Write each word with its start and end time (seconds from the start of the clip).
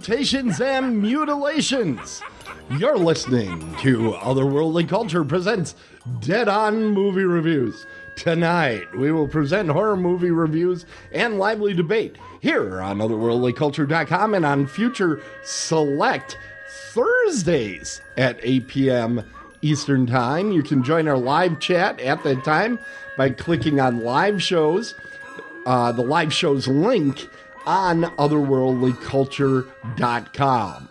Salutations 0.00 0.62
and 0.62 1.02
mutilations. 1.02 2.22
You're 2.70 2.96
listening 2.96 3.60
to 3.80 4.12
Otherworldly 4.12 4.88
Culture 4.88 5.26
presents 5.26 5.74
Dead 6.20 6.48
On 6.48 6.86
Movie 6.86 7.24
Reviews. 7.24 7.84
Tonight, 8.16 8.96
we 8.96 9.12
will 9.12 9.28
present 9.28 9.68
horror 9.68 9.98
movie 9.98 10.30
reviews 10.30 10.86
and 11.12 11.38
lively 11.38 11.74
debate 11.74 12.16
here 12.40 12.80
on 12.80 12.96
otherworldlyculture.com 12.96 14.32
and 14.32 14.46
on 14.46 14.66
future 14.66 15.20
select 15.42 16.38
Thursdays 16.92 18.00
at 18.16 18.40
8 18.42 18.68
p.m. 18.68 19.30
Eastern 19.60 20.06
Time. 20.06 20.50
You 20.50 20.62
can 20.62 20.82
join 20.82 21.08
our 21.08 21.18
live 21.18 21.60
chat 21.60 22.00
at 22.00 22.24
that 22.24 22.42
time 22.42 22.78
by 23.18 23.28
clicking 23.28 23.80
on 23.80 24.00
live 24.02 24.42
shows, 24.42 24.94
uh, 25.66 25.92
the 25.92 26.02
live 26.02 26.32
shows 26.32 26.66
link 26.66 27.28
on 27.66 28.02
otherworldlyculture.com. 28.02 30.88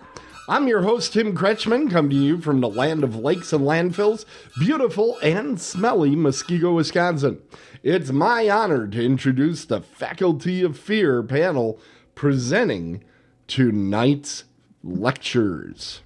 I'm 0.48 0.68
your 0.68 0.82
host, 0.82 1.14
Tim 1.14 1.36
Kretschmann, 1.36 1.92
come 1.92 2.10
to 2.10 2.16
you 2.16 2.40
from 2.40 2.60
the 2.60 2.70
land 2.70 3.04
of 3.04 3.16
lakes 3.16 3.54
and 3.54 3.64
landfills, 3.64 4.26
beautiful 4.60 5.20
and 5.20 5.62
smelly 5.62 6.16
Muskego, 6.16 6.76
Wisconsin. 6.76 7.40
It's 7.84 8.12
my 8.12 8.50
honor 8.50 8.88
to 8.88 9.04
introduce 9.04 9.66
the 9.66 9.82
Faculty 9.82 10.64
of 10.64 10.78
Fear 10.78 11.22
panel 11.22 11.80
presenting 12.16 13.04
tonight's 13.48 14.46
lectures. 14.84 16.02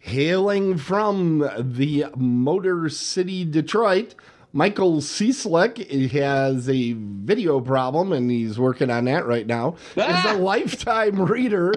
Hailing 0.00 0.76
from 0.76 1.38
the 1.58 2.06
Motor 2.14 2.90
City, 2.90 3.44
Detroit, 3.44 4.14
Michael 4.52 5.02
Cieslak 5.02 6.10
has 6.10 6.70
a 6.70 6.94
video 6.94 7.60
problem 7.60 8.12
and 8.12 8.30
he's 8.30 8.58
working 8.58 8.90
on 8.90 9.04
that 9.04 9.26
right 9.26 9.46
now. 9.46 9.76
Is 9.94 10.04
a 10.04 10.30
ah! 10.30 10.36
lifetime 10.38 11.20
reader 11.20 11.72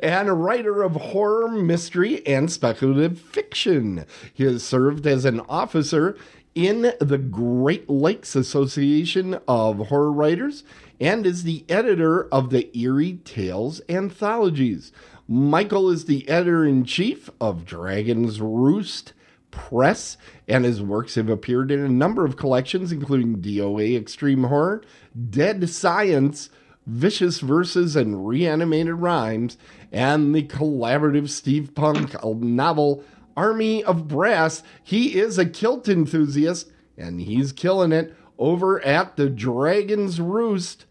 and 0.00 0.28
a 0.28 0.32
writer 0.32 0.82
of 0.82 0.92
horror, 0.92 1.48
mystery, 1.48 2.24
and 2.24 2.50
speculative 2.50 3.18
fiction. 3.18 4.06
He 4.32 4.44
has 4.44 4.62
served 4.62 5.04
as 5.06 5.24
an 5.24 5.40
officer 5.40 6.16
in 6.54 6.92
the 7.00 7.18
Great 7.18 7.90
Lakes 7.90 8.36
Association 8.36 9.40
of 9.48 9.88
Horror 9.88 10.12
Writers 10.12 10.62
and 11.00 11.26
is 11.26 11.42
the 11.42 11.64
editor 11.68 12.28
of 12.28 12.50
the 12.50 12.70
Eerie 12.78 13.18
Tales 13.24 13.80
anthologies. 13.88 14.92
Michael 15.26 15.90
is 15.90 16.04
the 16.04 16.28
editor 16.28 16.64
in 16.64 16.84
chief 16.84 17.30
of 17.40 17.64
Dragon's 17.64 18.40
Roost 18.40 19.12
Press, 19.52 20.16
and 20.48 20.64
his 20.64 20.82
works 20.82 21.14
have 21.14 21.28
appeared 21.28 21.70
in 21.70 21.80
a 21.80 21.88
number 21.88 22.24
of 22.24 22.36
collections, 22.36 22.90
including 22.90 23.40
DOA 23.40 23.96
Extreme 23.96 24.44
Horror, 24.44 24.82
Dead 25.30 25.68
Science, 25.70 26.50
Vicious 26.86 27.38
Verses 27.38 27.94
and 27.94 28.26
Reanimated 28.26 28.94
Rhymes, 28.94 29.56
and 29.92 30.34
the 30.34 30.42
collaborative 30.42 31.28
steampunk 31.28 32.42
novel 32.42 33.04
Army 33.36 33.84
of 33.84 34.08
Brass. 34.08 34.64
He 34.82 35.18
is 35.18 35.38
a 35.38 35.46
kilt 35.46 35.88
enthusiast, 35.88 36.70
and 36.98 37.20
he's 37.20 37.52
killing 37.52 37.92
it 37.92 38.14
over 38.38 38.84
at 38.84 39.16
the 39.16 39.30
Dragon's 39.30 40.20
Roost. 40.20 40.86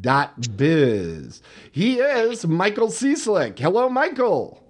Dot 0.00 0.56
biz. 0.56 1.42
He 1.72 1.98
is 1.98 2.46
Michael 2.46 2.88
Cieslak. 2.88 3.58
Hello, 3.58 3.88
Michael. 3.88 4.63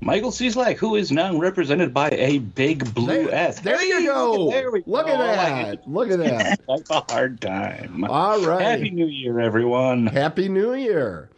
Michael 0.00 0.30
Cieslak, 0.30 0.76
who 0.76 0.96
is 0.96 1.10
now 1.10 1.36
represented 1.38 1.94
by 1.94 2.10
a 2.10 2.38
big 2.38 2.92
blue 2.94 3.24
There- 3.26 3.34
S. 3.34 3.60
there 3.60 3.82
you 3.82 4.04
go. 4.06 4.32
Look 4.46 4.54
at, 4.54 4.60
there 4.60 4.70
we 4.70 4.82
Look 4.86 5.06
go. 5.06 5.12
at 5.12 5.16
that. 5.78 5.88
Look 5.88 6.10
at 6.10 6.18
that. 6.18 6.60
That's 6.68 6.90
a 6.90 7.00
hard 7.12 7.40
time. 7.40 8.04
All 8.04 8.44
right. 8.44 8.60
Happy 8.62 8.90
New 8.90 9.06
Year, 9.06 9.40
everyone. 9.40 10.06
Happy 10.06 10.48
New 10.48 10.74
Year. 10.74 11.30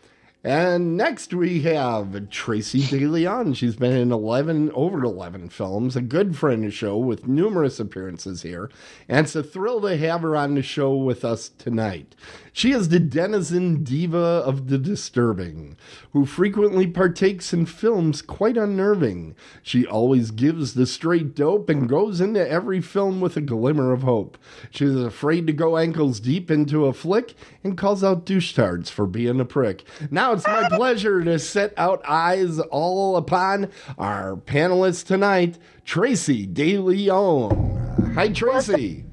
And 0.43 0.97
next 0.97 1.35
we 1.35 1.63
have 1.63 2.31
Tracy 2.31 2.81
DeLeon. 2.83 3.57
She's 3.57 3.75
been 3.75 3.93
in 3.97 4.13
11, 4.13 4.71
over 4.75 5.03
11 5.03 5.49
films, 5.49 5.97
a 5.97 6.01
good 6.01 6.37
friend 6.37 6.65
of 6.65 6.71
the 6.71 6.77
show 6.77 6.97
with 6.99 7.27
numerous 7.27 7.81
appearances 7.81 8.43
here. 8.43 8.71
And 9.09 9.27
it's 9.27 9.35
a 9.35 9.43
thrill 9.43 9.81
to 9.81 9.97
have 9.97 10.23
her 10.23 10.37
on 10.37 10.55
the 10.55 10.63
show 10.63 10.95
with 10.95 11.25
us 11.25 11.49
tonight. 11.49 12.15
She 12.57 12.73
is 12.73 12.89
the 12.89 12.99
denizen 12.99 13.85
diva 13.85 14.17
of 14.17 14.69
the 14.69 14.79
disturbing, 14.79 15.77
who 16.15 16.25
frequently 16.25 16.87
partakes 16.87 17.53
in 17.53 17.67
films 17.67 18.23
quite 18.23 18.57
unnerving. 18.57 19.37
She 19.63 19.85
always 19.87 20.31
gives 20.31 20.73
the 20.73 20.87
straight 20.87 21.35
dope 21.35 21.69
and 21.69 21.87
goes 21.87 22.19
into 22.19 22.49
every 22.49 22.81
film 22.81 23.21
with 23.21 23.37
a 23.37 23.43
glimmer 23.43 23.93
of 23.93 24.05
hope. 24.05 24.39
She 24.71 24.87
is 24.87 24.97
afraid 24.97 25.47
to 25.49 25.53
go 25.53 25.77
ankles 25.77 26.19
deep 26.19 26.51
into 26.51 26.87
a 26.87 26.95
flick 26.95 27.35
and 27.63 27.77
calls 27.77 28.03
out 28.03 28.25
douchetards 28.25 28.89
for 28.89 29.07
being 29.07 29.39
a 29.39 29.45
prick. 29.45 29.85
Now 30.11 30.33
it's 30.33 30.47
my 30.47 30.67
pleasure 30.71 31.23
to 31.25 31.39
set 31.39 31.75
out 31.77 32.01
eyes 32.09 32.59
all 32.59 33.19
upon 33.19 33.71
our 33.99 34.35
panelists 34.35 35.05
tonight, 35.05 35.59
Tracy 35.85 36.47
DeLeon. 36.47 38.15
Hi, 38.15 38.31
Tracy. 38.31 39.05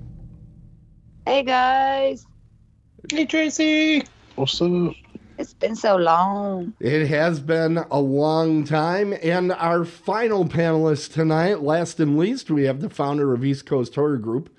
Hey 1.25 1.43
guys, 1.43 2.25
Hey, 3.09 3.25
Tracy. 3.25 4.03
What's 4.35 4.61
up? 4.61 4.93
it's 5.37 5.53
been 5.53 5.75
so 5.75 5.97
long. 5.97 6.73
It 6.79 7.07
has 7.07 7.41
been 7.41 7.79
a 7.91 7.99
long 7.99 8.63
time. 8.63 9.13
And 9.21 9.51
our 9.51 9.83
final 9.83 10.45
panelist 10.45 11.11
tonight, 11.11 11.61
last 11.61 11.99
and 11.99 12.17
least, 12.17 12.49
we 12.49 12.63
have 12.63 12.79
the 12.79 12.89
founder 12.89 13.33
of 13.33 13.43
East 13.43 13.65
Coast 13.65 13.95
Horror 13.95 14.17
Group, 14.17 14.57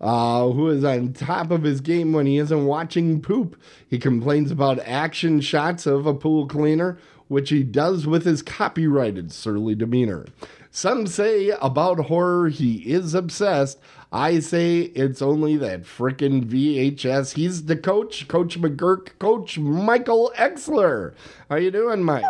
uh, 0.00 0.48
who 0.48 0.68
is 0.68 0.84
on 0.84 1.14
top 1.14 1.50
of 1.50 1.62
his 1.62 1.80
game 1.80 2.12
when 2.12 2.26
he 2.26 2.36
isn't 2.36 2.66
watching 2.66 3.22
poop. 3.22 3.58
He 3.88 3.98
complains 3.98 4.50
about 4.50 4.78
action 4.80 5.40
shots 5.40 5.86
of 5.86 6.06
a 6.06 6.12
pool 6.12 6.46
cleaner, 6.46 6.98
which 7.28 7.50
he 7.50 7.62
does 7.62 8.06
with 8.06 8.24
his 8.24 8.42
copyrighted 8.42 9.32
surly 9.32 9.74
demeanor. 9.74 10.26
Some 10.70 11.06
say 11.06 11.50
about 11.62 11.98
horror 12.06 12.48
he 12.48 12.76
is 12.92 13.14
obsessed. 13.14 13.78
I 14.12 14.38
say 14.40 14.80
it's 14.82 15.20
only 15.22 15.56
that 15.56 15.82
frickin' 15.82 16.44
VHS. 16.44 17.34
He's 17.34 17.64
the 17.64 17.76
coach, 17.76 18.28
Coach 18.28 18.60
McGurk, 18.60 19.18
Coach 19.18 19.58
Michael 19.58 20.32
Exler. 20.36 21.14
How 21.50 21.56
you 21.56 21.70
doing, 21.70 22.02
Mike? 22.02 22.24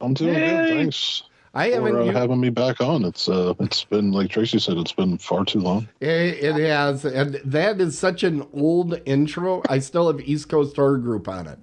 I'm 0.00 0.14
doing 0.14 0.34
Hey. 0.34 0.48
good. 0.50 0.68
Thanks 0.76 1.22
I 1.54 1.68
for 1.70 1.74
haven't. 1.76 1.96
uh, 1.96 2.04
u- 2.04 2.12
having 2.12 2.40
me 2.40 2.48
back 2.50 2.80
on. 2.80 3.04
It's 3.04 3.28
uh, 3.28 3.54
it's 3.60 3.84
been 3.84 4.10
like 4.12 4.30
Tracy 4.30 4.58
said, 4.58 4.76
it's 4.78 4.92
been 4.92 5.18
far 5.18 5.44
too 5.44 5.60
long. 5.60 5.88
It, 6.00 6.08
it 6.08 6.54
has, 6.56 7.04
and 7.04 7.40
that 7.44 7.80
is 7.80 7.98
such 7.98 8.22
an 8.22 8.46
old 8.54 9.00
intro. 9.04 9.62
I 9.68 9.78
still 9.80 10.06
have 10.10 10.20
East 10.20 10.48
Coast 10.48 10.76
Horror 10.76 10.98
Group 10.98 11.28
on 11.28 11.46
it. 11.46 11.58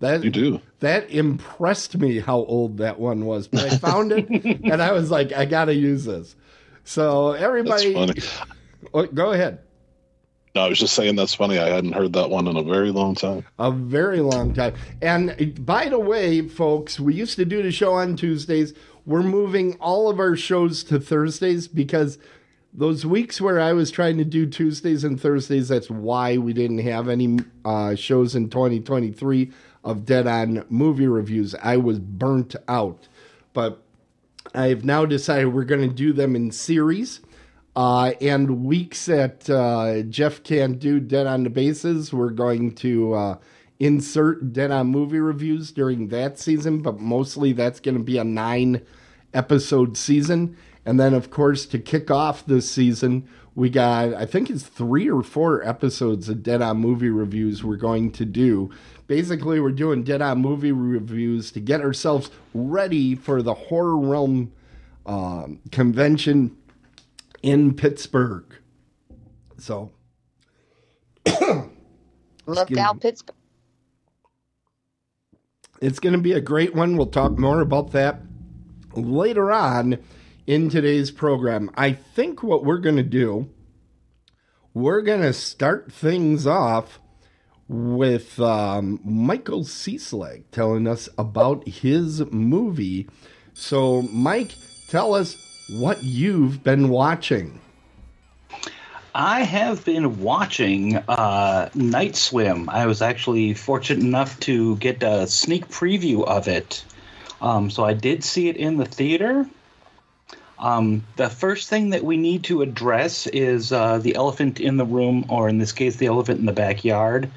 That 0.00 0.24
You 0.24 0.30
do. 0.30 0.60
that 0.80 1.10
impressed 1.10 1.96
me 1.98 2.18
how 2.18 2.38
old 2.38 2.78
that 2.78 2.98
one 2.98 3.26
was. 3.26 3.46
But 3.46 3.64
I 3.72 3.76
found 3.76 4.12
it, 4.12 4.28
and 4.64 4.82
I 4.82 4.92
was 4.92 5.10
like, 5.10 5.32
I 5.32 5.44
gotta 5.44 5.74
use 5.74 6.04
this. 6.04 6.34
So 6.84 7.32
That's 7.32 7.44
everybody, 7.44 7.94
funny. 7.94 8.14
Oh, 8.94 9.06
go 9.06 9.32
ahead. 9.32 9.60
No, 10.54 10.62
I 10.62 10.68
was 10.68 10.78
just 10.80 10.94
saying 10.94 11.14
that's 11.14 11.34
funny. 11.34 11.58
I 11.58 11.68
hadn't 11.68 11.92
heard 11.92 12.12
that 12.14 12.28
one 12.30 12.48
in 12.48 12.56
a 12.56 12.62
very 12.62 12.90
long 12.90 13.14
time. 13.14 13.44
A 13.60 13.70
very 13.70 14.20
long 14.20 14.52
time. 14.52 14.74
And 15.00 15.64
by 15.64 15.88
the 15.88 16.00
way, 16.00 16.48
folks, 16.48 16.98
we 16.98 17.14
used 17.14 17.36
to 17.36 17.44
do 17.44 17.62
the 17.62 17.70
show 17.70 17.92
on 17.92 18.16
Tuesdays. 18.16 18.74
We're 19.06 19.22
moving 19.22 19.74
all 19.74 20.08
of 20.10 20.18
our 20.18 20.34
shows 20.34 20.82
to 20.84 20.98
Thursdays 20.98 21.68
because 21.68 22.18
those 22.72 23.06
weeks 23.06 23.40
where 23.40 23.60
I 23.60 23.72
was 23.72 23.92
trying 23.92 24.18
to 24.18 24.24
do 24.24 24.44
Tuesdays 24.46 25.04
and 25.04 25.20
Thursdays, 25.20 25.68
that's 25.68 25.90
why 25.90 26.36
we 26.38 26.52
didn't 26.52 26.78
have 26.78 27.08
any 27.08 27.38
uh, 27.64 27.94
shows 27.94 28.34
in 28.34 28.50
2023 28.50 29.52
of 29.84 30.04
Dead 30.04 30.26
On 30.26 30.64
movie 30.68 31.06
reviews. 31.06 31.54
I 31.62 31.76
was 31.76 31.98
burnt 31.98 32.56
out. 32.68 33.08
But 33.52 33.82
I've 34.54 34.84
now 34.84 35.04
decided 35.06 35.46
we're 35.46 35.64
going 35.64 35.88
to 35.88 35.94
do 35.94 36.12
them 36.12 36.36
in 36.36 36.50
series. 36.50 37.20
Uh, 37.76 38.12
and 38.20 38.64
weeks 38.64 39.06
that 39.06 39.48
uh, 39.48 40.02
Jeff 40.02 40.42
can't 40.42 40.78
do 40.78 40.98
Dead 40.98 41.26
on 41.26 41.44
the 41.44 41.50
Bases, 41.50 42.12
we're 42.12 42.30
going 42.30 42.74
to 42.76 43.14
uh, 43.14 43.38
insert 43.78 44.52
Dead 44.52 44.72
on 44.72 44.88
movie 44.88 45.20
reviews 45.20 45.70
during 45.70 46.08
that 46.08 46.38
season, 46.38 46.82
but 46.82 46.98
mostly 46.98 47.52
that's 47.52 47.78
going 47.78 47.96
to 47.96 48.02
be 48.02 48.18
a 48.18 48.24
nine 48.24 48.82
episode 49.32 49.96
season. 49.96 50.56
And 50.84 50.98
then, 50.98 51.14
of 51.14 51.30
course, 51.30 51.64
to 51.66 51.78
kick 51.78 52.10
off 52.10 52.44
this 52.44 52.68
season, 52.68 53.28
we 53.54 53.70
got, 53.70 54.14
I 54.14 54.26
think 54.26 54.50
it's 54.50 54.64
three 54.64 55.08
or 55.08 55.22
four 55.22 55.66
episodes 55.66 56.28
of 56.28 56.42
Dead 56.42 56.62
on 56.62 56.78
movie 56.78 57.10
reviews 57.10 57.62
we're 57.62 57.76
going 57.76 58.10
to 58.12 58.24
do. 58.24 58.70
Basically, 59.10 59.58
we're 59.58 59.72
doing 59.72 60.04
Dead 60.04 60.22
on 60.22 60.40
movie 60.40 60.70
reviews 60.70 61.50
to 61.50 61.58
get 61.58 61.80
ourselves 61.80 62.30
ready 62.54 63.16
for 63.16 63.42
the 63.42 63.54
Horror 63.54 63.98
Realm 63.98 64.52
um, 65.04 65.58
convention 65.72 66.56
in 67.42 67.74
Pittsburgh. 67.74 68.44
So, 69.58 69.90
Look 71.26 72.76
out, 72.78 73.00
Pittsburgh. 73.00 73.34
it's 75.80 75.98
going 75.98 76.12
to 76.12 76.20
be 76.20 76.34
a 76.34 76.40
great 76.40 76.76
one. 76.76 76.96
We'll 76.96 77.06
talk 77.06 77.36
more 77.36 77.60
about 77.60 77.90
that 77.90 78.20
later 78.94 79.50
on 79.50 79.98
in 80.46 80.70
today's 80.70 81.10
program. 81.10 81.68
I 81.74 81.94
think 81.94 82.44
what 82.44 82.64
we're 82.64 82.78
going 82.78 82.94
to 82.94 83.02
do, 83.02 83.48
we're 84.72 85.02
going 85.02 85.22
to 85.22 85.32
start 85.32 85.90
things 85.90 86.46
off 86.46 87.00
with 87.70 88.40
um, 88.40 88.98
Michael 89.04 89.62
Cieslak 89.62 90.42
telling 90.50 90.88
us 90.88 91.08
about 91.16 91.66
his 91.68 92.20
movie. 92.32 93.08
So, 93.54 94.02
Mike, 94.02 94.56
tell 94.88 95.14
us 95.14 95.36
what 95.78 96.02
you've 96.02 96.64
been 96.64 96.88
watching. 96.88 97.60
I 99.14 99.42
have 99.42 99.84
been 99.84 100.20
watching 100.20 100.96
uh, 100.96 101.68
Night 101.74 102.16
Swim. 102.16 102.68
I 102.68 102.86
was 102.86 103.02
actually 103.02 103.54
fortunate 103.54 104.02
enough 104.02 104.38
to 104.40 104.76
get 104.78 105.00
a 105.04 105.28
sneak 105.28 105.68
preview 105.68 106.24
of 106.26 106.48
it. 106.48 106.84
Um, 107.40 107.70
so 107.70 107.84
I 107.84 107.94
did 107.94 108.24
see 108.24 108.48
it 108.48 108.56
in 108.56 108.78
the 108.78 108.84
theater. 108.84 109.46
Um, 110.60 111.04
the 111.16 111.30
first 111.30 111.70
thing 111.70 111.90
that 111.90 112.04
we 112.04 112.18
need 112.18 112.44
to 112.44 112.60
address 112.60 113.26
is 113.26 113.72
uh, 113.72 113.98
the 113.98 114.14
elephant 114.14 114.60
in 114.60 114.76
the 114.76 114.84
room, 114.84 115.24
or 115.30 115.48
in 115.48 115.58
this 115.58 115.72
case, 115.72 115.96
the 115.96 116.06
elephant 116.06 116.38
in 116.38 116.46
the 116.46 116.52
backyard. 116.52 117.30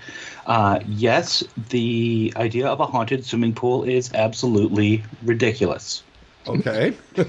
Uh, 0.46 0.80
yes, 0.86 1.42
the 1.70 2.34
idea 2.36 2.68
of 2.68 2.82
a 2.82 2.86
haunted 2.86 3.26
swimming 3.26 3.54
pool 3.54 3.84
is 3.86 4.14
absolutely 4.14 5.04
ridiculous. 5.24 6.04
Okay. 6.48 6.94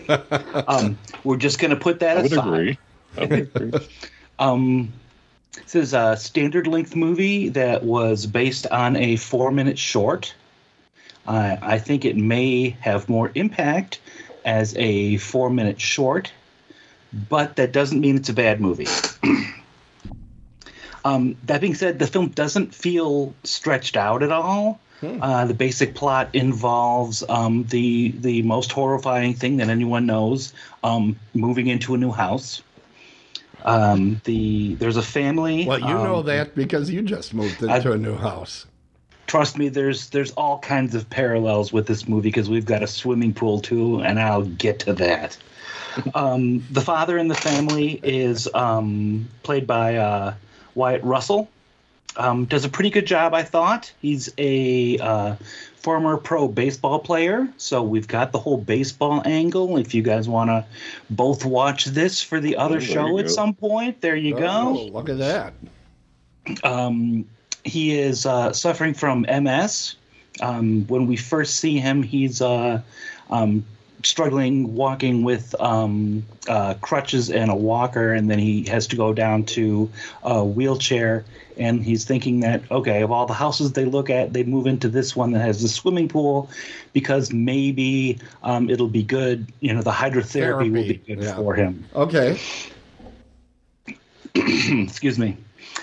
Um, 0.66 0.98
we're 1.24 1.36
just 1.36 1.58
going 1.58 1.70
to 1.70 1.76
put 1.76 2.00
that 2.00 2.18
I 2.18 2.22
would 2.22 2.32
aside. 2.32 2.46
agree. 2.48 2.78
I 3.16 3.20
would 3.20 3.32
agree. 3.54 3.72
Um, 4.38 4.92
this 5.54 5.74
is 5.74 5.94
a 5.94 6.16
standard 6.16 6.66
length 6.66 6.96
movie 6.96 7.50
that 7.50 7.84
was 7.84 8.26
based 8.26 8.66
on 8.68 8.96
a 8.96 9.16
four 9.16 9.50
minute 9.52 9.78
short. 9.78 10.34
Uh, 11.26 11.56
I 11.60 11.78
think 11.78 12.04
it 12.04 12.16
may 12.16 12.70
have 12.80 13.08
more 13.08 13.30
impact 13.34 14.00
as 14.44 14.76
a 14.76 15.16
four 15.18 15.50
minute 15.50 15.80
short, 15.80 16.32
but 17.28 17.56
that 17.56 17.72
doesn't 17.72 18.00
mean 18.00 18.16
it's 18.16 18.28
a 18.28 18.34
bad 18.34 18.60
movie. 18.60 18.86
um, 21.04 21.36
that 21.44 21.60
being 21.60 21.74
said, 21.74 21.98
the 21.98 22.06
film 22.06 22.28
doesn't 22.28 22.74
feel 22.74 23.34
stretched 23.44 23.96
out 23.96 24.22
at 24.22 24.32
all. 24.32 24.80
Uh, 25.20 25.44
the 25.44 25.54
basic 25.54 25.94
plot 25.94 26.30
involves 26.32 27.22
um, 27.28 27.64
the 27.64 28.12
the 28.20 28.40
most 28.42 28.72
horrifying 28.72 29.34
thing 29.34 29.58
that 29.58 29.68
anyone 29.68 30.06
knows: 30.06 30.54
um, 30.82 31.18
moving 31.34 31.66
into 31.66 31.94
a 31.94 31.98
new 31.98 32.10
house. 32.10 32.62
Um, 33.64 34.20
the 34.24 34.74
there's 34.76 34.96
a 34.96 35.02
family. 35.02 35.66
Well, 35.66 35.78
you 35.78 35.86
know 35.86 36.20
um, 36.20 36.26
that 36.26 36.54
because 36.54 36.90
you 36.90 37.02
just 37.02 37.34
moved 37.34 37.62
into 37.62 37.90
I- 37.90 37.94
a 37.94 37.98
new 37.98 38.16
house. 38.16 38.66
Trust 39.26 39.56
me, 39.58 39.68
there's 39.68 40.10
there's 40.10 40.32
all 40.32 40.58
kinds 40.58 40.94
of 40.94 41.08
parallels 41.08 41.72
with 41.72 41.86
this 41.86 42.06
movie 42.08 42.28
because 42.28 42.48
we've 42.50 42.66
got 42.66 42.82
a 42.82 42.86
swimming 42.86 43.32
pool 43.34 43.60
too, 43.60 44.00
and 44.00 44.20
I'll 44.20 44.42
get 44.42 44.80
to 44.80 44.92
that. 44.94 45.36
um, 46.14 46.64
the 46.70 46.80
father 46.80 47.16
in 47.18 47.28
the 47.28 47.34
family 47.34 48.00
is 48.02 48.48
um, 48.54 49.28
played 49.42 49.66
by 49.66 49.96
uh, 49.96 50.34
Wyatt 50.74 51.02
Russell. 51.04 51.48
Um, 52.16 52.44
does 52.44 52.64
a 52.64 52.68
pretty 52.68 52.90
good 52.90 53.06
job, 53.06 53.34
I 53.34 53.42
thought. 53.42 53.92
He's 54.00 54.32
a 54.38 54.98
uh, 54.98 55.34
former 55.76 56.16
pro 56.16 56.46
baseball 56.46 57.00
player, 57.00 57.48
so 57.56 57.82
we've 57.82 58.06
got 58.06 58.30
the 58.30 58.38
whole 58.38 58.56
baseball 58.56 59.20
angle. 59.24 59.78
If 59.78 59.94
you 59.94 60.02
guys 60.02 60.28
want 60.28 60.48
to 60.50 60.64
both 61.10 61.44
watch 61.44 61.86
this 61.86 62.22
for 62.22 62.38
the 62.40 62.56
other 62.56 62.76
Oh, 62.76 62.80
show 62.80 63.18
at 63.18 63.26
go. 63.26 63.30
some 63.32 63.54
point, 63.54 64.00
there 64.00 64.14
you 64.16 64.36
Oh, 64.36 64.38
go 64.38 64.84
look 64.92 65.08
at 65.08 65.18
that. 65.18 65.54
um, 66.62 67.24
he 67.64 67.98
is 67.98 68.26
uh, 68.26 68.52
suffering 68.52 68.94
from 68.94 69.22
MS. 69.22 69.96
Um, 70.40 70.86
when 70.86 71.06
we 71.06 71.16
first 71.16 71.56
see 71.56 71.78
him, 71.78 72.02
he's 72.02 72.42
uh, 72.42 72.80
um, 73.30 73.64
struggling 74.02 74.74
walking 74.74 75.22
with 75.22 75.54
um, 75.60 76.24
uh, 76.48 76.74
crutches 76.74 77.30
and 77.30 77.50
a 77.50 77.54
walker, 77.54 78.12
and 78.12 78.30
then 78.30 78.38
he 78.38 78.64
has 78.64 78.86
to 78.88 78.96
go 78.96 79.12
down 79.12 79.44
to 79.44 79.90
a 80.22 80.44
wheelchair. 80.44 81.24
And 81.56 81.84
he's 81.84 82.04
thinking 82.04 82.40
that, 82.40 82.68
okay, 82.70 83.02
of 83.02 83.12
all 83.12 83.26
the 83.26 83.32
houses 83.32 83.72
they 83.72 83.84
look 83.84 84.10
at, 84.10 84.32
they 84.32 84.42
move 84.42 84.66
into 84.66 84.88
this 84.88 85.14
one 85.14 85.30
that 85.32 85.40
has 85.40 85.62
a 85.62 85.68
swimming 85.68 86.08
pool 86.08 86.50
because 86.92 87.32
maybe 87.32 88.18
um, 88.42 88.68
it'll 88.68 88.88
be 88.88 89.04
good. 89.04 89.46
You 89.60 89.72
know, 89.72 89.82
the 89.82 89.92
hydrotherapy 89.92 90.72
will 90.72 90.82
be 90.82 90.94
good 90.94 91.22
yeah. 91.22 91.36
for 91.36 91.54
him. 91.54 91.84
Okay. 91.94 92.40
excuse 94.34 95.16
me. 95.16 95.36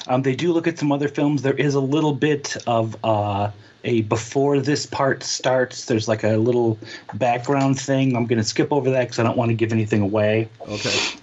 Um, 0.07 0.21
they 0.21 0.35
do 0.35 0.53
look 0.53 0.67
at 0.67 0.77
some 0.77 0.91
other 0.91 1.07
films. 1.07 1.41
There 1.41 1.53
is 1.53 1.75
a 1.75 1.79
little 1.79 2.13
bit 2.13 2.57
of 2.67 2.95
uh, 3.03 3.51
a 3.83 4.01
before 4.01 4.59
this 4.59 4.85
part 4.85 5.23
starts. 5.23 5.85
There's 5.85 6.07
like 6.07 6.23
a 6.23 6.37
little 6.37 6.77
background 7.15 7.79
thing. 7.79 8.15
I'm 8.15 8.25
going 8.25 8.39
to 8.39 8.45
skip 8.45 8.71
over 8.71 8.89
that 8.91 9.01
because 9.01 9.19
I 9.19 9.23
don't 9.23 9.37
want 9.37 9.49
to 9.49 9.55
give 9.55 9.71
anything 9.71 10.01
away. 10.01 10.49
Okay. 10.67 11.19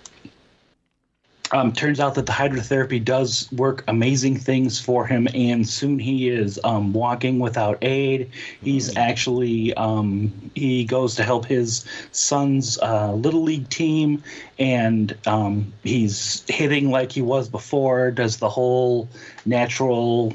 Um, 1.51 1.73
turns 1.73 1.99
out 1.99 2.15
that 2.17 2.27
the 2.27 2.33
hydrotherapy 2.33 3.03
does 3.03 3.51
work 3.53 3.83
amazing 3.89 4.39
things 4.39 4.79
for 4.79 5.07
him, 5.07 5.29
and 5.33 5.67
soon 5.67 5.99
he 5.99 6.29
is 6.29 6.61
um, 6.63 6.93
walking 6.93 7.39
without 7.39 7.79
aid. 7.83 8.31
He's 8.63 8.97
actually 8.97 9.73
um, 9.75 10.51
he 10.55 10.85
goes 10.85 11.15
to 11.15 11.25
help 11.25 11.47
his 11.47 11.87
son's 12.13 12.79
uh, 12.81 13.13
little 13.15 13.43
league 13.43 13.69
team, 13.71 14.23
and 14.59 15.17
um, 15.27 15.73
he's 15.85 16.45
hitting 16.49 16.91
like 16.91 17.13
he 17.13 17.23
was 17.23 17.49
before. 17.49 18.11
Does 18.11 18.37
the 18.37 18.51
whole 18.51 19.09
natural 19.47 20.35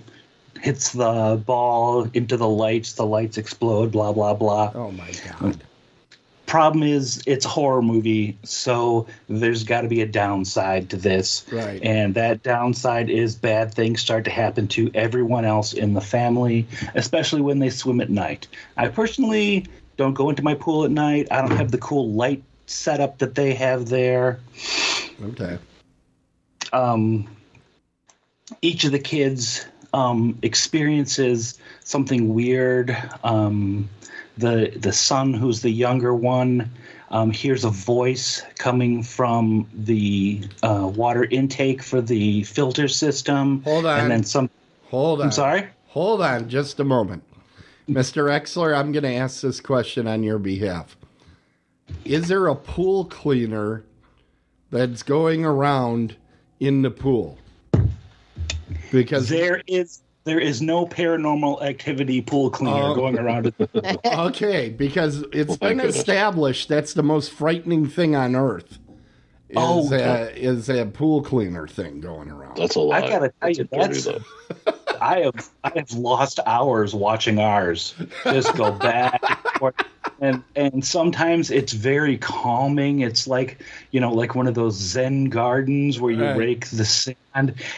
hits 0.62 0.94
the 0.94 1.42
ball 1.46 2.10
into 2.14 2.38
the 2.38 2.48
lights, 2.48 2.94
the 2.94 3.06
lights 3.06 3.38
explode, 3.38 3.92
blah 3.92 4.14
blah 4.14 4.34
blah 4.34 4.72
Oh 4.74 4.92
my 4.92 5.12
God. 5.40 5.62
Problem 6.54 6.84
is 6.84 7.20
it's 7.26 7.48
a 7.48 7.50
horror 7.50 7.82
movie 7.82 8.38
so 8.44 9.08
there's 9.28 9.64
got 9.64 9.82
to 9.82 9.88
be 9.88 10.02
a 10.02 10.06
downside 10.06 10.88
to 10.88 10.96
this 10.96 11.44
Right. 11.52 11.82
and 11.82 12.14
that 12.14 12.44
downside 12.44 13.10
is 13.10 13.34
bad 13.34 13.74
things 13.74 14.02
start 14.02 14.24
to 14.26 14.30
happen 14.30 14.68
to 14.68 14.92
everyone 14.94 15.46
else 15.46 15.74
in 15.74 15.96
the 15.96 16.00
family 16.00 16.68
especially 16.94 17.42
when 17.42 17.58
they 17.58 17.72
swim 17.72 18.00
at 18.02 18.12
night 18.12 18.48
i 18.78 18.88
personally 18.88 19.66
don't 19.98 20.14
go 20.14 20.30
into 20.30 20.44
my 20.44 20.54
pool 20.54 20.86
at 20.86 20.92
night 20.92 21.28
i 21.32 21.42
don't 21.42 21.58
have 21.58 21.72
the 21.72 21.80
cool 21.80 22.12
light 22.12 22.44
setup 22.68 23.18
that 23.18 23.34
they 23.34 23.56
have 23.56 23.90
there 23.90 24.40
Okay. 25.24 25.58
um, 26.72 27.28
each 28.62 28.84
of 28.84 28.92
the 28.92 29.00
kids 29.00 29.66
um, 29.94 30.38
experiences 30.42 31.60
something 31.84 32.34
weird. 32.34 32.96
Um, 33.24 33.90
the 34.38 34.74
the 34.76 34.92
son, 34.94 35.34
who's 35.34 35.62
the 35.62 35.70
younger 35.70 36.14
one, 36.14 36.70
um, 37.12 37.32
hears 37.32 37.64
a 37.64 37.70
voice 37.70 38.42
coming 38.58 39.04
from 39.04 39.68
the 39.74 40.44
uh, 40.64 40.92
water 40.94 41.26
intake 41.26 41.84
for 41.84 42.02
the 42.02 42.44
filter 42.44 42.88
system. 42.88 43.62
Hold 43.64 43.86
on. 43.86 44.00
and 44.00 44.12
then 44.12 44.24
some. 44.24 44.50
Hold 44.90 45.22
on. 45.22 45.28
I'm 45.28 45.32
sorry. 45.32 45.68
Hold 45.88 46.22
on 46.22 46.50
just 46.50 46.80
a 46.80 46.84
moment. 46.84 47.24
Mr. 47.90 48.30
Exler, 48.30 48.76
I'm 48.76 48.92
going 48.92 49.04
to 49.04 49.14
ask 49.14 49.42
this 49.42 49.60
question 49.60 50.08
on 50.08 50.24
your 50.24 50.40
behalf. 50.40 50.96
Is 52.06 52.30
there 52.30 52.48
a 52.48 52.56
pool 52.56 53.06
cleaner 53.06 53.84
that's 54.72 55.04
going 55.04 55.46
around 55.46 56.16
in 56.60 56.82
the 56.82 56.90
pool? 56.90 57.38
Because 58.92 59.30
There 59.30 59.62
is 59.68 60.02
there 60.26 60.40
is 60.40 60.62
no 60.62 60.86
paranormal 60.86 61.62
activity 61.64 62.22
pool 62.22 62.50
cleaner 62.50 62.72
Oh. 62.92 62.96
going 62.96 63.20
around. 63.20 63.54
okay, 64.06 64.70
because 64.70 65.24
it's 65.34 65.54
Oh, 65.54 65.58
been 65.58 65.78
goodness. 65.78 65.98
established 65.98 66.70
that's 66.70 66.94
the 66.94 67.04
most 67.04 67.32
frightening 67.32 67.88
thing 67.88 68.16
on 68.16 68.36
earth. 68.36 68.80
Is, 69.50 69.58
Oh, 69.58 69.88
uh, 69.94 69.98
a, 69.98 70.30
is 70.36 70.70
a 70.70 70.86
pool 70.86 71.22
cleaner 71.22 71.68
thing 71.68 72.00
going 72.02 72.32
around. 72.32 72.58
That's 72.58 72.76
a 72.76 72.80
lot. 72.80 73.04
I 73.04 73.08
gotta 73.10 73.34
tell 73.42 73.50
you, 73.52 73.68
That's 73.72 74.04
that's- 74.06 74.24
dirty, 74.66 74.73
I 75.04 75.20
have 75.22 75.50
I 75.64 75.72
have 75.76 75.92
lost 75.92 76.40
hours 76.46 76.96
watching 76.96 77.40
ours. 77.40 77.94
Just 78.30 78.56
go 78.56 78.72
back 78.82 79.22
and 79.28 79.38
forth. 79.60 79.76
And 80.22 80.44
and 80.56 80.86
sometimes 80.86 81.52
it's 81.52 81.74
very 81.74 82.18
calming. 82.18 83.02
It's 83.02 83.28
like 83.28 83.62
you 83.92 84.00
know, 84.00 84.14
like 84.14 84.36
one 84.36 84.48
of 84.48 84.54
those 84.56 84.76
Zen 84.76 85.26
gardens 85.26 86.00
where 86.00 86.12
you 86.14 86.28
Right. 86.28 86.36
rake 86.38 86.70
the 86.70 86.86
sand. 86.86 87.16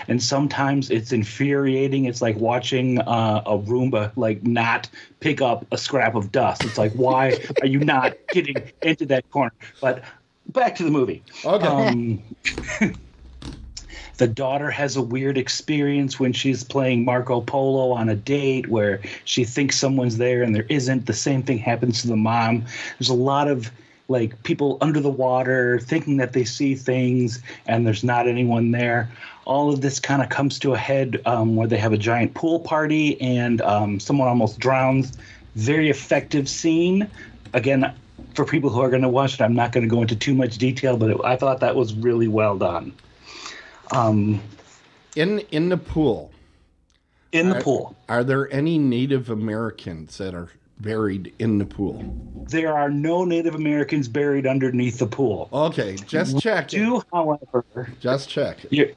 And 0.08 0.22
sometimes 0.22 0.92
it's 0.92 1.12
infuriating. 1.12 2.06
It's 2.06 2.22
like 2.22 2.38
watching 2.38 3.00
uh, 3.00 3.42
a 3.46 3.58
Roomba 3.58 4.12
like 4.16 4.44
not 4.44 4.90
pick 5.20 5.42
up 5.42 5.66
a 5.72 5.78
scrap 5.78 6.16
of 6.16 6.32
dust. 6.32 6.66
It's 6.66 6.78
like 6.78 6.94
why 6.94 7.40
are 7.62 7.68
you 7.68 7.80
not 7.80 8.14
getting 8.32 8.72
into 8.84 9.06
that 9.08 9.28
corner? 9.32 9.54
But 9.82 10.04
back 10.48 10.76
to 10.76 10.84
the 10.84 10.92
movie. 10.92 11.24
Okay. 11.44 11.68
Um, 11.68 12.24
the 14.18 14.28
daughter 14.28 14.72
has 14.72 14.96
a 14.96 15.02
weird 15.02 15.38
experience 15.38 16.20
when 16.20 16.34
she's 16.34 16.64
playing 16.64 17.04
Marco 17.06 17.42
Polo 17.42 17.92
on 17.92 18.10
a 18.10 18.16
date 18.16 18.68
where 18.68 19.02
she 19.26 19.44
thinks 19.44 19.78
someone's 19.78 20.18
there 20.18 20.44
and 20.44 20.56
there 20.56 20.66
isn't. 20.70 21.06
The 21.06 21.14
same 21.14 21.44
thing 21.44 21.58
happens 21.58 22.02
to 22.02 22.08
the 22.08 22.16
mom. 22.16 22.66
There's 22.98 23.10
a 23.10 23.14
lot 23.14 23.48
of 23.48 23.72
like 24.08 24.42
people 24.44 24.78
under 24.82 25.00
the 25.00 25.10
water 25.10 25.80
thinking 25.80 26.18
that 26.18 26.34
they 26.34 26.44
see 26.44 26.76
things 26.76 27.42
and 27.66 27.86
there's 27.86 28.04
not 28.04 28.28
anyone 28.28 28.72
there. 28.72 29.10
All 29.46 29.74
of 29.74 29.82
this 29.82 30.00
kind 30.00 30.22
of 30.22 30.30
comes 30.30 30.60
to 30.60 30.74
a 30.74 30.78
head 30.78 31.22
um, 31.26 31.56
where 31.56 31.68
they 31.68 31.78
have 31.78 31.94
a 31.94 31.98
giant 31.98 32.34
pool 32.34 32.60
party 32.60 33.20
and 33.20 33.62
um, 33.62 34.00
someone 34.00 34.28
almost 34.28 34.60
drowns. 34.60 35.18
Very 35.56 35.90
effective 35.90 36.48
scene. 36.48 37.10
Again, 37.54 37.94
for 38.34 38.46
people 38.46 38.70
who 38.70 38.82
are 38.82 38.90
going 38.90 39.02
to 39.02 39.10
watch 39.10 39.36
it, 39.36 39.42
I'm 39.42 39.56
not 39.56 39.72
going 39.72 39.88
to 39.88 39.94
go 39.94 40.02
into 40.02 40.16
too 40.16 40.34
much 40.34 40.58
detail, 40.58 40.98
but 40.98 41.10
it, 41.10 41.18
I 41.24 41.36
thought 41.36 41.60
that 41.62 41.76
was 41.76 41.94
really 41.94 42.28
well 42.28 42.58
done. 42.58 42.94
Um, 43.92 44.42
In 45.16 45.40
in 45.52 45.70
the 45.70 45.78
pool, 45.78 46.32
in 47.32 47.50
the 47.50 47.58
I- 47.58 47.62
pool, 47.62 47.96
are 48.10 48.24
there 48.24 48.52
any 48.54 48.78
Native 48.78 49.30
Americans 49.30 50.18
that 50.18 50.34
are 50.34 50.50
buried 50.80 51.34
in 51.40 51.58
the 51.58 51.66
pool? 51.66 52.04
there 52.50 52.76
are 52.76 52.90
no 52.90 53.24
Native 53.26 53.56
Americans 53.56 54.08
buried 54.08 54.46
underneath 54.46 55.00
the 55.00 55.08
pool. 55.08 55.50
Okay, 55.52 55.96
just 56.08 56.40
check. 56.40 56.68
Do, 56.68 57.02
however, 57.12 57.64
Just 58.00 58.30
check. 58.30 58.58
You're, 58.70 58.90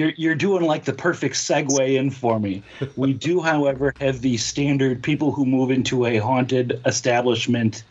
you're, 0.00 0.12
you're 0.16 0.34
doing 0.34 0.64
like 0.64 0.84
the 0.84 0.94
perfect 0.94 1.34
segue 1.34 1.94
in 1.94 2.10
for 2.10 2.40
me. 2.40 2.62
We 2.96 3.12
do, 3.12 3.40
however, 3.40 3.92
have 4.00 4.22
the 4.22 4.38
standard 4.38 5.02
people 5.02 5.30
who 5.30 5.44
move 5.44 5.70
into 5.70 6.06
a 6.06 6.16
haunted 6.16 6.80
establishment 6.86 7.84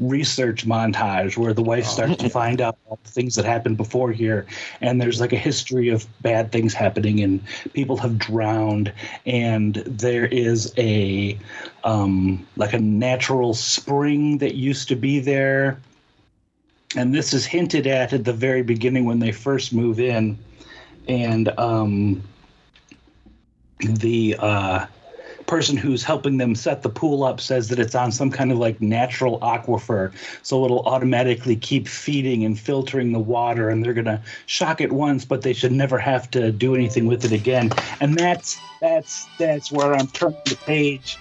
research 0.00 0.66
montage 0.66 1.36
where 1.36 1.54
the 1.54 1.62
wife 1.62 1.86
starts 1.86 2.16
to 2.16 2.28
find 2.28 2.60
out 2.60 2.76
all 2.88 2.98
the 3.04 3.10
things 3.10 3.36
that 3.36 3.44
happened 3.44 3.76
before 3.76 4.10
here. 4.10 4.44
And 4.80 5.00
there's 5.00 5.20
like 5.20 5.32
a 5.32 5.36
history 5.36 5.88
of 5.88 6.04
bad 6.20 6.50
things 6.50 6.74
happening, 6.74 7.20
and 7.20 7.40
people 7.72 7.96
have 7.98 8.18
drowned, 8.18 8.92
and 9.24 9.76
there 9.86 10.26
is 10.26 10.74
a 10.76 11.38
um, 11.84 12.44
like 12.56 12.72
a 12.72 12.80
natural 12.80 13.54
spring 13.54 14.38
that 14.38 14.56
used 14.56 14.88
to 14.88 14.96
be 14.96 15.20
there. 15.20 15.80
And 16.96 17.14
this 17.14 17.32
is 17.32 17.46
hinted 17.46 17.86
at 17.86 18.12
at 18.12 18.24
the 18.24 18.32
very 18.32 18.62
beginning 18.62 19.06
when 19.06 19.20
they 19.20 19.32
first 19.32 19.72
move 19.72 20.00
in 20.00 20.36
and 21.08 21.48
um, 21.58 22.22
the 23.80 24.36
uh, 24.38 24.86
person 25.46 25.76
who's 25.76 26.02
helping 26.02 26.36
them 26.36 26.54
set 26.54 26.82
the 26.82 26.88
pool 26.88 27.24
up 27.24 27.40
says 27.40 27.68
that 27.68 27.78
it's 27.78 27.94
on 27.94 28.12
some 28.12 28.30
kind 28.30 28.52
of 28.52 28.58
like 28.58 28.80
natural 28.80 29.38
aquifer, 29.40 30.12
so 30.42 30.64
it'll 30.64 30.86
automatically 30.86 31.56
keep 31.56 31.88
feeding 31.88 32.44
and 32.44 32.58
filtering 32.58 33.12
the 33.12 33.18
water, 33.18 33.68
and 33.68 33.84
they're 33.84 33.92
gonna 33.92 34.22
shock 34.46 34.80
it 34.80 34.92
once, 34.92 35.24
but 35.24 35.42
they 35.42 35.52
should 35.52 35.72
never 35.72 35.98
have 35.98 36.30
to 36.30 36.52
do 36.52 36.74
anything 36.74 37.06
with 37.06 37.24
it 37.24 37.32
again. 37.32 37.70
And 38.00 38.16
that's 38.16 38.58
that's 38.80 39.26
that's 39.38 39.72
where 39.72 39.94
I'm 39.94 40.06
turning 40.08 40.40
the 40.46 40.56
page, 40.64 41.18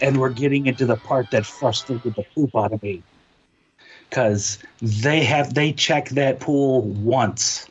and 0.00 0.20
we're 0.20 0.30
getting 0.30 0.66
into 0.66 0.86
the 0.86 0.96
part 0.96 1.30
that 1.32 1.44
frustrated 1.44 2.14
the 2.14 2.24
poop 2.34 2.54
out 2.56 2.72
of 2.72 2.82
me. 2.82 3.02
Because 4.08 4.58
they 4.80 5.22
have 5.24 5.52
they 5.52 5.72
check 5.72 6.08
that 6.10 6.40
pool 6.40 6.80
once 6.82 7.68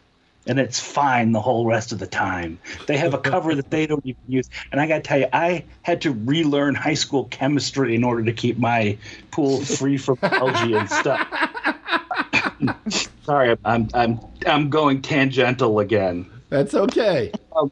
and 0.48 0.60
it's 0.60 0.80
fine 0.80 1.32
the 1.32 1.42
whole 1.42 1.66
rest 1.66 1.92
of 1.92 2.00
the 2.00 2.08
time. 2.08 2.60
They 2.88 2.98
have 2.98 3.14
a 3.14 3.18
cover 3.18 3.56
that 3.56 3.70
they 3.70 3.86
don't 3.86 4.06
even 4.06 4.22
use. 4.28 4.50
And 4.72 4.82
I 4.82 4.88
got 4.88 4.96
to 4.96 5.02
tell 5.02 5.20
you, 5.20 5.28
I 5.34 5.66
had 5.82 6.02
to 6.02 6.12
relearn 6.12 6.76
high 6.76 6.94
school 6.94 7.26
chemistry 7.26 7.96
in 7.96 8.04
order 8.04 8.24
to 8.24 8.34
keep 8.34 8.58
my 8.58 8.98
pool 9.32 9.60
free 9.62 9.98
from 9.98 10.18
algae 10.22 10.74
and 10.74 10.90
stuff. 10.90 11.28
Sorry, 13.24 13.58
I'm 13.66 13.90
I'm 13.94 14.20
I'm 14.46 14.70
going 14.70 15.02
tangential 15.02 15.80
again. 15.80 16.30
That's 16.50 16.74
okay. 16.74 17.32
Um, 17.56 17.72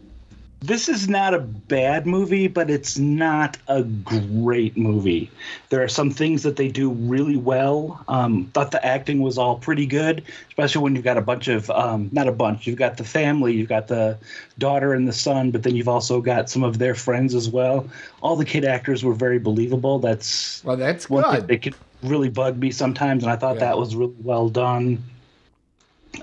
This 0.66 0.90
is 0.90 1.08
not 1.08 1.36
a 1.36 1.40
bad 1.40 2.08
movie, 2.08 2.48
but 2.48 2.72
it's 2.72 2.98
not 2.98 3.56
a 3.68 3.84
great 3.84 4.76
movie. 4.76 5.30
There 5.70 5.84
are 5.84 5.88
some 5.88 6.10
things 6.10 6.42
that 6.42 6.56
they 6.56 6.70
do 6.70 6.90
really 6.90 7.38
well. 7.38 8.04
Um, 8.08 8.50
thought 8.52 8.72
the 8.72 8.84
acting 8.84 9.22
was 9.22 9.38
all 9.38 9.60
pretty 9.60 9.86
good, 9.86 10.24
especially 10.48 10.82
when 10.82 10.96
you've 10.96 11.04
got 11.04 11.18
a 11.18 11.22
bunch 11.22 11.50
of 11.50 11.70
um, 11.70 12.10
not 12.12 12.28
a 12.28 12.32
bunch. 12.32 12.66
You've 12.66 12.80
got 12.80 12.98
the 12.98 13.04
family, 13.04 13.54
you've 13.54 13.70
got 13.70 13.88
the 13.88 14.18
daughter 14.58 14.94
and 14.94 15.08
the 15.08 15.14
son, 15.14 15.52
but 15.52 15.62
then 15.62 15.76
you've 15.76 15.88
also 15.88 16.20
got 16.20 16.50
some 16.50 16.64
of 16.64 16.80
their 16.80 16.96
friends 16.96 17.36
as 17.36 17.48
well. 17.48 17.88
All 18.24 18.36
the 18.36 18.46
kid 18.46 18.66
actors 18.66 19.04
were 19.04 19.14
very 19.14 19.38
believable. 19.38 20.00
That's 20.00 20.64
Well, 20.64 20.78
that's 20.78 21.08
one 21.12 21.24
thing 21.26 21.42
good. 21.42 21.48
that 21.48 21.62
could 21.62 21.76
really 22.02 22.30
bug 22.30 22.58
me 22.58 22.72
sometimes, 22.72 23.22
and 23.24 23.32
I 23.32 23.36
thought 23.36 23.56
Yeah. 23.58 23.66
that 23.66 23.78
was 23.78 23.96
really 23.96 24.16
well 24.24 24.50
done. 24.50 25.04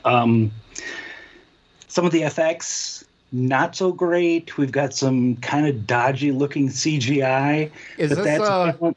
Um, 0.04 0.50
some 1.86 2.06
of 2.06 2.10
the 2.10 2.22
effects 2.22 3.01
not 3.32 3.74
so 3.74 3.92
great. 3.92 4.56
We've 4.56 4.72
got 4.72 4.94
some 4.94 5.36
kind 5.36 5.66
of 5.66 5.86
dodgy 5.86 6.32
looking 6.32 6.68
CGI. 6.68 7.70
Is 7.98 8.10
this 8.10 8.18
that's 8.18 8.42
uh, 8.44 8.92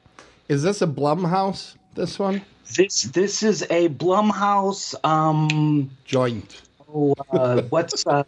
is 0.50 0.62
this 0.64 0.82
a 0.82 0.88
Blumhouse? 0.88 1.76
This 1.96 2.20
one 2.20 2.42
this 2.76 3.04
this 3.04 3.44
is 3.44 3.64
a 3.64 3.90
Blumhouse. 3.90 4.96
Um, 5.06 5.90
joint. 6.06 6.62
oh, 6.94 7.14
uh, 7.32 7.62
what's 7.70 8.06
uh, 8.08 8.24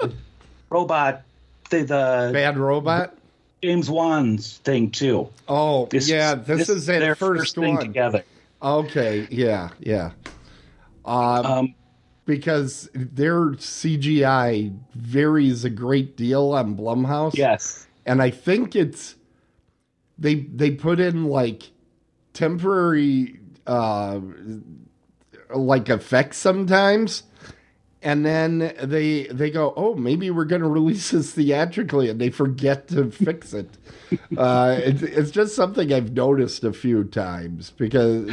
robot? 0.69 1.23
The 1.69 1.79
the 1.79 2.29
Bad 2.33 2.57
robot. 2.57 3.15
James 3.63 3.89
Wan's 3.89 4.57
thing 4.59 4.91
too. 4.91 5.27
Oh, 5.47 5.87
This 5.87 6.07
yeah. 6.07 6.35
This, 6.35 6.69
is 6.69 6.85
that 6.85 6.99
their 6.99 7.15
first, 7.15 7.55
thing 7.55 7.75
one. 7.75 7.83
together. 7.83 8.23
Okay. 8.61 9.27
Yeah. 9.31 9.69
Yeah. 9.79 10.11
Um, 11.05 11.45
Um, 11.45 11.75
because 12.27 12.89
their 12.93 13.51
CGI 13.53 14.77
varies 14.93 15.63
a 15.65 15.69
great 15.69 16.15
deal 16.15 16.51
on 16.51 16.77
Blumhouse. 16.77 17.35
yes. 17.35 17.87
and 18.05 18.21
I 18.21 18.29
think 18.29 18.75
it's 18.75 19.15
they 20.19 20.35
they 20.35 20.71
put 20.71 20.99
in 20.99 21.25
like 21.25 21.71
temporary 22.33 23.39
uh 23.65 24.19
like 25.55 25.89
effects 25.89 26.37
sometimes 26.37 27.23
and 28.01 28.25
then 28.25 28.73
they 28.83 29.23
they 29.27 29.49
go 29.49 29.73
oh 29.77 29.95
maybe 29.95 30.29
we're 30.29 30.45
going 30.45 30.61
to 30.61 30.67
release 30.67 31.11
this 31.11 31.33
theatrically 31.33 32.09
and 32.09 32.19
they 32.19 32.29
forget 32.29 32.87
to 32.89 33.09
fix 33.09 33.53
it 33.53 33.77
uh 34.37 34.77
it, 34.83 35.01
it's 35.01 35.31
just 35.31 35.55
something 35.55 35.91
i've 35.91 36.11
noticed 36.11 36.63
a 36.63 36.73
few 36.73 37.03
times 37.03 37.71
because 37.71 38.29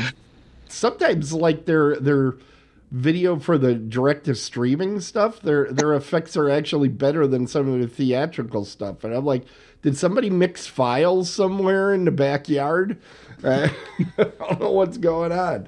sometimes 0.69 1.33
like 1.33 1.65
their 1.65 1.97
their 1.97 2.35
video 2.95 3.41
for 3.41 3.59
the 3.59 3.75
direct 3.75 4.25
to 4.25 4.37
streaming 4.37 5.01
stuff 5.01 5.41
their 5.41 5.65
their 5.73 5.95
effects 5.95 6.37
are 6.37 6.49
actually 6.49 6.89
better 6.89 7.27
than 7.27 7.45
some 7.45 7.69
of 7.69 7.81
the 7.81 7.89
theatrical 7.89 8.65
stuff 8.65 9.03
and 9.03 9.13
i'm 9.13 9.25
like 9.25 9.45
did 9.83 9.97
somebody 9.97 10.31
mix 10.31 10.69
files 10.69 11.29
somewhere 11.29 11.93
in 11.93 12.05
the 12.05 12.13
backyard 12.13 12.97
uh, 13.43 13.69
i 14.19 14.23
don't 14.23 14.61
know 14.61 14.71
what's 14.71 14.97
going 14.97 15.33
on 15.33 15.67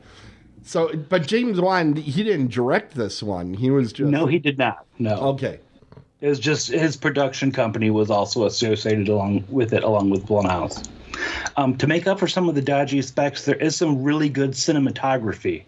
so 0.62 0.94
but 1.08 1.26
james 1.26 1.60
wan 1.60 1.96
he 1.96 2.22
didn't 2.22 2.52
direct 2.52 2.94
this 2.94 3.24
one 3.24 3.54
he 3.54 3.70
was 3.72 3.92
just 3.92 4.08
No, 4.08 4.26
he 4.26 4.38
did 4.38 4.56
not. 4.56 4.86
No. 5.00 5.16
okay 5.16 5.58
It 6.20 6.28
was 6.28 6.38
just 6.38 6.68
his 6.68 6.96
production 6.96 7.50
company 7.50 7.90
was 7.90 8.08
also 8.08 8.46
associated 8.46 9.08
along 9.08 9.44
with 9.48 9.72
it, 9.72 9.82
along 9.82 10.10
with 10.10 10.24
Blumhouse. 10.26 10.88
Um, 11.56 11.76
to 11.78 11.86
make 11.86 12.06
up 12.06 12.18
for 12.18 12.28
some 12.28 12.48
of 12.48 12.54
the 12.54 12.62
dodgy 12.62 13.00
specs, 13.02 13.44
there 13.44 13.56
is 13.56 13.74
some 13.74 14.02
really 14.02 14.28
good 14.28 14.50
cinematography. 14.50 15.64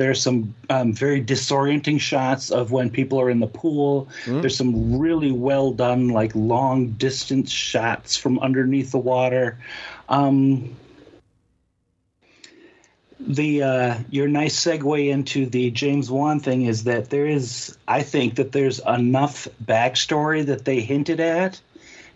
There's 0.00 0.22
some 0.22 0.54
um, 0.70 0.94
very 0.94 1.22
disorienting 1.22 2.00
shots 2.00 2.50
of 2.50 2.72
when 2.72 2.88
people 2.88 3.20
are 3.20 3.28
in 3.28 3.38
the 3.38 3.46
pool. 3.46 4.08
There's 4.40 4.56
some 4.56 4.98
really 4.98 5.30
well 5.30 5.72
done, 5.72 6.08
like 6.08 6.34
long 6.34 6.92
distance 6.92 7.50
shots 7.50 8.16
from 8.16 8.38
underneath 8.38 8.92
the 8.92 8.98
water. 8.98 9.58
Um, 10.08 10.74
the 13.20 13.62
uh, 13.62 13.98
your 14.08 14.26
nice 14.26 14.58
segue 14.58 15.10
into 15.10 15.44
the 15.44 15.70
James 15.70 16.10
Wan 16.10 16.40
thing 16.40 16.62
is 16.62 16.84
that 16.84 17.10
there 17.10 17.26
is, 17.26 17.76
I 17.86 18.02
think 18.02 18.36
that 18.36 18.52
there's 18.52 18.80
enough 18.86 19.46
backstory 19.62 20.46
that 20.46 20.64
they 20.64 20.80
hinted 20.80 21.20
at 21.20 21.60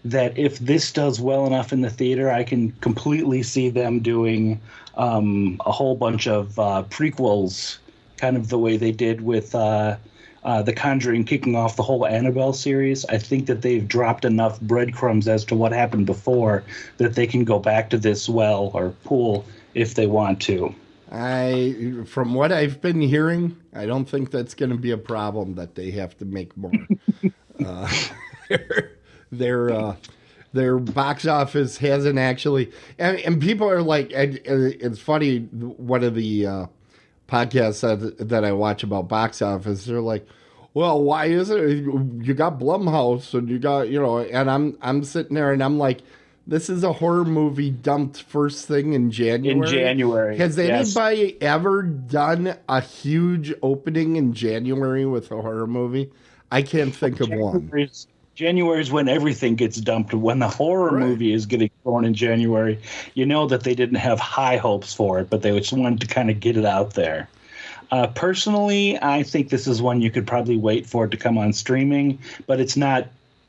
that 0.07 0.39
if 0.39 0.59
this 0.59 0.91
does 0.91 1.21
well 1.21 1.47
enough 1.47 1.71
in 1.71 1.83
the 1.83 1.91
theater, 1.91 2.31
I 2.31 2.45
can 2.45 2.73
completely 2.81 3.43
see 3.43 3.69
them 3.69 4.01
doing 4.01 4.63
um, 4.97 5.61
a 5.65 5.73
whole 5.73 5.97
bunch 5.97 6.27
of 6.27 6.59
uh, 6.59 6.85
prequels, 6.89 7.79
kind 8.17 8.37
of 8.37 8.49
the 8.49 8.59
way 8.59 8.77
they 8.77 8.93
did 8.93 9.21
with. 9.21 9.55
Uh, 9.55 9.97
uh, 10.45 10.61
the 10.61 10.75
Conjuring 10.75 11.25
kicking 11.25 11.57
off 11.57 11.77
the 11.77 11.83
whole 11.83 12.07
Annabelle 12.07 12.53
series. 12.53 13.07
I 13.07 13.17
think 13.17 13.47
that 13.47 13.63
they've 13.63 13.87
dropped 13.87 14.27
enough 14.27 14.61
breadcrumbs 14.61 15.27
as 15.27 15.43
to 15.47 15.55
what 15.55 15.73
happened 15.73 16.05
before 16.05 16.65
that 16.99 17.15
they 17.15 17.27
can 17.27 17.45
go 17.45 17.59
back 17.59 17.89
to 17.91 17.99
this 17.99 18.29
well 18.29 18.71
or 18.75 18.91
pool 19.05 19.47
if 19.73 19.95
they 19.95 20.07
want 20.07 20.43
to. 20.43 20.75
I, 21.11 22.03
from 22.07 22.35
what 22.35 22.53
I've 22.53 22.81
been 22.81 23.01
hearing, 23.01 23.57
I 23.73 23.87
don't 23.87 24.05
think 24.05 24.31
that's 24.31 24.55
going 24.55 24.71
to 24.71 24.77
be 24.77 24.91
a 24.91 24.99
problem 24.99 25.55
that 25.55 25.77
they 25.77 25.91
have 25.93 26.19
to 26.19 26.25
make 26.25 26.57
more. 26.57 26.73
uh, 27.65 27.91
their 28.49 28.93
their, 29.31 29.71
uh, 29.71 29.97
their 30.55 30.79
box 30.79 31.27
office 31.27 31.77
hasn't 31.77 32.19
actually, 32.19 32.71
and, 32.99 33.19
and 33.19 33.43
people 33.43 33.69
are 33.69 33.83
like, 33.83 34.13
and, 34.15 34.39
and 34.47 34.73
it's 34.81 35.01
funny. 35.01 35.41
One 35.41 36.05
of 36.05 36.15
the 36.15 36.47
uh, 36.47 36.67
podcasts 37.29 37.81
that 37.81 38.29
that 38.29 38.45
I 38.45 38.53
watch 38.53 38.83
about 38.85 39.09
box 39.09 39.43
office, 39.43 39.85
they're 39.85 40.01
like, 40.01 40.27
"Well, 40.73 41.03
why 41.03 41.27
is 41.27 41.51
it 41.51 41.61
you 41.61 42.35
got 42.35 42.61
Blumhouse 42.61 43.35
and 43.35 43.49
you 43.49 43.59
got 43.59 43.89
you 43.89 44.01
know?" 44.01 44.21
And 44.21 44.49
I'm 44.51 44.79
I'm 44.81 45.05
sitting 45.05 45.35
there 45.35 45.53
and 45.53 45.63
I'm 45.63 45.79
like. 45.79 46.01
This 46.47 46.69
is 46.69 46.85
a 46.85 46.93
horror 46.93 47.25
movie 47.25 47.71
dumped 47.71 48.21
first 48.21 48.69
thing 48.69 48.93
in 48.93 49.11
January. 49.11 49.59
In 49.59 49.65
January, 49.65 50.37
Has 50.37 50.59
yes. 50.59 50.95
anybody 50.95 51.41
ever 51.41 51.83
done 51.83 52.55
a 52.69 52.83
huge 52.83 53.55
opening 53.63 54.17
in 54.17 54.35
January 54.35 55.07
with 55.07 55.31
a 55.31 55.41
horror 55.41 55.67
movie? 55.67 56.13
I 56.53 56.61
can't 56.61 56.95
think 56.95 57.21
of 57.21 57.31
one. 57.31 57.71
January 58.35 58.81
is 58.81 58.91
when 58.91 59.09
everything 59.09 59.55
gets 59.55 59.77
dumped. 59.81 60.13
When 60.13 60.41
the 60.41 60.49
horror 60.49 60.93
Right. 60.93 61.07
movie 61.07 61.33
is 61.33 61.47
getting 61.47 61.71
thrown 61.83 62.05
in 62.05 62.15
January, 62.15 62.79
you 63.15 63.25
know 63.27 63.47
that 63.47 63.63
they 63.63 63.75
didn't 63.75 63.99
have 63.99 64.19
high 64.19 64.57
hopes 64.57 64.93
for 64.93 65.21
it, 65.21 65.31
but 65.31 65.43
they 65.43 65.57
just 65.59 65.73
wanted 65.73 66.01
to 66.01 66.07
kind 66.07 66.31
of 66.31 66.41
get 66.41 66.57
it 66.57 66.65
out 66.65 66.95
there. 66.95 67.29
Uh, 67.93 68.09
personally, 68.09 68.99
I 69.01 69.23
think 69.23 69.51
this 69.51 69.67
is 69.69 69.81
one 69.81 70.01
you 70.01 70.11
could 70.11 70.27
probably 70.27 70.57
wait 70.57 70.87
for 70.87 71.05
it 71.05 71.11
to 71.13 71.17
come 71.17 71.39
on 71.39 71.53
streaming, 71.53 72.19
but 72.47 72.59
it's 72.59 72.77
not 72.77 73.07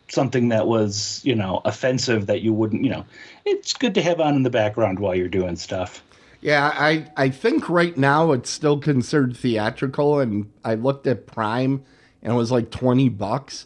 something 0.10 0.50
that 0.50 0.68
was, 0.68 1.20
you 1.24 1.34
know, 1.34 1.62
offensive 1.66 2.28
that 2.28 2.42
you 2.42 2.54
wouldn't, 2.54 2.84
you 2.84 2.92
know, 2.92 3.06
it's 3.46 3.74
good 3.74 3.96
to 3.96 4.04
have 4.04 4.20
on 4.20 4.36
in 4.36 4.44
the 4.44 4.52
background 4.52 5.00
while 5.00 5.16
you're 5.16 5.28
doing 5.28 5.56
stuff. 5.56 6.04
Yeah, 6.42 6.72
I, 6.76 7.08
I 7.18 7.30
think 7.30 7.70
right 7.70 7.98
now 7.98 8.34
it's 8.34 8.52
still 8.52 8.78
considered 8.78 9.36
theatrical, 9.36 10.20
and 10.20 10.52
I 10.64 10.76
looked 10.76 11.08
at 11.08 11.26
Prime 11.26 11.84
and 12.22 12.34
it 12.34 12.36
was 12.36 12.52
like 12.52 12.70
20 12.70 13.10
bucks. 13.10 13.66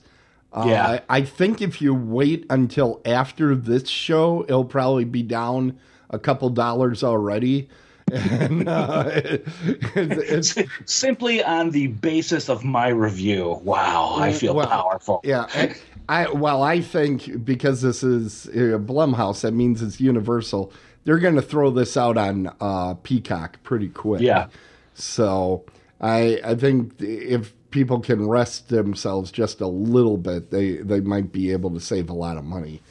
Uh, 0.52 0.66
Yeah. 0.68 0.88
I, 0.88 1.18
I 1.18 1.22
think 1.22 1.62
if 1.62 1.82
you 1.82 1.94
wait 1.94 2.46
until 2.50 3.02
after 3.06 3.56
this 3.56 3.88
show, 3.88 4.44
it'll 4.48 4.66
probably 4.66 5.06
be 5.06 5.24
down 5.24 5.78
a 6.10 6.18
couple 6.20 6.50
dollars 6.50 7.04
already. 7.04 7.70
And 8.12 8.68
uh, 8.68 9.04
it- 9.14 9.48
it's, 9.96 10.58
it's, 10.58 10.70
Simply 10.92 11.44
on 11.44 11.70
the 11.70 11.88
basis 11.88 12.50
of 12.50 12.64
my 12.64 12.88
review. 12.88 13.60
Wow, 13.64 14.16
I 14.18 14.34
feel 14.34 14.56
Well, 14.56 14.66
powerful. 14.68 15.22
yeah. 15.24 15.46
I, 15.54 15.76
I 16.10 16.32
well, 16.32 16.64
I 16.64 16.82
think 16.82 17.46
because 17.46 17.84
this 17.84 18.02
is 18.02 18.48
uh, 18.48 18.80
Blumhouse, 18.80 19.42
that 19.42 19.52
means 19.52 19.84
it's 19.84 20.02
Universal. 20.02 20.74
They're 21.04 21.20
going 21.20 21.36
to 21.36 21.42
throw 21.44 21.70
this 21.70 21.96
out 21.98 22.18
on 22.18 22.52
uh, 22.60 22.96
Peacock 22.96 23.62
pretty 23.62 23.90
quick. 23.90 24.22
Yeah. 24.22 24.48
So 24.96 25.66
I 26.02 26.40
I 26.44 26.56
think 26.56 27.00
if 27.00 27.54
people 27.72 28.00
can 28.00 28.28
rest 28.28 28.70
themselves 28.70 29.32
just 29.32 29.62
a 29.62 29.68
little 29.68 30.18
bit, 30.18 30.52
they 30.52 30.78
they 30.78 31.00
might 31.00 31.32
be 31.32 31.52
able 31.52 31.72
to 31.72 31.80
save 31.80 32.10
a 32.10 32.14
lot 32.14 32.38
of 32.38 32.44
money 32.44 32.82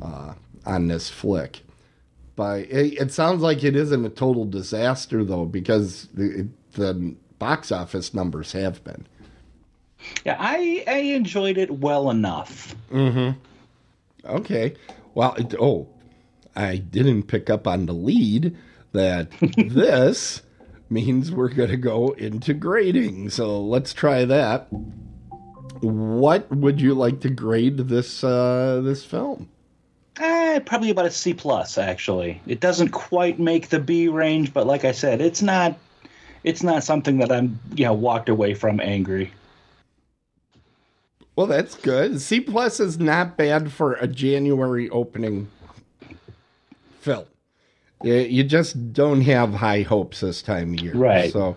uh, 0.00 0.34
on 0.66 0.88
this 0.88 1.10
flick. 1.10 1.60
But 2.34 2.60
it, 2.70 2.94
it 3.00 3.12
sounds 3.12 3.42
like 3.42 3.62
it 3.62 3.76
isn't 3.76 4.04
a 4.04 4.10
total 4.10 4.44
disaster 4.44 5.24
though, 5.24 5.44
because 5.44 6.08
the, 6.14 6.48
the 6.72 7.14
box 7.38 7.70
office 7.70 8.14
numbers 8.14 8.52
have 8.52 8.82
been. 8.84 9.06
Yeah, 10.24 10.36
I, 10.38 10.84
I 10.88 10.96
enjoyed 10.98 11.58
it 11.58 11.70
well 11.70 12.10
enough. 12.10 12.74
Mm-hmm. 12.90 13.38
Okay. 14.24 14.74
Well, 15.14 15.34
it, 15.34 15.54
oh, 15.60 15.88
I 16.56 16.76
didn't 16.76 17.24
pick 17.24 17.50
up 17.50 17.66
on 17.66 17.86
the 17.86 17.92
lead 17.92 18.56
that 18.92 19.30
this 19.56 20.42
means 20.92 21.32
we're 21.32 21.48
going 21.48 21.70
to 21.70 21.76
go 21.76 22.10
into 22.10 22.54
grading. 22.54 23.30
So 23.30 23.60
let's 23.60 23.92
try 23.92 24.24
that. 24.24 24.68
What 25.80 26.50
would 26.50 26.80
you 26.80 26.94
like 26.94 27.20
to 27.20 27.30
grade 27.30 27.76
this 27.76 28.22
uh, 28.22 28.80
this 28.84 29.04
film? 29.04 29.48
Eh, 30.20 30.60
probably 30.60 30.90
about 30.90 31.06
a 31.06 31.10
C 31.10 31.34
plus 31.34 31.78
actually. 31.78 32.40
It 32.46 32.60
doesn't 32.60 32.90
quite 32.90 33.40
make 33.40 33.70
the 33.70 33.80
B 33.80 34.08
range, 34.08 34.52
but 34.52 34.66
like 34.66 34.84
I 34.84 34.92
said, 34.92 35.20
it's 35.20 35.42
not 35.42 35.78
it's 36.44 36.62
not 36.62 36.84
something 36.84 37.18
that 37.18 37.32
I'm 37.32 37.58
you 37.74 37.84
know 37.84 37.94
walked 37.94 38.28
away 38.28 38.54
from 38.54 38.80
angry. 38.80 39.32
Well, 41.34 41.46
that's 41.46 41.74
good. 41.74 42.20
C 42.20 42.40
plus 42.40 42.78
is 42.78 42.98
not 42.98 43.36
bad 43.36 43.72
for 43.72 43.94
a 43.94 44.06
January 44.06 44.90
opening 44.90 45.48
film. 47.00 47.24
You, 48.02 48.14
you 48.14 48.44
just 48.44 48.92
don't 48.92 49.20
have 49.22 49.54
high 49.54 49.82
hopes 49.82 50.20
this 50.20 50.42
time 50.42 50.74
of 50.74 50.80
year, 50.80 50.94
Right. 50.94 51.32
So 51.32 51.56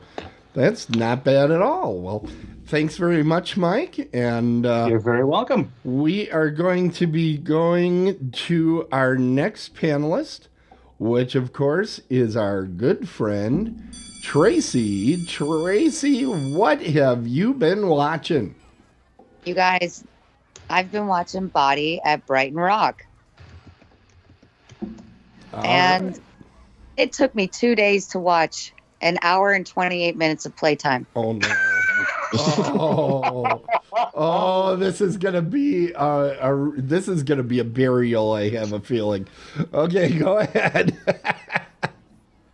that's 0.54 0.90
not 0.90 1.24
bad 1.24 1.52
at 1.52 1.62
all. 1.62 2.00
Well, 2.00 2.28
thanks 2.68 2.98
very 2.98 3.24
much, 3.24 3.58
Mike, 3.58 4.10
and 4.14 4.66
uh, 4.66 4.88
You're 4.90 5.00
very 5.00 5.24
welcome. 5.24 5.74
we 5.84 6.32
are 6.32 6.50
going 6.50 6.92
to 6.92 7.08
be 7.08 7.38
going 7.38 8.32
to 8.32 8.88
our 8.92 9.16
next 9.18 9.76
panelist, 9.76 10.48
which 10.98 11.36
of 11.36 11.52
course 11.52 12.00
is 12.10 12.38
our 12.38 12.64
good 12.64 13.10
friend 13.10 13.92
Tracy. 14.24 15.24
Tracy, 15.28 16.24
what 16.24 16.82
have 16.82 17.28
you 17.28 17.54
been 17.54 17.88
watching? 17.88 18.56
You 19.46 19.54
guys, 19.54 20.04
I've 20.70 20.92
been 20.92 21.06
watching 21.06 21.48
Body 21.48 22.02
at 22.04 22.26
Brighton 22.26 22.58
Rock, 22.58 23.06
and 25.54 26.20
it 26.98 27.14
took 27.14 27.34
me 27.36 27.48
two 27.48 27.76
days 27.76 28.08
to 28.08 28.20
watch 28.20 28.74
an 29.02 29.18
hour 29.22 29.52
and 29.52 29.66
28 29.66 30.16
minutes 30.16 30.46
of 30.46 30.56
playtime. 30.56 31.06
Oh 31.16 31.34
no. 31.34 31.48
oh, 32.34 33.62
oh, 34.14 34.76
this 34.76 35.00
is 35.00 35.18
gonna 35.18 35.42
be 35.42 35.92
a, 35.92 36.06
a 36.06 36.72
this 36.78 37.08
is 37.08 37.24
gonna 37.24 37.44
be 37.44 37.60
a 37.60 37.64
burial. 37.64 38.34
I 38.34 38.50
have 38.50 38.74
a 38.74 38.80
feeling. 38.80 39.28
Okay, 39.74 40.18
go 40.18 40.40
ahead. 40.40 40.98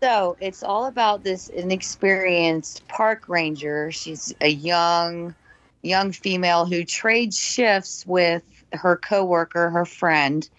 So 0.04 0.36
it's 0.40 0.64
all 0.64 0.88
about 0.88 1.24
this 1.24 1.48
inexperienced 1.50 2.88
park 2.88 3.30
ranger. 3.30 3.92
She's 3.92 4.34
a 4.42 4.48
young, 4.48 5.36
young 5.84 6.12
female 6.12 6.66
who 6.66 6.84
trades 6.84 7.38
shifts 7.38 8.04
with 8.08 8.42
her 8.74 8.98
coworker, 8.98 9.70
her 9.70 9.86
friend. 9.86 10.50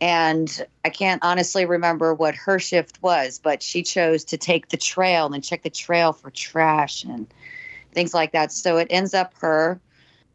And 0.00 0.66
I 0.84 0.90
can't 0.90 1.22
honestly 1.24 1.66
remember 1.66 2.14
what 2.14 2.34
her 2.36 2.58
shift 2.58 3.02
was, 3.02 3.40
but 3.42 3.62
she 3.62 3.82
chose 3.82 4.24
to 4.26 4.36
take 4.36 4.68
the 4.68 4.76
trail 4.76 5.32
and 5.32 5.42
check 5.42 5.62
the 5.62 5.70
trail 5.70 6.12
for 6.12 6.30
trash 6.30 7.04
and 7.04 7.26
things 7.92 8.14
like 8.14 8.32
that. 8.32 8.52
So 8.52 8.76
it 8.76 8.88
ends 8.90 9.14
up 9.14 9.34
her 9.40 9.80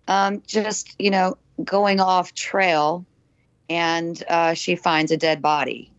um, 0.08 0.44
just, 0.46 0.96
you 1.00 1.12
know, 1.12 1.38
going 1.64 2.00
off 2.00 2.34
trail 2.34 3.06
and 3.70 4.22
uh, 4.28 4.54
she 4.54 4.76
finds 4.76 5.12
a 5.12 5.18
dead 5.18 5.42
body. 5.42 5.92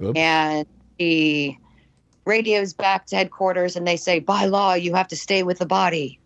Oops. 0.00 0.18
And 0.18 0.66
she 0.98 1.58
radios 2.24 2.72
back 2.72 3.06
to 3.06 3.16
headquarters 3.16 3.76
and 3.76 3.86
they 3.86 3.96
say, 3.96 4.18
by 4.18 4.46
law, 4.46 4.74
you 4.74 4.94
have 4.94 5.08
to 5.08 5.16
stay 5.16 5.42
with 5.42 5.58
the 5.58 5.66
body. 5.66 6.18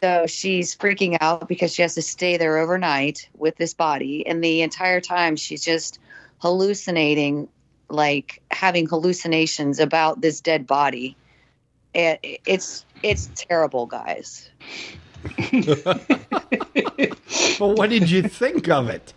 So 0.00 0.26
she's 0.26 0.76
freaking 0.76 1.16
out 1.20 1.48
because 1.48 1.74
she 1.74 1.82
has 1.82 1.94
to 1.94 2.02
stay 2.02 2.36
there 2.36 2.58
overnight 2.58 3.28
with 3.36 3.56
this 3.56 3.74
body. 3.74 4.26
And 4.26 4.42
the 4.42 4.62
entire 4.62 5.00
time 5.00 5.34
she's 5.34 5.64
just 5.64 5.98
hallucinating, 6.38 7.48
like 7.90 8.40
having 8.50 8.86
hallucinations 8.86 9.80
about 9.80 10.20
this 10.20 10.40
dead 10.40 10.66
body. 10.66 11.16
It, 11.94 12.20
it's 12.46 12.84
it's 13.02 13.30
terrible, 13.34 13.86
guys. 13.86 14.48
but 15.52 16.08
what 17.58 17.90
did 17.90 18.08
you 18.10 18.22
think 18.22 18.68
of 18.68 18.88
it? 18.88 19.12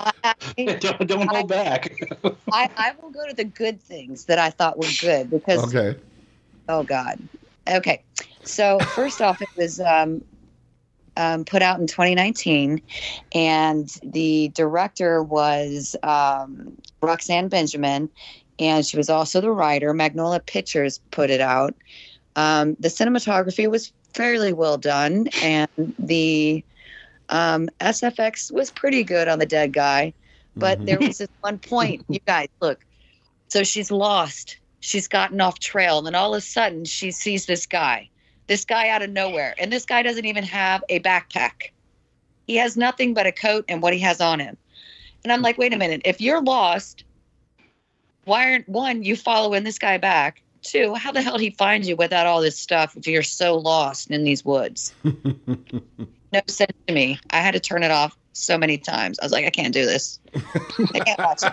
I, 0.00 0.34
don't, 0.80 1.06
don't 1.06 1.28
hold 1.28 1.48
back. 1.48 1.92
I, 2.52 2.68
I 2.76 2.92
will 3.00 3.10
go 3.10 3.26
to 3.28 3.34
the 3.34 3.44
good 3.44 3.80
things 3.80 4.26
that 4.26 4.38
I 4.38 4.50
thought 4.50 4.78
were 4.78 4.88
good 5.00 5.30
because 5.30 5.74
Okay. 5.74 5.98
Oh 6.68 6.82
God. 6.82 7.18
Okay. 7.68 8.02
So 8.44 8.78
first 8.80 9.20
off, 9.20 9.40
it 9.40 9.48
was 9.56 9.80
um, 9.80 10.22
um, 11.16 11.44
put 11.44 11.62
out 11.62 11.80
in 11.80 11.86
2019, 11.86 12.80
and 13.34 13.88
the 14.02 14.48
director 14.54 15.22
was 15.22 15.96
um, 16.02 16.76
Roxanne 17.02 17.48
Benjamin, 17.48 18.08
and 18.58 18.84
she 18.84 18.96
was 18.96 19.10
also 19.10 19.40
the 19.40 19.50
writer. 19.50 19.92
Magnolia 19.94 20.40
Pictures 20.40 21.00
put 21.10 21.30
it 21.30 21.40
out. 21.40 21.74
Um, 22.36 22.76
the 22.80 22.88
cinematography 22.88 23.70
was 23.70 23.92
fairly 24.14 24.52
well 24.52 24.76
done, 24.78 25.28
and 25.42 25.68
the 25.98 26.64
um, 27.28 27.68
SFX 27.80 28.52
was 28.52 28.70
pretty 28.70 29.02
good 29.04 29.28
on 29.28 29.38
the 29.38 29.46
dead 29.46 29.72
guy. 29.72 30.12
But 30.56 30.80
Mhm. 30.80 30.86
there 30.86 31.00
was 31.00 31.18
this 31.18 31.28
one 31.40 31.58
point, 31.58 32.04
you 32.08 32.20
guys, 32.26 32.48
look. 32.60 32.84
So 33.48 33.64
she's 33.64 33.90
lost. 33.90 34.58
She's 34.80 35.08
gotten 35.08 35.40
off 35.40 35.58
trail, 35.58 35.98
and 35.98 36.06
then 36.06 36.14
all 36.14 36.34
of 36.34 36.38
a 36.38 36.40
sudden 36.40 36.84
she 36.84 37.10
sees 37.10 37.46
this 37.46 37.66
guy, 37.66 38.08
this 38.46 38.64
guy 38.64 38.88
out 38.88 39.02
of 39.02 39.10
nowhere, 39.10 39.54
and 39.58 39.72
this 39.72 39.86
guy 39.86 40.02
doesn't 40.02 40.24
even 40.24 40.44
have 40.44 40.84
a 40.88 41.00
backpack. 41.00 41.70
He 42.46 42.56
has 42.56 42.76
nothing 42.76 43.14
but 43.14 43.26
a 43.26 43.32
coat 43.32 43.64
and 43.68 43.80
what 43.82 43.92
he 43.94 44.00
has 44.00 44.20
on 44.20 44.40
him. 44.40 44.56
And 45.22 45.32
I'm 45.32 45.42
like, 45.42 45.56
wait 45.56 45.72
a 45.72 45.78
minute, 45.78 46.02
if 46.04 46.20
you're 46.20 46.42
lost, 46.42 47.04
why 48.24 48.50
aren't 48.50 48.68
one 48.68 49.02
you 49.02 49.16
following 49.16 49.64
this 49.64 49.78
guy 49.78 49.96
back? 49.98 50.42
Two, 50.62 50.94
how 50.94 51.12
the 51.12 51.22
hell 51.22 51.36
did 51.36 51.44
he 51.44 51.50
find 51.50 51.84
you 51.84 51.96
without 51.96 52.26
all 52.26 52.40
this 52.40 52.58
stuff 52.58 52.96
if 52.96 53.06
you're 53.06 53.22
so 53.22 53.56
lost 53.56 54.10
in 54.10 54.24
these 54.24 54.44
woods? 54.44 54.94
no 55.04 56.40
sense 56.46 56.72
to 56.86 56.94
me. 56.94 57.18
I 57.30 57.40
had 57.40 57.52
to 57.52 57.60
turn 57.60 57.82
it 57.82 57.90
off 57.90 58.16
so 58.32 58.56
many 58.58 58.78
times. 58.78 59.18
I 59.18 59.24
was 59.24 59.32
like, 59.32 59.44
I 59.44 59.50
can't 59.50 59.74
do 59.74 59.84
this. 59.84 60.18
I 60.34 61.00
can't 61.00 61.18
watch 61.18 61.42
it. 61.42 61.52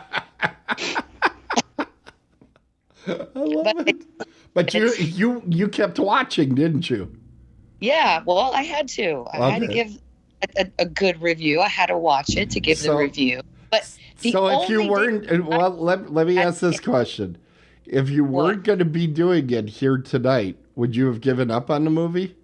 I 3.07 3.27
love 3.35 3.65
But 3.65 3.87
it. 3.89 4.01
But 4.53 4.73
you 4.73 4.93
you 4.95 5.41
you 5.47 5.67
kept 5.67 5.97
watching, 5.99 6.55
didn't 6.55 6.89
you? 6.89 7.13
Yeah, 7.79 8.21
well, 8.25 8.51
I 8.53 8.63
had 8.63 8.87
to. 8.89 9.25
I 9.33 9.49
had 9.51 9.61
to 9.61 9.67
give 9.67 9.97
a, 10.57 10.61
a, 10.65 10.71
a 10.79 10.85
good 10.85 11.21
review. 11.21 11.61
I 11.61 11.67
had 11.67 11.87
to 11.87 11.97
watch 11.97 12.35
it 12.37 12.49
to 12.51 12.59
give 12.59 12.77
So- 12.77 12.91
the 12.91 12.97
review. 12.97 13.41
But 13.71 13.89
the 14.21 14.31
so 14.33 14.61
if 14.63 14.69
you 14.69 14.87
weren't, 14.89 15.31
uh, 15.31 15.41
well, 15.45 15.69
let, 15.71 16.11
let 16.13 16.27
me 16.27 16.37
I- 16.37 16.43
ask 16.43 16.59
this 16.59 16.79
question: 16.81 17.37
If 17.85 18.09
you 18.09 18.25
What? 18.25 18.43
weren't 18.45 18.63
going 18.65 18.79
to 18.79 18.85
be 18.85 19.07
doing 19.07 19.49
it 19.49 19.69
here 19.69 19.97
tonight, 19.97 20.57
would 20.75 20.95
you 20.95 21.05
have 21.07 21.21
given 21.21 21.49
up 21.49 21.69
on 21.71 21.85
the 21.85 21.89
movie? 21.89 22.35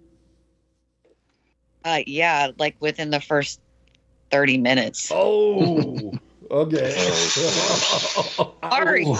Uh, 1.84 2.00
yeah, 2.06 2.50
like 2.58 2.76
within 2.80 3.10
the 3.10 3.20
first 3.20 3.60
thirty 4.30 4.56
minutes. 4.58 5.10
Oh, 5.14 6.12
okay. 6.50 6.90
Sorry. 8.62 9.06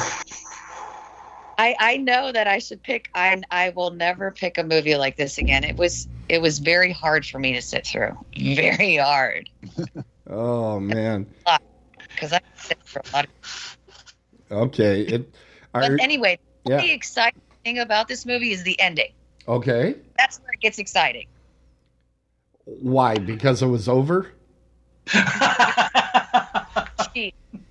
I 1.58 1.74
I 1.78 1.96
know 1.96 2.30
that 2.32 2.46
I 2.46 2.58
should 2.60 2.82
pick. 2.82 3.10
I 3.14 3.42
I 3.50 3.70
will 3.70 3.90
never 3.90 4.30
pick 4.30 4.58
a 4.58 4.64
movie 4.64 4.96
like 4.96 5.16
this 5.16 5.38
again. 5.38 5.64
It 5.64 5.76
was 5.76 6.08
it 6.28 6.40
was 6.40 6.60
very 6.60 6.92
hard 6.92 7.26
for 7.26 7.38
me 7.38 7.52
to 7.54 7.62
sit 7.62 7.86
through. 7.86 8.16
Very 8.36 8.96
hard 8.96 9.50
Oh 10.30 10.78
man. 10.78 11.26
because 12.08 12.32
I 12.32 12.40
sit 12.56 12.78
for 12.84 13.00
a 13.00 13.16
lot. 13.16 13.24
Of, 13.24 13.76
Okay. 14.50 15.02
It. 15.02 15.30
But 15.72 16.00
anyway, 16.00 16.38
yeah. 16.64 16.80
the 16.80 16.90
exciting 16.90 17.42
thing 17.64 17.78
about 17.78 18.08
this 18.08 18.24
movie 18.24 18.52
is 18.52 18.62
the 18.62 18.80
ending. 18.80 19.12
Okay. 19.46 19.94
That's 20.16 20.40
where 20.40 20.52
it 20.52 20.60
gets 20.60 20.78
exciting. 20.78 21.26
Why? 22.64 23.16
Because 23.16 23.62
it 23.62 23.66
was 23.66 23.88
over. 23.88 24.32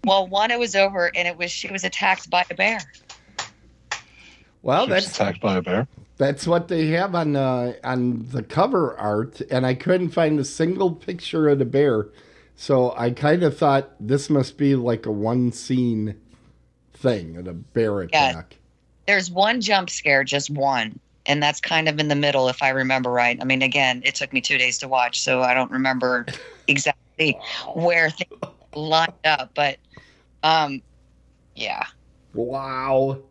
Well, 0.03 0.25
one, 0.27 0.51
it 0.51 0.59
was 0.59 0.73
over, 0.73 1.11
and 1.13 1.27
it 1.27 1.37
was 1.37 1.51
she 1.51 1.69
was 1.69 1.83
attacked 1.83 2.29
by 2.29 2.45
a 2.49 2.55
bear. 2.55 2.79
Well, 4.67 4.83
She 4.83 4.91
that's 4.91 5.07
attacked 5.07 5.39
by 5.39 5.55
a 5.55 5.61
bear. 5.61 5.87
That's 6.17 6.45
what 6.45 6.67
they 6.67 6.87
have 6.87 7.15
on 7.15 7.37
uh, 7.37 7.75
on 7.85 8.27
the 8.31 8.43
cover 8.43 8.97
art, 8.97 9.39
and 9.49 9.65
I 9.65 9.73
couldn't 9.75 10.09
find 10.09 10.37
a 10.41 10.43
single 10.43 10.91
picture 10.91 11.47
of 11.47 11.59
the 11.59 11.65
bear. 11.65 12.07
So 12.57 12.93
I 12.97 13.11
kind 13.11 13.43
of 13.43 13.57
thought 13.57 13.91
this 13.97 14.29
must 14.29 14.57
be 14.57 14.75
like 14.75 15.05
a 15.05 15.11
one 15.11 15.53
scene 15.53 16.15
thing, 16.93 17.47
a 17.47 17.53
bear 17.53 18.03
Yeah. 18.03 18.31
attack. 18.31 18.57
There's 19.05 19.31
one 19.31 19.61
jump 19.61 19.89
scare, 19.89 20.25
just 20.25 20.49
one, 20.49 20.99
and 21.25 21.41
that's 21.41 21.61
kind 21.61 21.87
of 21.87 21.97
in 21.99 22.09
the 22.09 22.15
middle, 22.15 22.49
if 22.49 22.61
I 22.61 22.69
remember 22.69 23.09
right. 23.09 23.37
I 23.39 23.45
mean, 23.45 23.61
again, 23.61 24.01
it 24.03 24.15
took 24.15 24.33
me 24.33 24.41
two 24.41 24.57
days 24.57 24.79
to 24.79 24.89
watch, 24.89 25.21
so 25.21 25.41
I 25.43 25.53
don't 25.53 25.71
remember 25.71 26.25
exactly 26.67 27.39
where 27.73 28.09
things 28.09 28.41
lined 28.75 29.13
up, 29.23 29.51
but 29.55 29.77
um, 30.43 30.81
yeah, 31.55 31.85
Wow. 32.33 33.21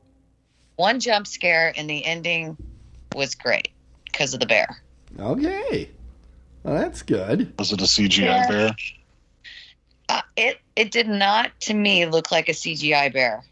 One 0.77 1.01
jump 1.01 1.27
scare, 1.27 1.73
and 1.77 1.89
the 1.89 2.05
ending 2.05 2.57
was 3.15 3.35
great 3.35 3.69
because 4.05 4.35
of 4.35 4.41
the 4.41 4.47
bear. 4.47 4.83
Okay. 5.19 5.91
Well, 6.63 6.75
that's 6.75 7.03
good. 7.03 7.53
Was 7.59 7.73
it 7.73 7.81
a 7.81 7.85
CGI 7.85 8.21
Yeah. 8.25 8.49
bear? 8.49 8.77
Uh, 10.09 10.23
it 10.37 10.59
it 10.77 10.91
did 10.91 11.09
not 11.09 11.51
to 11.61 11.75
me 11.75 12.07
look 12.07 12.31
like 12.31 12.49
a 12.49 12.53
CGI 12.53 13.13
bear. 13.13 13.43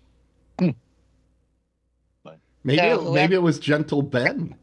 Maybe 2.66 2.78
So 2.78 3.08
it, 3.08 3.12
maybe 3.12 3.34
it 3.34 3.42
was 3.42 3.58
Gentle 3.58 4.00
Ben. 4.02 4.54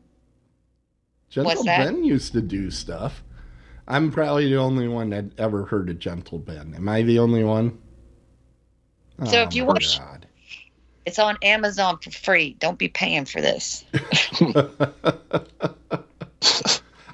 Gentle 1.29 1.63
Ben 1.63 2.03
used 2.03 2.33
to 2.33 2.41
do 2.41 2.71
stuff. 2.71 3.23
I'm 3.87 4.11
probably 4.11 4.49
the 4.49 4.57
only 4.57 4.87
one 4.87 5.09
that 5.11 5.25
ever 5.37 5.65
heard 5.65 5.89
of 5.89 5.99
Gentle 5.99 6.39
Ben. 6.39 6.73
Am 6.75 6.89
I 6.89 7.03
the 7.03 7.19
only 7.19 7.43
one? 7.43 7.77
So 9.25 9.39
Oh, 9.39 9.43
if 9.43 9.53
you 9.53 9.63
my 9.65 9.73
watch- 9.73 9.99
God. 9.99 10.20
It's 11.05 11.19
on 11.19 11.37
Amazon 11.41 11.97
for 11.97 12.11
free. 12.11 12.55
Don't 12.59 12.77
be 12.77 12.87
paying 12.87 13.25
for 13.25 13.41
this. 13.41 13.83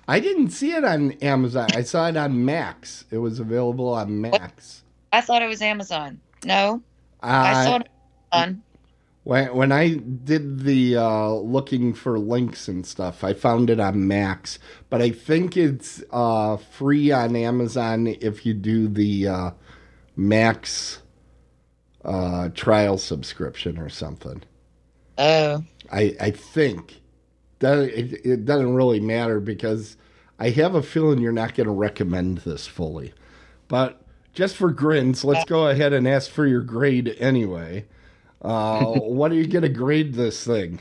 I 0.09 0.19
didn't 0.21 0.51
see 0.51 0.71
it 0.71 0.85
on 0.85 1.11
Amazon. 1.13 1.67
I 1.75 1.81
saw 1.83 2.07
it 2.07 2.15
on 2.17 2.45
Max. 2.45 3.05
It 3.11 3.17
was 3.17 3.39
available 3.39 3.89
on 3.89 4.21
Max. 4.21 4.83
I 5.11 5.21
thought 5.21 5.41
it 5.41 5.47
was 5.47 5.61
Amazon. 5.61 6.19
No, 6.45 6.81
I 7.21 7.51
Uh, 7.51 7.63
saw 7.65 7.75
it 7.77 7.87
on. 8.31 8.61
when 9.23 9.53
when 9.55 9.71
I 9.71 9.95
did 9.95 10.61
the 10.61 10.95
uh, 10.97 11.29
looking 11.31 11.93
for 11.93 12.17
links 12.19 12.67
and 12.69 12.85
stuff, 12.85 13.23
I 13.23 13.33
found 13.33 13.69
it 13.69 13.79
on 13.81 14.07
Max, 14.07 14.59
but 14.89 15.01
I 15.01 15.09
think 15.11 15.57
it's 15.57 16.01
uh, 16.11 16.57
free 16.57 17.11
on 17.11 17.35
Amazon 17.35 18.07
if 18.07 18.45
you 18.45 18.53
do 18.53 18.87
the 18.87 19.27
uh, 19.27 19.51
Max 20.15 20.99
uh, 22.07 22.49
trial 22.49 22.97
subscription 22.97 23.77
or 23.77 23.89
something. 23.89 24.41
Oh, 25.17 25.63
I 25.91 26.15
I 26.19 26.31
think 26.31 27.01
that 27.59 27.77
it, 27.79 28.25
it 28.25 28.45
doesn't 28.45 28.73
really 28.73 28.99
matter 28.99 29.39
because 29.39 29.97
I 30.39 30.49
have 30.51 30.75
a 30.75 30.83
feeling 30.83 31.19
you're 31.19 31.31
not 31.31 31.55
going 31.55 31.67
to 31.67 31.73
recommend 31.73 32.39
this 32.39 32.67
fully. 32.67 33.13
But 33.67 34.01
just 34.33 34.55
for 34.55 34.71
grins, 34.71 35.25
let's 35.25 35.45
go 35.45 35.67
ahead 35.67 35.93
and 35.93 36.07
ask 36.07 36.29
for 36.31 36.45
your 36.47 36.61
grade 36.61 37.15
anyway. 37.19 37.85
Uh, 38.41 38.85
what 38.85 39.31
are 39.31 39.35
you 39.35 39.47
going 39.47 39.63
to 39.63 39.69
grade 39.69 40.13
this 40.13 40.43
thing? 40.43 40.79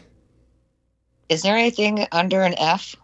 is 1.29 1.43
there 1.43 1.57
anything 1.57 2.07
under 2.13 2.43
an 2.43 2.55
F? 2.57 2.95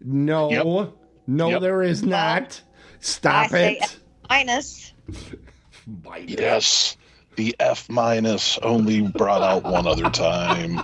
No, 0.00 0.50
Yep. 0.50 0.92
no, 1.28 1.50
Yep. 1.50 1.60
there 1.60 1.82
is 1.82 2.02
not. 2.02 2.60
Stop 2.98 3.44
I 3.44 3.48
say 3.48 3.78
it. 3.80 3.98
Minus. 4.28 4.92
Bite 5.86 6.30
it. 6.30 6.40
Yes. 6.40 6.96
The 7.36 7.54
F 7.58 7.88
minus 7.90 8.58
only 8.58 9.02
brought 9.02 9.42
out 9.42 9.64
one 9.64 9.86
other 9.86 10.10
time. 10.10 10.80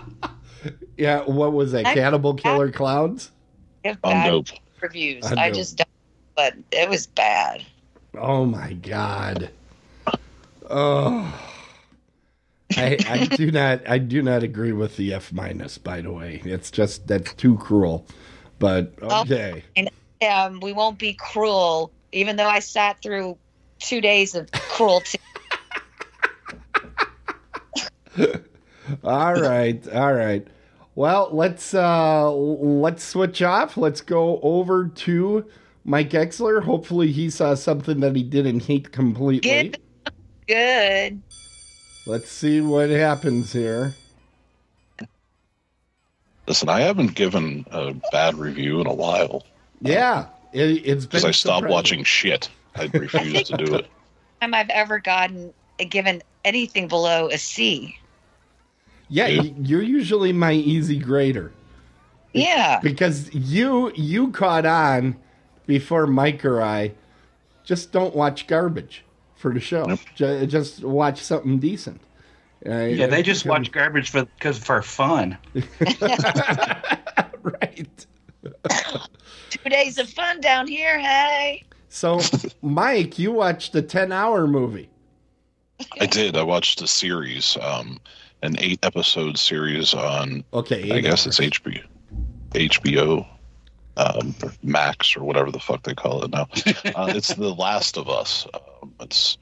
Yeah, 0.97 1.23
what 1.23 1.53
was 1.53 1.73
that? 1.73 1.87
I- 1.87 1.95
Cannibal 1.95 2.35
Killer 2.35 2.71
Clowns? 2.71 3.31
Give 3.85 3.97
On 4.05 4.13
bad 4.13 4.61
reviews. 4.81 5.25
On 5.25 5.39
I 5.39 5.51
just 5.51 5.79
don't. 5.79 5.89
But 6.37 6.55
it 6.71 6.89
was 6.89 7.07
bad. 7.07 7.65
Oh 8.17 8.45
my 8.45 8.73
god. 8.75 9.51
Oh. 10.69 11.41
I, 12.77 12.99
I 13.09 13.25
do 13.37 13.51
not 13.51 13.89
I 13.89 13.99
do 13.99 14.23
not 14.23 14.43
agree 14.43 14.73
with 14.73 14.97
the 14.97 15.15
F 15.15 15.33
minus 15.33 15.79
by 15.79 16.01
the 16.01 16.13
way. 16.13 16.41
It's 16.45 16.71
just 16.71 17.07
that's 17.07 17.35
too 17.35 17.57
cruel. 17.59 18.07
But 18.59 18.93
okay. 19.03 19.65
And 19.77 19.91
um, 20.31 20.61
we 20.61 20.73
won't 20.73 20.99
be 20.99 21.15
cruel, 21.15 21.91
even 22.13 22.37
though 22.37 22.49
I 22.49 22.59
sat 22.59 23.01
through 23.03 23.39
two 23.79 24.01
days 24.01 24.35
of 24.35 24.51
cruelty. 24.53 25.19
All 29.05 29.35
right. 29.35 29.87
All 29.89 30.13
right. 30.13 30.47
Well, 30.95 31.31
let's 31.33 31.73
uh 31.75 32.31
let's 32.33 33.05
switch 33.05 33.43
off. 33.43 33.77
Let's 33.77 34.01
go 34.01 34.41
over 34.43 34.89
to 34.89 35.47
Mike 35.85 36.11
Exler. 36.11 36.63
Hopefully 36.63 37.13
he 37.13 37.31
saw 37.31 37.55
something 37.55 38.01
that 38.01 38.17
he 38.17 38.23
didn't 38.23 38.61
hate 38.65 38.93
completely. 38.93 39.41
Get 39.41 39.79
good. 40.47 41.23
Let's 42.07 42.31
see 42.31 42.61
what 42.61 42.91
happens 42.91 43.53
here. 43.53 43.95
Listen, 46.47 46.69
I 46.69 46.81
haven't 46.81 47.15
given 47.15 47.65
a 47.71 47.95
bad 48.11 48.35
review 48.35 48.81
in 48.81 48.87
a 48.87 48.93
while 48.93 49.45
Yeah. 49.81 50.27
It, 50.53 50.83
it's 50.85 51.07
been 51.07 51.11
because 51.11 51.25
I 51.25 51.31
stopped 51.31 51.59
surprising. 51.59 51.73
watching 51.73 52.05
shit. 52.05 52.49
I 52.75 52.91
refuse 52.93 53.45
to 53.45 53.57
do 53.57 53.75
it. 53.77 53.87
Time 54.41 54.55
I've 54.55 54.71
ever 54.71 54.99
gotten 54.99 55.53
given 55.85 56.23
anything 56.45 56.89
below 56.89 57.29
a 57.31 57.39
C. 57.39 57.97
Yeah, 59.09 59.27
Yeah. 59.27 59.43
you're 59.61 59.83
usually 59.83 60.33
my 60.33 60.53
easy 60.53 60.99
grader 60.99 61.53
Yeah. 62.33 62.79
because 62.83 63.33
you 63.35 63.93
you 63.95 64.31
caught 64.31 64.67
on 64.67 65.17
before 65.67 66.07
Mike 66.07 66.45
or 66.45 66.63
I. 66.63 66.93
Just 67.65 67.93
don't 67.93 68.15
watch 68.17 68.47
garbage 68.47 69.05
for 69.37 69.53
the 69.55 69.61
show. 69.61 69.85
Nope. 69.85 70.01
Ju- 70.17 70.47
just 70.47 70.83
watch 70.85 71.23
something 71.23 71.59
decent. 71.59 72.01
Uh, 72.67 72.81
Yeah, 72.85 73.07
they 73.07 73.23
just 73.23 73.47
watch 73.47 73.71
garbage 73.73 74.11
for 74.11 74.25
because 74.25 74.59
for 74.59 74.83
fun. 74.83 75.39
right. 77.43 78.07
Two 79.51 79.69
days 79.71 79.99
of 79.99 80.09
fun 80.11 80.41
down 80.41 80.67
here. 80.67 80.99
Hey. 80.99 81.65
So, 81.89 82.21
Mike, 82.63 83.19
you 83.19 83.33
watched 83.33 83.75
a 83.75 83.83
ten-hour 83.83 84.47
movie. 84.47 84.89
I 86.01 86.07
did. 86.07 86.37
I 86.37 86.43
watched 86.43 86.81
a 86.83 86.87
series, 86.87 87.57
um, 87.61 87.99
an 88.43 88.57
eight 88.59 88.79
episode 88.83 89.39
series 89.39 89.95
on, 89.95 90.45
Okay, 90.53 90.91
I 90.93 91.01
guess 91.01 91.27
hours. 91.27 91.39
it's 91.39 91.59
HBO, 91.59 91.85
HBO, 92.53 93.27
um, 93.97 94.35
or 94.43 94.53
Max 94.63 95.17
or 95.17 95.25
whatever 95.25 95.51
the 95.51 95.59
fuck 95.61 95.83
they 95.83 95.95
call 95.95 96.25
it 96.25 96.31
now. 96.31 96.43
uh, 96.95 97.13
it's 97.15 97.35
The 97.35 97.55
Last 97.55 97.97
of 97.99 98.09
Us. 98.09 98.47
Um, 98.55 98.95
it's 99.01 99.39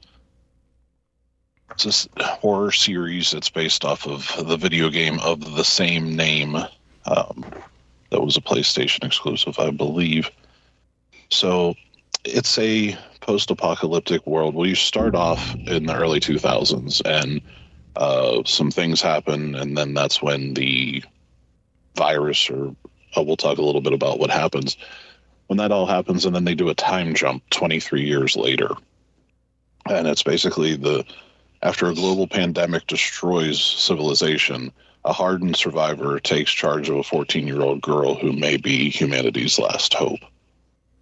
it's 1.71 1.83
this 1.83 2.09
horror 2.19 2.71
series 2.71 3.31
that's 3.31 3.49
based 3.49 3.85
off 3.85 4.07
of 4.07 4.47
the 4.47 4.57
video 4.57 4.89
game 4.89 5.19
of 5.19 5.55
the 5.55 5.63
same 5.63 6.15
name. 6.15 6.55
Um, 7.05 7.45
that 8.09 8.21
was 8.21 8.37
a 8.37 8.41
PlayStation 8.41 9.05
exclusive, 9.05 9.59
I 9.59 9.69
believe. 9.69 10.29
So 11.29 11.75
it's 12.25 12.57
a 12.57 12.97
post-apocalyptic 13.29 14.25
world 14.25 14.55
where 14.55 14.67
you 14.67 14.73
start 14.73 15.13
off 15.13 15.55
in 15.67 15.85
the 15.85 15.95
early 15.95 16.19
2000s 16.19 16.99
and 17.05 17.39
uh, 17.95 18.41
some 18.43 18.71
things 18.71 19.03
happen, 19.03 19.53
and 19.53 19.77
then 19.77 19.93
that's 19.93 20.19
when 20.19 20.55
the 20.55 21.03
virus, 21.95 22.49
or 22.49 22.75
uh, 23.15 23.21
we'll 23.21 23.37
talk 23.37 23.59
a 23.59 23.61
little 23.61 23.81
bit 23.81 23.93
about 23.93 24.17
what 24.17 24.31
happens 24.31 24.77
when 25.45 25.57
that 25.57 25.71
all 25.71 25.85
happens, 25.85 26.25
and 26.25 26.33
then 26.33 26.43
they 26.43 26.55
do 26.55 26.69
a 26.69 26.73
time 26.73 27.13
jump 27.13 27.47
23 27.51 28.01
years 28.01 28.35
later, 28.35 28.71
and 29.87 30.07
it's 30.07 30.23
basically 30.23 30.75
the 30.75 31.05
after 31.61 31.85
a 31.85 31.93
global 31.93 32.25
pandemic 32.25 32.87
destroys 32.87 33.63
civilization. 33.63 34.71
A 35.05 35.13
hardened 35.13 35.55
survivor 35.55 36.19
takes 36.19 36.51
charge 36.51 36.89
of 36.89 36.95
a 36.97 37.03
14 37.03 37.45
year 37.45 37.61
old 37.61 37.81
girl 37.83 38.15
who 38.15 38.33
may 38.33 38.57
be 38.57 38.89
humanity's 38.89 39.59
last 39.59 39.93
hope. 39.93 40.19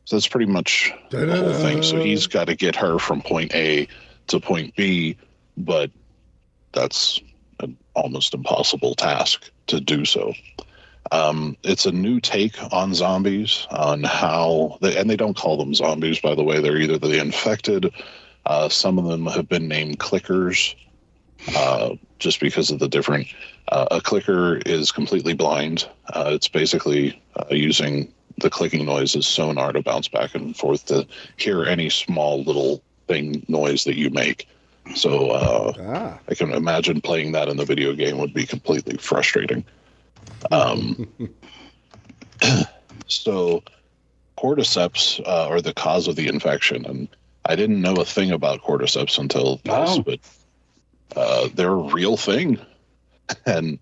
So 0.07 0.15
that's 0.15 0.27
pretty 0.29 0.49
much 0.49 0.93
the 1.09 1.27
whole 1.35 1.51
thing. 1.51 1.83
So 1.83 1.99
he's 1.99 2.27
got 2.27 2.47
to 2.47 2.55
get 2.55 2.77
her 2.77 2.97
from 2.97 3.21
point 3.21 3.53
A 3.53 3.89
to 4.27 4.39
point 4.39 4.73
B, 4.77 5.17
but 5.57 5.91
that's 6.71 7.19
an 7.59 7.75
almost 7.93 8.33
impossible 8.33 8.95
task 8.95 9.51
to 9.67 9.81
do 9.81 10.05
so. 10.05 10.33
Um, 11.11 11.57
it's 11.61 11.85
a 11.85 11.91
new 11.91 12.21
take 12.21 12.55
on 12.71 12.93
zombies, 12.93 13.67
on 13.69 14.01
how, 14.01 14.77
they, 14.81 14.95
and 14.95 15.09
they 15.09 15.17
don't 15.17 15.35
call 15.35 15.57
them 15.57 15.75
zombies, 15.75 16.19
by 16.19 16.35
the 16.35 16.43
way. 16.43 16.61
They're 16.61 16.77
either 16.77 16.97
the 16.97 17.19
infected, 17.19 17.91
uh, 18.45 18.69
some 18.69 18.97
of 18.97 19.07
them 19.07 19.25
have 19.25 19.49
been 19.49 19.67
named 19.67 19.99
clickers, 19.99 20.73
uh, 21.53 21.95
just 22.17 22.39
because 22.39 22.71
of 22.71 22.79
the 22.79 22.87
different. 22.87 23.27
Uh, 23.67 23.87
a 23.91 23.99
clicker 23.99 24.55
is 24.65 24.93
completely 24.93 25.33
blind. 25.33 25.85
Uh, 26.07 26.31
it's 26.33 26.47
basically 26.47 27.21
uh, 27.35 27.53
using 27.53 28.13
the 28.39 28.49
clicking 28.49 28.85
noise 28.85 29.15
as 29.15 29.25
sonar 29.25 29.73
to 29.73 29.81
bounce 29.81 30.07
back 30.07 30.35
and 30.35 30.55
forth 30.55 30.85
to 30.85 31.07
hear 31.37 31.63
any 31.65 31.89
small 31.89 32.43
little 32.43 32.81
thing 33.07 33.43
noise 33.47 33.83
that 33.85 33.97
you 33.97 34.09
make. 34.09 34.47
So 34.95 35.31
uh, 35.31 35.73
Ah. 35.79 36.19
I 36.29 36.35
can 36.35 36.53
imagine 36.53 37.01
playing 37.01 37.31
that 37.33 37.49
in 37.49 37.57
the 37.57 37.65
video 37.65 37.93
game 37.93 38.17
would 38.19 38.33
be 38.33 38.45
completely 38.45 38.97
frustrating. 38.97 39.65
Um, 40.51 41.07
so 43.07 43.63
cordyceps 44.37 45.19
uh, 45.25 45.47
are 45.47 45.61
the 45.61 45.73
cause 45.73 46.07
of 46.07 46.15
the 46.15 46.27
infection, 46.27 46.85
and 46.85 47.07
I 47.45 47.55
didn't 47.55 47.81
know 47.81 47.95
a 47.95 48.05
thing 48.05 48.31
about 48.31 48.61
cordyceps 48.61 49.17
until 49.17 49.57
this, 49.57 49.89
Oh. 49.97 50.01
but 50.03 50.19
uh, 51.15 51.49
they're 51.53 51.71
a 51.71 51.75
real 51.93 52.17
thing, 52.17 52.59
and 53.45 53.79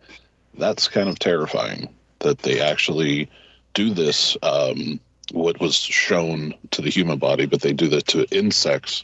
that's 0.57 0.87
kind 0.87 1.09
of 1.09 1.19
terrifying 1.19 1.89
that 2.19 2.39
they 2.39 2.61
actually 2.61 3.29
do 3.75 3.93
this. 3.93 4.35
Um, 4.41 4.99
what 5.31 5.59
was 5.59 5.75
shown 5.75 6.53
to 6.71 6.81
the 6.81 6.89
human 6.89 7.19
body, 7.19 7.45
but 7.45 7.61
they 7.61 7.73
do 7.73 7.87
that 7.89 8.07
to 8.07 8.27
insects 8.35 9.03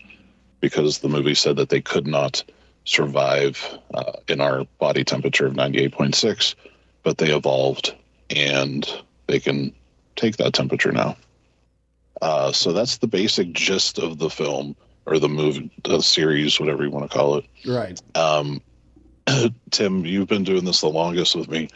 because 0.60 1.00
the 1.00 1.10
movie 1.10 1.36
said 1.36 1.56
that 1.58 1.70
they 1.70 1.82
could 1.82 2.08
not 2.08 2.44
survive 2.86 3.80
uh, 3.94 4.14
in 4.28 4.42
our 4.42 4.66
body 4.80 5.04
temperature 5.04 5.46
of 5.46 5.54
98.6, 5.54 6.56
but 7.04 7.18
they 7.18 7.36
evolved 7.36 7.96
and 8.30 8.88
they 9.28 9.40
can 9.40 9.74
take 10.16 10.38
that 10.38 10.54
temperature 10.54 10.92
now. 10.92 11.16
Uh, 12.22 12.52
so 12.52 12.72
that's 12.72 12.98
the 12.98 13.08
basic 13.08 13.52
gist 13.54 13.98
of 13.98 14.20
the 14.20 14.30
film 14.30 14.76
or 15.08 15.18
the 15.18 15.30
movie, 15.30 15.72
the 15.84 16.02
series, 16.02 16.60
whatever 16.60 16.84
you 16.84 16.92
want 16.92 17.10
to 17.10 17.18
call 17.18 17.38
it. 17.38 17.46
Right. 17.66 18.00
Um, 18.16 18.62
Tim, 19.72 20.06
you've 20.06 20.28
been 20.28 20.44
doing 20.44 20.66
this 20.66 20.82
the 20.82 20.90
longest 20.90 21.36
with 21.36 21.50
me. 21.50 21.70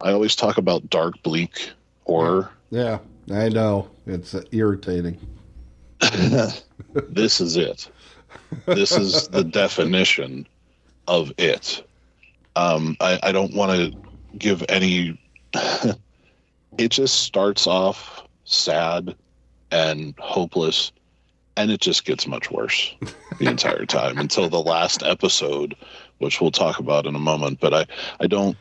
I 0.00 0.12
always 0.12 0.36
talk 0.36 0.58
about 0.58 0.88
dark, 0.88 1.20
bleak 1.22 1.72
horror. 2.06 2.50
Yeah, 2.70 2.98
I 3.32 3.48
know. 3.48 3.90
It's 4.06 4.34
irritating. 4.52 5.18
this 6.00 7.40
is 7.40 7.56
it. 7.56 7.90
This 8.66 8.92
is 8.92 9.28
the 9.28 9.44
definition 9.44 10.46
of 11.08 11.32
it. 11.36 11.86
Um, 12.54 12.96
I, 13.00 13.18
I 13.22 13.32
don't 13.32 13.54
want 13.54 13.72
to 13.72 14.38
give 14.38 14.64
any. 14.68 15.20
it 16.78 16.90
just 16.90 17.22
starts 17.22 17.66
off 17.66 18.22
sad 18.44 19.14
and 19.70 20.14
hopeless, 20.18 20.92
and 21.56 21.70
it 21.70 21.80
just 21.80 22.04
gets 22.04 22.26
much 22.26 22.50
worse 22.50 22.94
the 23.38 23.48
entire 23.48 23.84
time 23.84 24.18
until 24.18 24.48
the 24.48 24.60
last 24.60 25.02
episode, 25.02 25.76
which 26.18 26.40
we'll 26.40 26.50
talk 26.50 26.78
about 26.78 27.06
in 27.06 27.14
a 27.14 27.20
moment. 27.20 27.60
But 27.60 27.74
I, 27.74 27.86
I 28.20 28.26
don't. 28.26 28.56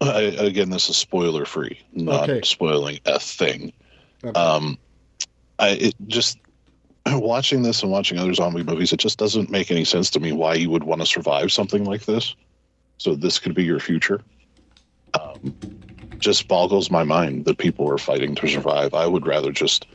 I, 0.00 0.20
again, 0.20 0.70
this 0.70 0.88
is 0.88 0.96
spoiler 0.96 1.44
free, 1.44 1.80
not 1.92 2.28
Okay. 2.28 2.42
spoiling 2.42 2.98
a 3.06 3.18
thing. 3.18 3.72
Okay. 4.24 4.38
Um, 4.38 4.78
I 5.58 5.70
it 5.70 5.94
just 6.06 6.38
watching 7.06 7.62
this 7.62 7.82
and 7.82 7.90
watching 7.90 8.18
other 8.18 8.34
zombie 8.34 8.62
movies, 8.62 8.92
it 8.92 9.00
just 9.00 9.18
doesn't 9.18 9.50
make 9.50 9.70
any 9.70 9.84
sense 9.84 10.10
to 10.10 10.20
me 10.20 10.32
why 10.32 10.54
you 10.54 10.70
would 10.70 10.84
want 10.84 11.00
to 11.00 11.06
survive 11.06 11.52
something 11.52 11.84
like 11.84 12.04
this. 12.04 12.34
So 12.98 13.14
this 13.14 13.38
could 13.38 13.54
be 13.54 13.64
your 13.64 13.80
future. 13.80 14.22
Um, 15.14 15.56
just 16.18 16.48
boggles 16.48 16.90
my 16.90 17.04
mind 17.04 17.44
that 17.44 17.58
people 17.58 17.90
are 17.90 17.98
fighting 17.98 18.34
to 18.36 18.48
survive. 18.48 18.94
I 18.94 19.06
would 19.06 19.26
rather 19.26 19.52
just 19.52 19.86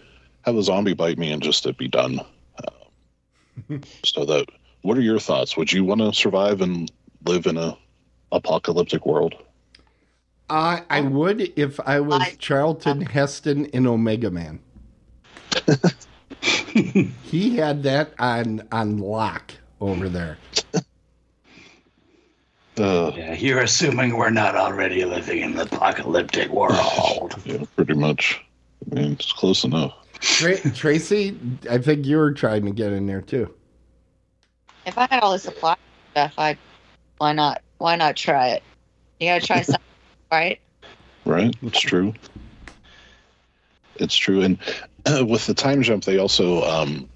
have 0.44 0.56
a 0.56 0.64
zombie 0.64 0.94
bite 0.94 1.18
me 1.18 1.32
and 1.32 1.42
just 1.44 1.66
it 1.66 1.78
be 1.78 1.88
done. 1.88 2.20
Um, 2.20 3.84
so 4.04 4.26
that, 4.26 4.48
what 4.82 4.98
are 4.98 5.02
your 5.02 5.20
thoughts? 5.20 5.58
Would 5.58 5.72
you 5.72 5.84
want 5.84 6.02
to 6.02 6.14
survive 6.14 6.62
and 6.62 6.92
live 7.26 7.46
in 7.46 7.58
a 7.58 7.78
apocalyptic 8.32 9.06
world? 9.06 9.36
I 10.52 10.84
I 10.90 11.02
would 11.02 11.54
if 11.58 11.80
I 11.80 12.02
was 12.02 12.22
I- 12.22 12.36
Charlton 12.38 13.02
Heston 13.02 13.66
in 13.68 13.88
Omega 13.88 14.30
Man. 14.30 14.60
he 17.24 17.56
had 17.56 17.84
that 17.84 18.14
on 18.20 18.68
on 18.72 18.98
lock 18.98 19.54
over 19.80 20.10
there. 20.10 20.38
Uh, 22.78 23.12
Yeah, 23.16 23.34
you're 23.34 23.62
assuming 23.62 24.18
we're 24.18 24.30
not 24.30 24.56
already 24.56 25.06
living 25.06 25.42
in 25.42 25.56
the 25.56 25.64
apocalyptic 25.64 26.50
world. 26.50 27.36
yeah, 27.46 27.64
pretty 27.76 27.94
much. 27.94 28.44
I 28.92 28.96
mean, 28.96 29.12
it's 29.14 29.32
close 29.32 29.64
enough. 29.64 29.94
Tra- 30.20 30.60
Tracy, 30.74 31.38
I 31.70 31.78
think 31.78 32.06
you 32.06 32.18
were 32.18 32.32
trying 32.34 32.66
to 32.66 32.72
get 32.72 32.92
in 32.92 33.08
there 33.08 33.22
too. 33.22 33.54
If 34.86 34.98
I 34.98 35.08
had 35.10 35.22
all 35.22 35.34
the 35.34 35.40
supply 35.40 35.76
stuff, 36.12 36.34
I 36.38 36.58
why 37.20 37.34
not? 37.34 37.62
Why 37.78 37.96
not 37.96 38.16
try 38.16 38.50
it? 38.50 38.64
You 39.20 39.28
gotta 39.28 39.46
try 39.46 39.62
something, 39.62 39.82
right? 40.32 40.60
Right? 41.26 41.56
It's 41.62 41.80
true. 41.80 42.14
It's 43.96 44.16
true. 44.16 44.42
And 44.42 44.58
with 45.30 45.46
the 45.46 45.54
time 45.54 45.84
jump, 45.84 46.04
they 46.04 46.18
also 46.18 46.64
um, 46.64 47.10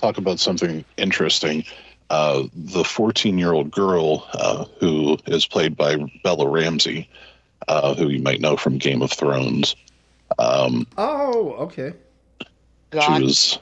talk 0.00 0.18
about 0.18 0.40
something 0.40 0.84
interesting. 0.96 1.64
Uh, 2.10 2.44
the 2.54 2.84
14 2.84 3.38
year 3.38 3.52
old 3.52 3.70
girl 3.70 4.26
uh, 4.34 4.64
who 4.80 5.16
is 5.26 5.46
played 5.46 5.76
by 5.76 5.96
Bella 6.24 6.48
Ramsey, 6.48 7.08
uh, 7.68 7.94
who 7.94 8.08
you 8.08 8.20
might 8.20 8.40
know 8.40 8.56
from 8.56 8.78
Game 8.78 9.02
of 9.02 9.12
Thrones, 9.12 9.76
um, 10.38 10.86
Oh, 10.98 11.52
okay. 11.60 11.94
she 12.90 12.90
God, 12.90 13.22
was 13.22 13.58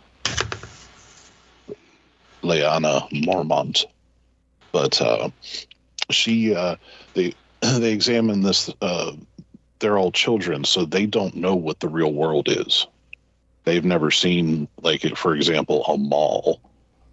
Lyanna 2.42 3.08
Mormont. 3.10 3.84
But 4.72 5.00
uh, 5.00 5.30
she, 6.10 6.54
uh, 6.54 6.76
they, 7.14 7.34
they 7.78 7.92
examine 7.92 8.42
this. 8.42 8.70
Uh, 8.80 9.12
they're 9.78 9.98
all 9.98 10.12
children, 10.12 10.64
so 10.64 10.84
they 10.84 11.06
don't 11.06 11.36
know 11.36 11.54
what 11.54 11.80
the 11.80 11.88
real 11.88 12.12
world 12.12 12.48
is. 12.48 12.86
They've 13.64 13.84
never 13.84 14.10
seen, 14.10 14.68
like, 14.82 15.16
for 15.16 15.34
example, 15.34 15.84
a 15.84 15.96
mall 15.96 16.60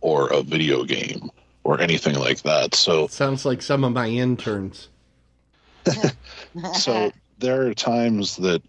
or 0.01 0.27
a 0.27 0.41
video 0.41 0.83
game 0.83 1.29
or 1.63 1.79
anything 1.79 2.15
like 2.15 2.41
that. 2.43 2.75
So, 2.75 3.07
Sounds 3.07 3.45
like 3.45 3.61
some 3.61 3.83
of 3.83 3.93
my 3.93 4.07
interns. 4.07 4.89
so 6.73 7.11
there 7.39 7.67
are 7.67 7.73
times 7.73 8.37
that 8.37 8.61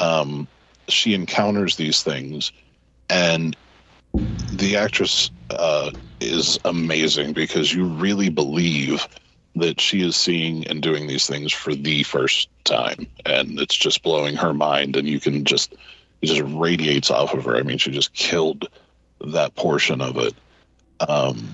um, 0.00 0.48
she 0.88 1.14
encounters 1.14 1.76
these 1.76 2.02
things, 2.02 2.52
and 3.08 3.56
the 4.52 4.76
actress 4.76 5.30
uh, 5.50 5.90
is 6.20 6.58
amazing 6.64 7.32
because 7.32 7.72
you 7.72 7.86
really 7.86 8.28
believe 8.28 9.06
that 9.56 9.80
she 9.80 10.02
is 10.02 10.16
seeing 10.16 10.66
and 10.66 10.82
doing 10.82 11.06
these 11.06 11.26
things 11.26 11.52
for 11.52 11.74
the 11.74 12.02
first 12.02 12.48
time, 12.64 13.06
and 13.24 13.58
it's 13.58 13.76
just 13.76 14.02
blowing 14.02 14.36
her 14.36 14.54
mind, 14.54 14.96
and 14.96 15.08
you 15.08 15.20
can 15.20 15.44
just 15.44 15.74
it 16.22 16.26
just 16.26 16.42
radiates 16.44 17.10
off 17.10 17.34
of 17.34 17.44
her. 17.44 17.56
I 17.56 17.62
mean, 17.62 17.78
she 17.78 17.90
just 17.90 18.12
killed 18.14 18.68
that 19.20 19.54
portion 19.54 20.00
of 20.00 20.16
it. 20.18 20.34
Um, 21.06 21.50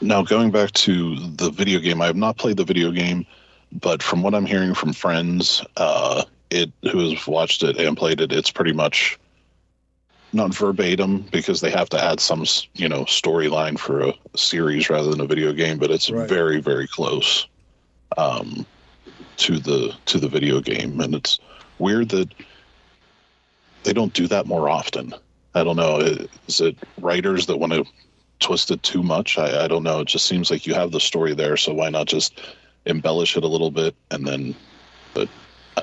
now, 0.00 0.22
going 0.22 0.50
back 0.50 0.72
to 0.72 1.16
the 1.16 1.50
video 1.50 1.80
game, 1.80 2.02
I 2.02 2.06
have 2.06 2.16
not 2.16 2.36
played 2.36 2.56
the 2.56 2.64
video 2.64 2.90
game 2.90 3.26
but 3.72 4.02
from 4.02 4.22
what 4.22 4.34
I'm 4.34 4.46
hearing 4.46 4.74
from 4.74 4.92
friends, 4.92 5.64
uh, 5.76 6.24
it 6.50 6.72
who 6.90 7.10
has 7.10 7.26
watched 7.26 7.62
it 7.62 7.76
and 7.76 7.96
played 7.96 8.20
it, 8.20 8.32
it's 8.32 8.50
pretty 8.50 8.72
much 8.72 9.18
not 10.32 10.54
verbatim 10.54 11.22
because 11.32 11.60
they 11.60 11.70
have 11.70 11.88
to 11.90 12.02
add 12.02 12.20
some, 12.20 12.44
you 12.74 12.88
know, 12.88 13.04
storyline 13.04 13.78
for 13.78 14.00
a 14.02 14.14
series 14.36 14.88
rather 14.90 15.10
than 15.10 15.20
a 15.20 15.26
video 15.26 15.52
game, 15.52 15.78
but 15.78 15.90
it's 15.90 16.08
Right. 16.08 16.28
very, 16.28 16.60
very 16.60 16.86
close 16.86 17.48
um, 18.16 18.66
to 19.38 19.58
the 19.58 19.94
to 20.06 20.18
the 20.18 20.28
video 20.28 20.60
game, 20.60 21.00
and 21.00 21.14
it's 21.14 21.38
weird 21.78 22.10
that 22.10 22.32
they 23.84 23.92
don't 23.92 24.12
do 24.12 24.26
that 24.28 24.46
more 24.46 24.68
often. 24.68 25.12
I 25.54 25.64
don't 25.64 25.76
know. 25.76 25.98
Is 26.46 26.60
it 26.60 26.76
writers 26.98 27.46
that 27.46 27.56
want 27.58 27.72
to 27.72 27.84
twist 28.40 28.70
it 28.70 28.82
too 28.82 29.02
much? 29.02 29.38
I, 29.38 29.64
I 29.64 29.68
don't 29.68 29.82
know. 29.82 30.00
It 30.00 30.08
just 30.08 30.26
seems 30.26 30.50
like 30.50 30.66
you 30.66 30.74
have 30.74 30.92
the 30.92 31.00
story 31.00 31.34
there, 31.34 31.56
so 31.56 31.74
why 31.74 31.88
not 31.90 32.06
just 32.06 32.40
embellish 32.86 33.36
it 33.36 33.44
a 33.44 33.48
little 33.48 33.70
bit 33.70 33.94
and 34.10 34.26
then 34.26 34.56
but 35.14 35.28
I, 35.76 35.82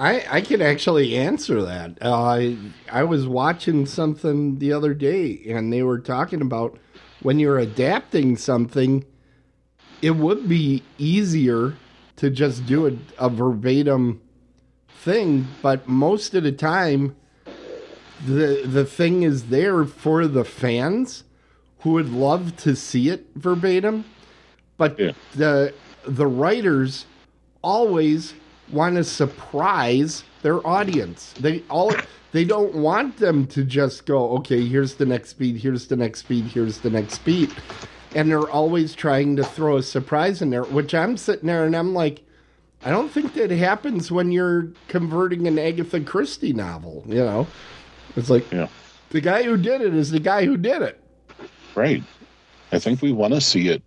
I 0.00 0.24
I 0.38 0.40
can 0.40 0.62
actually 0.62 1.14
answer 1.16 1.62
that. 1.62 1.98
Uh, 2.02 2.22
I 2.22 2.56
I 2.90 3.04
was 3.04 3.26
watching 3.28 3.84
something 3.86 4.58
the 4.58 4.72
other 4.72 4.94
day, 4.94 5.40
and 5.46 5.72
they 5.72 5.82
were 5.82 5.98
talking 6.00 6.40
about 6.40 6.78
when 7.22 7.38
you're 7.38 7.58
adapting 7.58 8.36
something, 8.38 9.04
it 10.00 10.12
would 10.16 10.48
be 10.48 10.82
easier 10.98 11.74
to 12.16 12.30
just 12.30 12.64
do 12.66 12.86
a, 12.86 12.92
a 13.18 13.28
verbatim 13.28 14.22
thing, 14.88 15.46
but 15.62 15.86
most 15.86 16.34
of 16.34 16.44
the 16.44 16.52
time, 16.52 17.14
the 18.26 18.62
the 18.64 18.86
thing 18.86 19.22
is 19.22 19.48
there 19.48 19.84
for 19.84 20.26
the 20.26 20.44
fans 20.44 21.24
who 21.80 21.92
would 21.92 22.10
love 22.10 22.56
to 22.56 22.74
see 22.74 23.08
it 23.10 23.26
verbatim, 23.34 24.04
but 24.78 24.98
Yeah. 24.98 25.12
the 25.34 25.74
the 26.06 26.26
writers 26.26 27.04
always 27.62 28.32
want 28.72 28.96
to 28.96 29.04
surprise 29.04 30.24
their 30.42 30.66
audience. 30.66 31.34
They 31.38 31.62
all 31.70 31.92
they 32.32 32.44
don't 32.44 32.74
want 32.74 33.16
them 33.16 33.46
to 33.48 33.64
just 33.64 34.06
go, 34.06 34.30
okay, 34.38 34.64
here's 34.66 34.94
the 34.94 35.06
next 35.06 35.34
beat, 35.34 35.56
here's 35.56 35.88
the 35.88 35.96
next 35.96 36.22
beat, 36.28 36.44
here's 36.44 36.78
the 36.78 36.90
next 36.90 37.18
beat. 37.24 37.52
And 38.14 38.30
they're 38.30 38.48
always 38.50 38.94
trying 38.94 39.36
to 39.36 39.44
throw 39.44 39.76
a 39.76 39.82
surprise 39.82 40.40
in 40.42 40.50
there, 40.50 40.62
which 40.64 40.94
I'm 40.94 41.16
sitting 41.16 41.46
there 41.46 41.64
and 41.64 41.74
I'm 41.76 41.92
like, 41.94 42.22
I 42.84 42.90
don't 42.90 43.10
think 43.10 43.34
that 43.34 43.50
happens 43.50 44.10
when 44.10 44.32
you're 44.32 44.68
converting 44.88 45.46
an 45.46 45.58
Agatha 45.58 46.00
Christie 46.00 46.52
novel, 46.52 47.04
you 47.06 47.16
know? 47.16 47.46
It's 48.16 48.30
like 48.30 48.50
Yeah. 48.50 48.68
the 49.10 49.20
guy 49.20 49.42
who 49.42 49.56
did 49.56 49.80
it 49.80 49.94
is 49.94 50.10
the 50.10 50.18
guy 50.20 50.44
who 50.44 50.56
did 50.56 50.82
it. 50.82 51.00
Right. 51.74 52.02
I 52.72 52.78
think 52.78 53.02
we 53.02 53.12
want 53.12 53.34
to 53.34 53.40
see 53.40 53.68
it 53.68 53.82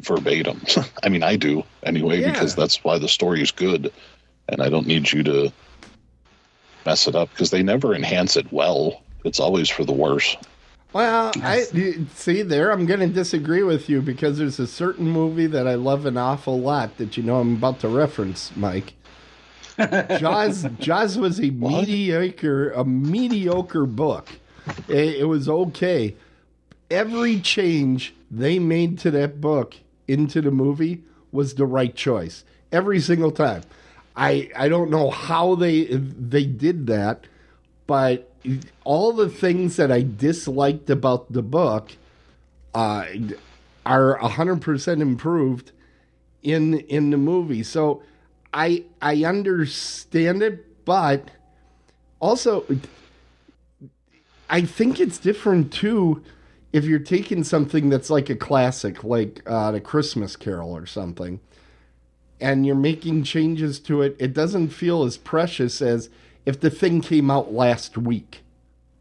verbatim. 0.00 0.60
I 1.02 1.08
mean, 1.08 1.22
I 1.22 1.36
do 1.36 1.62
anyway, 1.82 2.20
Yeah. 2.20 2.32
because 2.32 2.54
that's 2.54 2.82
why 2.84 2.98
the 2.98 3.08
story 3.08 3.42
is 3.42 3.50
good. 3.50 3.92
And 4.48 4.62
I 4.62 4.68
don't 4.68 4.86
need 4.86 5.12
you 5.12 5.22
to 5.24 5.52
mess 6.86 7.06
it 7.06 7.14
up 7.14 7.30
because 7.30 7.50
they 7.50 7.62
never 7.62 7.94
enhance 7.94 8.36
it 8.36 8.50
well. 8.52 9.02
It's 9.24 9.40
always 9.40 9.68
for 9.68 9.84
the 9.84 9.92
worse. 9.92 10.36
Well, 10.94 11.32
I 11.42 11.62
see 12.14 12.40
there. 12.42 12.72
I'm 12.72 12.86
going 12.86 13.00
to 13.00 13.08
disagree 13.08 13.62
with 13.62 13.90
you 13.90 14.00
because 14.00 14.38
there's 14.38 14.58
a 14.58 14.66
certain 14.66 15.06
movie 15.06 15.46
that 15.46 15.68
I 15.68 15.74
love 15.74 16.06
an 16.06 16.16
awful 16.16 16.58
lot 16.60 16.96
that 16.96 17.16
you 17.16 17.22
know 17.22 17.40
I'm 17.40 17.56
about 17.56 17.80
to 17.80 17.88
reference, 17.88 18.52
Mike. 18.56 18.94
Jaws. 20.18 20.66
Jaws 20.78 21.18
was 21.18 21.40
a 21.40 21.50
What? 21.50 21.86
mediocre, 21.86 22.70
a 22.70 22.84
mediocre 22.84 23.84
book. 23.86 24.30
It, 24.88 25.16
it 25.16 25.24
was 25.24 25.48
okay. 25.48 26.16
Every 26.90 27.38
change 27.40 28.14
they 28.30 28.58
made 28.58 28.98
to 29.00 29.10
that 29.10 29.40
book 29.42 29.74
into 30.08 30.40
the 30.40 30.50
movie 30.50 31.02
was 31.32 31.54
the 31.54 31.66
right 31.66 31.94
choice. 31.94 32.44
Every 32.72 32.98
single 33.00 33.30
time. 33.30 33.62
I 34.18 34.50
I 34.56 34.68
don't 34.68 34.90
know 34.90 35.10
how 35.10 35.54
they 35.54 35.84
they 35.84 36.44
did 36.44 36.88
that, 36.88 37.24
but 37.86 38.30
all 38.84 39.12
the 39.12 39.28
things 39.28 39.76
that 39.76 39.92
I 39.92 40.02
disliked 40.02 40.90
about 40.90 41.32
the 41.32 41.42
book 41.42 41.92
uh, 42.74 43.06
are 43.86 44.16
hundred 44.16 44.60
percent 44.60 45.00
improved 45.00 45.70
in 46.42 46.80
in 46.80 47.10
the 47.10 47.16
movie. 47.16 47.62
So 47.62 48.02
I 48.52 48.84
I 49.00 49.24
understand 49.24 50.42
it, 50.42 50.84
but 50.84 51.30
also 52.18 52.64
I 54.50 54.62
think 54.62 54.98
it's 54.98 55.18
different 55.18 55.72
too 55.72 56.24
if 56.72 56.84
you're 56.84 56.98
taking 56.98 57.44
something 57.44 57.88
that's 57.88 58.10
like 58.10 58.28
a 58.28 58.36
classic, 58.36 59.02
like 59.02 59.42
uh, 59.46 59.70
the 59.70 59.80
Christmas 59.80 60.36
Carol 60.36 60.76
or 60.76 60.84
something, 60.86 61.40
and 62.40 62.64
you're 62.66 62.74
making 62.74 63.24
changes 63.24 63.78
to 63.80 64.02
it. 64.02 64.16
It 64.18 64.32
doesn't 64.34 64.68
feel 64.68 65.02
as 65.04 65.16
precious 65.16 65.82
as 65.82 66.08
if 66.46 66.60
the 66.60 66.70
thing 66.70 67.00
came 67.00 67.30
out 67.30 67.52
last 67.52 67.98
week, 67.98 68.42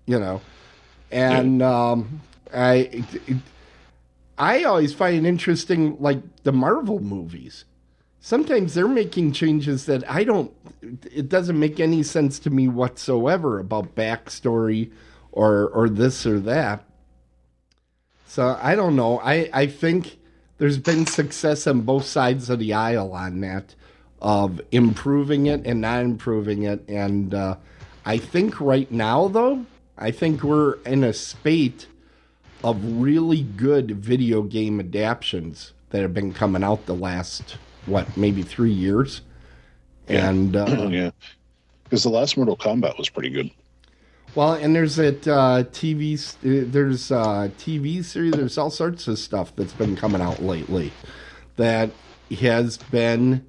you 0.05 0.19
know. 0.19 0.41
And 1.11 1.61
um, 1.61 2.21
I 2.53 2.73
it, 2.75 3.13
it- 3.27 3.37
I 4.39 4.65
always 4.65 4.93
find 4.93 5.15
it 5.25 5.27
interesting, 5.27 5.97
like 5.99 6.19
the 6.43 6.51
Marvel 6.51 6.99
movies. 6.99 7.65
Sometimes 8.19 8.75
they're 8.75 8.87
making 8.87 9.31
changes 9.31 9.87
that 9.87 10.07
I 10.07 10.23
don't. 10.25 10.51
It 11.11 11.27
doesn't 11.27 11.59
make 11.59 11.79
any 11.79 12.03
sense 12.03 12.37
to 12.39 12.51
me 12.51 12.67
whatsoever 12.67 13.57
about 13.57 13.95
backstory 13.95 14.91
or 15.31 15.69
or 15.69 15.89
this 15.89 16.23
or 16.27 16.39
that. 16.41 16.83
So 18.27 18.57
I 18.61 18.75
don't 18.75 18.95
know. 18.95 19.19
I 19.21 19.49
I 19.53 19.65
think 19.65 20.19
there's 20.57 20.77
been 20.77 21.05
success 21.05 21.67
on 21.67 21.81
both 21.81 22.05
sides 22.05 22.49
of 22.49 22.59
the 22.59 22.73
aisle 22.73 23.13
on 23.13 23.41
that 23.41 23.75
of 24.21 24.59
improving 24.71 25.45
it 25.45 25.65
and 25.65 25.81
not 25.81 26.01
improving 26.01 26.63
it. 26.63 26.83
And 26.87 27.33
uh, 27.33 27.57
I 28.05 28.17
think 28.17 28.59
right 28.59 28.91
now, 28.91 29.27
though, 29.27 29.65
I 29.97 30.11
think 30.11 30.43
we're 30.43 30.75
in 30.83 31.03
a 31.03 31.13
spate 31.13 31.87
of 32.63 32.79
really 32.99 33.43
good 33.43 33.91
video 33.91 34.41
game 34.41 34.79
adaptions 34.79 35.73
that 35.89 36.01
have 36.01 36.13
been 36.13 36.33
coming 36.33 36.63
out 36.63 36.85
the 36.85 36.95
last 36.95 37.57
what 37.85 38.17
maybe 38.17 38.41
three 38.41 38.71
years. 38.71 39.21
Yeah. 40.07 40.29
And 40.29 40.55
uh, 40.55 40.65
yeah. 40.91 41.11
Because 41.83 42.03
the 42.03 42.09
last 42.09 42.35
Mortal 42.35 42.57
Kombat 42.57 42.97
was 42.97 43.09
pretty 43.09 43.29
good. 43.29 43.51
Well, 44.35 44.53
and 44.53 44.75
there's 44.75 44.97
that 44.97 45.27
uh, 45.27 45.63
TV. 45.71 46.35
There's 46.41 47.11
uh, 47.11 47.49
TV 47.57 48.03
series. 48.03 48.33
There's 48.33 48.57
all 48.57 48.69
sorts 48.69 49.07
of 49.07 49.17
stuff 49.17 49.55
that's 49.55 49.73
been 49.73 49.95
coming 49.95 50.21
out 50.21 50.41
lately 50.41 50.91
that 51.55 51.91
has 52.39 52.77
been 52.77 53.45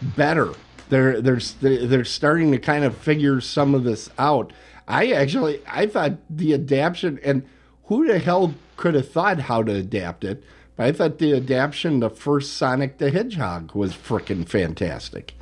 better. 0.00 0.52
They're 0.88 1.20
they're 1.20 1.40
they're 1.60 2.04
starting 2.04 2.52
to 2.52 2.58
kind 2.58 2.84
of 2.84 2.96
figure 2.96 3.40
some 3.40 3.74
of 3.74 3.84
this 3.84 4.10
out. 4.18 4.52
I 4.86 5.10
actually 5.10 5.60
I 5.66 5.86
thought 5.86 6.18
the 6.30 6.54
adaptation 6.54 7.18
and 7.24 7.42
who 7.86 8.06
the 8.06 8.18
hell 8.18 8.54
could 8.76 8.94
have 8.94 9.10
thought 9.10 9.40
how 9.40 9.62
to 9.62 9.72
adapt 9.72 10.24
it? 10.24 10.44
But 10.76 10.86
I 10.86 10.92
thought 10.92 11.18
the 11.18 11.34
adaptation, 11.34 12.00
the 12.00 12.10
first 12.10 12.56
Sonic 12.56 12.98
the 12.98 13.10
Hedgehog, 13.10 13.74
was 13.74 13.94
freaking 13.94 14.46
fantastic. 14.48 15.34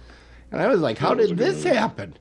And 0.53 0.63
I 0.63 0.69
was 0.69 0.81
like, 0.81 0.99
how 0.99 1.15
did 1.15 1.37
this 1.37 1.65
happen? 1.65 2.17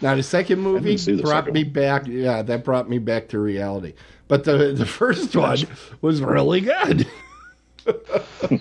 Now 0.00 0.14
the 0.14 0.22
second 0.22 0.60
movie 0.60 0.96
the 0.96 1.20
brought 1.22 1.44
second 1.44 1.54
me 1.54 1.64
one. 1.64 1.72
back. 1.72 2.06
Yeah, 2.06 2.42
that 2.42 2.64
brought 2.64 2.88
me 2.88 2.98
back 2.98 3.28
to 3.28 3.38
reality. 3.38 3.94
But 4.28 4.44
the 4.44 4.72
the 4.72 4.86
first 4.86 5.34
one 5.34 5.58
was 6.00 6.20
really 6.20 6.60
good. 6.60 7.06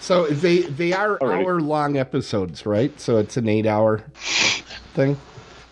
so 0.00 0.26
they 0.26 0.62
they 0.62 0.92
are 0.92 1.18
Alrighty. 1.18 1.44
hour 1.44 1.60
long 1.60 1.96
episodes, 1.96 2.66
right? 2.66 2.98
So 3.00 3.16
it's 3.18 3.36
an 3.36 3.48
eight 3.48 3.66
hour 3.66 3.98
thing. 4.94 5.16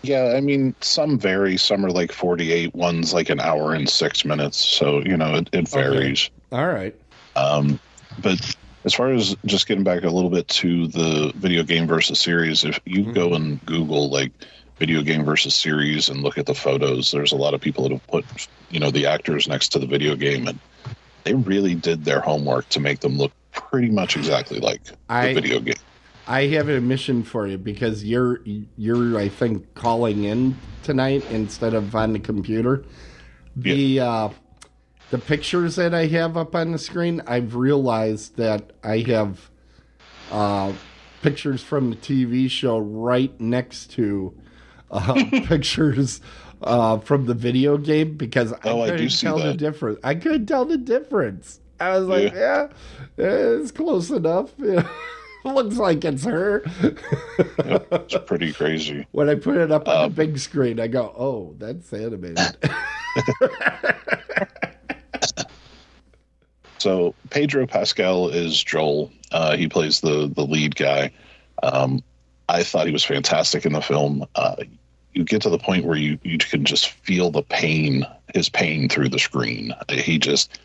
Yeah, 0.01 0.33
I 0.37 0.41
mean, 0.41 0.75
some 0.81 1.17
vary. 1.17 1.57
Some 1.57 1.83
are 1.83 1.89
like 1.89 2.11
48, 2.11 2.75
one's 2.75 3.11
like 3.11 3.29
an 3.29 3.39
hour 3.39 3.73
and 3.73 3.89
six 3.89 4.23
minutes. 4.23 4.63
So, 4.63 5.01
you 5.03 5.17
know, 5.17 5.33
it, 5.35 5.49
it 5.51 5.67
varies. 5.67 6.29
All 6.51 6.67
right. 6.67 6.93
Um, 7.35 7.79
but 8.21 8.55
as 8.85 8.93
far 8.93 9.11
as 9.11 9.35
just 9.45 9.67
getting 9.67 9.83
back 9.83 10.03
a 10.03 10.09
little 10.09 10.29
bit 10.29 10.47
to 10.47 10.87
the 10.87 11.33
video 11.35 11.63
game 11.63 11.87
versus 11.87 12.19
series, 12.19 12.63
if 12.63 12.79
you 12.85 13.11
go 13.11 13.33
and 13.33 13.63
Google 13.65 14.09
like 14.09 14.31
video 14.77 15.01
game 15.01 15.25
versus 15.25 15.55
series 15.55 16.07
and 16.09 16.21
look 16.21 16.37
at 16.37 16.45
the 16.45 16.53
photos, 16.53 17.11
there's 17.11 17.31
a 17.31 17.35
lot 17.35 17.53
of 17.53 17.61
people 17.61 17.83
that 17.83 17.91
have 17.91 18.07
put, 18.07 18.25
you 18.69 18.79
know, 18.79 18.91
the 18.91 19.07
actors 19.07 19.47
next 19.47 19.69
to 19.69 19.79
the 19.79 19.87
video 19.87 20.15
game 20.15 20.47
and 20.47 20.59
they 21.23 21.33
really 21.33 21.73
did 21.73 22.05
their 22.05 22.21
homework 22.21 22.69
to 22.69 22.79
make 22.79 22.99
them 22.99 23.17
look 23.17 23.31
pretty 23.51 23.89
much 23.89 24.15
exactly 24.15 24.59
like 24.59 24.81
I- 25.09 25.27
the 25.27 25.41
video 25.41 25.59
game. 25.59 25.75
I 26.27 26.47
have 26.47 26.69
a 26.69 26.81
mission 26.81 27.21
for 27.21 27.45
you 27.45 27.59
because 27.59 28.03
you're 28.03 28.39
you're 28.77 29.15
I 29.19 29.29
think 29.29 29.75
calling 29.75 30.23
in 30.23 30.57
tonight 30.81 31.23
instead 31.29 31.75
of 31.75 31.95
on 31.95 32.13
the 32.13 32.19
computer. 32.19 32.83
The 33.55 33.99
uh, 33.99 34.29
the 35.11 35.17
pictures 35.17 35.75
that 35.75 35.93
I 35.93 36.07
have 36.07 36.35
up 36.37 36.55
on 36.55 36.71
the 36.71 36.77
screen, 36.77 37.21
I've 37.27 37.55
realized 37.55 38.37
that 38.37 38.71
I 38.83 38.99
have 39.07 39.49
uh, 40.31 40.73
pictures 41.21 41.61
from 41.63 41.91
the 41.91 41.95
TV 41.95 42.49
show 42.49 42.79
right 42.79 43.39
next 43.39 43.91
to 43.91 44.33
uh, 44.91 45.13
pictures 45.45 46.21
uh, 46.61 46.97
from 46.99 47.25
the 47.25 47.33
video 47.33 47.77
game 47.77 48.15
because 48.17 48.53
I 48.53 48.57
Oh, 48.65 48.81
I 48.81 48.89
couldn't 48.91 49.09
see 49.09 49.27
tell 49.27 49.37
the 49.37 49.53
difference. 49.53 49.99
I 50.03 50.15
couldn't 50.15 50.47
tell 50.47 50.65
the 50.65 50.77
difference. 50.77 51.59
I 51.79 51.97
was 51.99 52.07
like, 52.07 52.33
yeah, 52.33 52.69
yeah 53.17 53.25
it's 53.59 53.71
close 53.71 54.09
enough. 54.09 54.51
Yeah. 54.57 54.87
Looks 55.43 55.77
like 55.77 56.03
it's 56.03 56.23
her. 56.23 56.63
It's 57.59 58.17
pretty 58.25 58.51
crazy. 58.51 59.05
when 59.11 59.29
I 59.29 59.35
put 59.35 59.57
it 59.57 59.71
up 59.71 59.87
on 59.87 59.95
Um, 59.95 60.09
the 60.09 60.15
big 60.15 60.39
screen, 60.39 60.79
I 60.79 60.87
go, 60.87 61.13
"Oh, 61.15 61.53
that's 61.59 61.93
animated." 61.93 62.57
So 66.77 67.15
Pedro 67.29 67.67
Pascal 67.67 68.29
is 68.29 68.61
Joel. 68.63 69.11
Uh, 69.31 69.55
he 69.55 69.67
plays 69.67 70.01
the 70.01 70.31
the 70.33 70.45
lead 70.45 70.75
guy. 70.75 71.11
Um, 71.63 72.03
I 72.47 72.63
thought 72.63 72.87
he 72.87 72.93
was 72.93 73.03
fantastic 73.03 73.65
in 73.65 73.73
the 73.73 73.81
film. 73.81 74.25
Uh, 74.35 74.55
you 75.13 75.23
get 75.23 75.43
to 75.43 75.49
the 75.49 75.57
point 75.57 75.85
where 75.85 75.97
you 75.97 76.19
you 76.23 76.37
can 76.37 76.65
just 76.65 76.89
feel 76.89 77.31
the 77.31 77.41
pain, 77.41 78.05
his 78.33 78.49
pain 78.49 78.89
through 78.89 79.09
the 79.09 79.19
screen. 79.19 79.73
He 79.89 80.19
just 80.19 80.59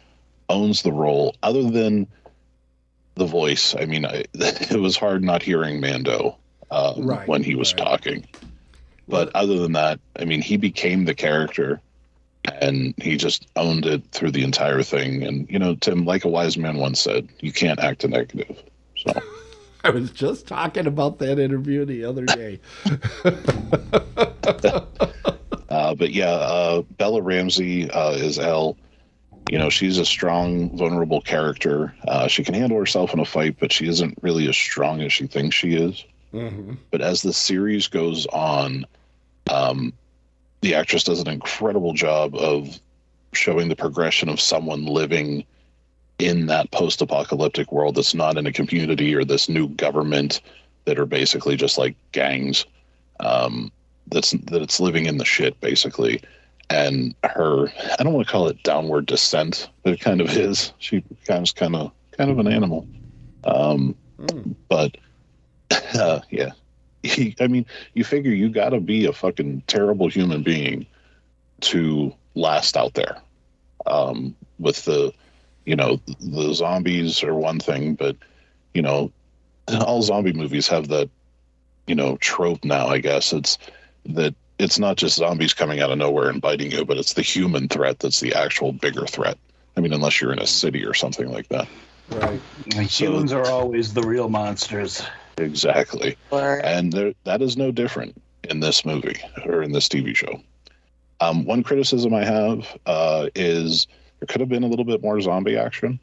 owns 0.48 0.82
the 0.82 0.92
role. 0.92 1.36
Other 1.42 1.70
than 1.70 2.06
the 3.14 3.26
voice, 3.26 3.74
I 3.78 3.86
mean, 3.86 4.04
I, 4.04 4.24
it 4.34 4.80
was 4.80 4.96
hard 4.96 5.22
not 5.22 5.42
hearing 5.42 5.80
Mando 5.80 6.36
um, 6.70 7.06
Right, 7.06 7.28
when 7.28 7.42
he 7.42 7.54
was 7.54 7.72
right. 7.74 7.84
talking. 7.84 8.26
But 9.08 9.34
other 9.34 9.58
than 9.58 9.72
that, 9.72 9.98
I 10.16 10.24
mean, 10.24 10.40
he 10.40 10.56
became 10.56 11.04
the 11.04 11.14
character 11.14 11.80
and 12.44 12.94
he 12.98 13.16
just 13.16 13.46
owned 13.56 13.86
it 13.86 14.02
through 14.12 14.30
the 14.30 14.44
entire 14.44 14.82
thing. 14.82 15.22
And, 15.22 15.48
you 15.50 15.58
know, 15.58 15.74
Tim, 15.74 16.04
like 16.04 16.24
a 16.24 16.28
wise 16.28 16.56
man 16.56 16.78
once 16.78 17.00
said, 17.00 17.28
you 17.40 17.52
can't 17.52 17.80
act 17.80 18.04
a 18.04 18.08
negative. 18.08 18.62
So, 18.96 19.12
I 19.84 19.90
was 19.90 20.10
just 20.10 20.46
talking 20.46 20.86
about 20.86 21.18
that 21.20 21.38
interview 21.38 21.84
the 21.84 22.04
other 22.04 22.26
day. 22.26 22.60
but 26.00 26.12
yeah, 26.12 26.30
uh, 26.30 26.82
Bella 26.96 27.22
Ramsey 27.22 27.90
uh, 27.90 28.12
is 28.12 28.38
Ellie. 28.38 28.74
You 29.50 29.58
know, 29.58 29.68
she's 29.68 29.98
a 29.98 30.04
strong, 30.04 30.76
vulnerable 30.76 31.20
character. 31.20 31.94
Uh, 32.06 32.28
she 32.28 32.44
can 32.44 32.54
handle 32.54 32.78
herself 32.78 33.12
in 33.12 33.18
a 33.18 33.24
fight, 33.24 33.56
but 33.58 33.72
she 33.72 33.88
isn't 33.88 34.16
really 34.22 34.48
as 34.48 34.56
strong 34.56 35.02
as 35.02 35.12
she 35.12 35.26
thinks 35.26 35.56
she 35.56 35.74
is. 35.74 36.04
Mm-hmm. 36.32 36.74
But 36.90 37.00
as 37.00 37.22
the 37.22 37.32
series 37.32 37.88
goes 37.88 38.26
on, 38.26 38.86
um, 39.50 39.92
the 40.60 40.74
actress 40.74 41.04
does 41.04 41.20
an 41.20 41.28
incredible 41.28 41.92
job 41.92 42.34
of 42.36 42.78
showing 43.32 43.68
the 43.68 43.76
progression 43.76 44.28
of 44.28 44.40
someone 44.40 44.84
living 44.86 45.44
in 46.18 46.46
that 46.46 46.70
post-apocalyptic 46.70 47.72
world 47.72 47.94
that's 47.94 48.14
not 48.14 48.36
in 48.36 48.46
a 48.46 48.52
community 48.52 49.14
or 49.14 49.24
this 49.24 49.48
new 49.48 49.68
government 49.68 50.40
that 50.84 50.98
are 50.98 51.06
basically 51.06 51.56
just 51.56 51.78
like 51.78 51.94
gangs 52.12 52.66
um, 53.20 53.70
that's 54.08 54.32
that 54.32 54.60
it's 54.60 54.80
living 54.80 55.06
in 55.06 55.16
the 55.18 55.24
shit 55.24 55.58
basically. 55.60 56.20
And 56.68 57.14
her 57.24 57.68
i 57.98 58.02
don't 58.02 58.12
want 58.12 58.26
to 58.26 58.30
call 58.32 58.48
it 58.48 58.62
downward 58.62 59.06
descent 59.06 59.68
but 59.82 59.92
it 59.94 60.00
kind 60.00 60.20
of 60.20 60.30
is. 60.36 60.72
She 60.78 61.00
becomes 61.00 61.52
kind 61.52 61.74
of 61.76 61.92
kind 62.12 62.30
of 62.30 62.38
an 62.38 62.48
animal. 62.48 62.86
Um, 63.44 63.94
Mm. 64.20 64.54
but 64.68 64.98
uh, 65.94 66.20
yeah 66.28 66.50
i 67.40 67.46
mean 67.46 67.66
you 67.94 68.04
figure 68.04 68.32
you 68.32 68.48
got 68.48 68.70
to 68.70 68.80
be 68.80 69.06
a 69.06 69.12
fucking 69.12 69.62
terrible 69.66 70.08
human 70.08 70.42
being 70.42 70.86
to 71.60 72.14
last 72.34 72.76
out 72.76 72.94
there 72.94 73.20
um, 73.86 74.34
with 74.58 74.84
the 74.84 75.12
you 75.64 75.76
know 75.76 76.00
the 76.20 76.52
zombies 76.52 77.22
are 77.22 77.34
one 77.34 77.58
thing 77.58 77.94
but 77.94 78.16
you 78.74 78.82
know 78.82 79.12
all 79.80 80.02
zombie 80.02 80.32
movies 80.32 80.68
have 80.68 80.88
that 80.88 81.08
you 81.86 81.94
know 81.94 82.16
trope 82.16 82.64
now 82.64 82.88
i 82.88 82.98
guess 82.98 83.32
it's 83.32 83.58
that 84.04 84.34
it's 84.58 84.78
not 84.78 84.96
just 84.96 85.16
zombies 85.16 85.54
coming 85.54 85.80
out 85.80 85.90
of 85.90 85.98
nowhere 85.98 86.28
and 86.28 86.40
biting 86.40 86.70
you 86.70 86.84
but 86.84 86.98
it's 86.98 87.14
the 87.14 87.22
human 87.22 87.68
threat 87.68 87.98
that's 87.98 88.20
the 88.20 88.34
actual 88.34 88.72
bigger 88.72 89.06
threat 89.06 89.38
i 89.76 89.80
mean 89.80 89.92
unless 89.92 90.20
you're 90.20 90.32
in 90.32 90.38
a 90.38 90.46
city 90.46 90.84
or 90.84 90.94
something 90.94 91.30
like 91.30 91.48
that 91.48 91.68
Right. 92.10 92.42
Humans 92.66 93.32
are 93.32 93.46
always 93.46 93.94
the 93.94 94.02
real 94.02 94.28
monsters. 94.28 95.00
Exactly 95.40 96.16
Or 96.30 96.60
and 96.64 96.92
there, 96.92 97.14
that 97.24 97.42
is 97.42 97.56
no 97.56 97.70
different 97.72 98.20
in 98.44 98.60
this 98.60 98.84
movie 98.84 99.20
or 99.44 99.62
in 99.62 99.72
this 99.72 99.88
tv 99.88 100.14
show 100.14 100.40
um, 101.20 101.44
one 101.44 101.62
criticism 101.62 102.14
i 102.14 102.24
have 102.24 102.66
uh, 102.86 103.28
is 103.34 103.86
there 104.18 104.26
could 104.26 104.40
have 104.40 104.48
been 104.48 104.62
a 104.62 104.68
little 104.68 104.84
bit 104.84 105.02
more 105.02 105.20
zombie 105.20 105.56
action 105.56 106.00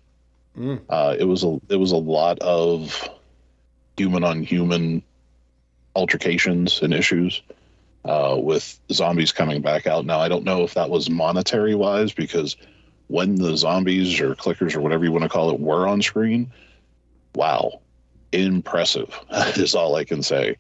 Mm. 0.58 0.82
Uh, 0.90 1.16
it 1.18 1.26
was 1.26 1.44
a 1.44 1.60
it 1.70 1.76
was 1.76 1.92
a 1.92 1.98
lot 1.98 2.40
of 2.40 3.08
human 3.96 4.24
on 4.24 4.44
human 4.44 5.04
altercations 5.96 6.82
and 6.82 6.94
issues 6.94 7.42
uh, 8.06 8.36
with 8.40 8.80
zombies 8.92 9.32
coming 9.32 9.62
back 9.62 9.86
out. 9.86 10.06
Now 10.06 10.20
I 10.20 10.30
don't 10.30 10.44
know 10.44 10.64
if 10.64 10.74
that 10.74 10.90
was 10.90 11.10
monetary 11.10 11.76
wise 11.76 12.12
because 12.12 12.58
when 13.08 13.36
the 13.36 13.56
zombies 13.56 14.20
or 14.20 14.36
clickers 14.36 14.76
or 14.76 14.82
whatever 14.82 15.04
you 15.04 15.12
want 15.12 15.24
to 15.24 15.30
call 15.30 15.52
it 15.52 15.60
were 15.60 15.88
on 15.88 16.02
screen, 16.02 16.52
wow, 17.36 17.82
impressive 18.32 19.18
is 19.56 19.76
all 19.76 19.96
I 19.96 20.04
can 20.04 20.22
say. 20.22 20.58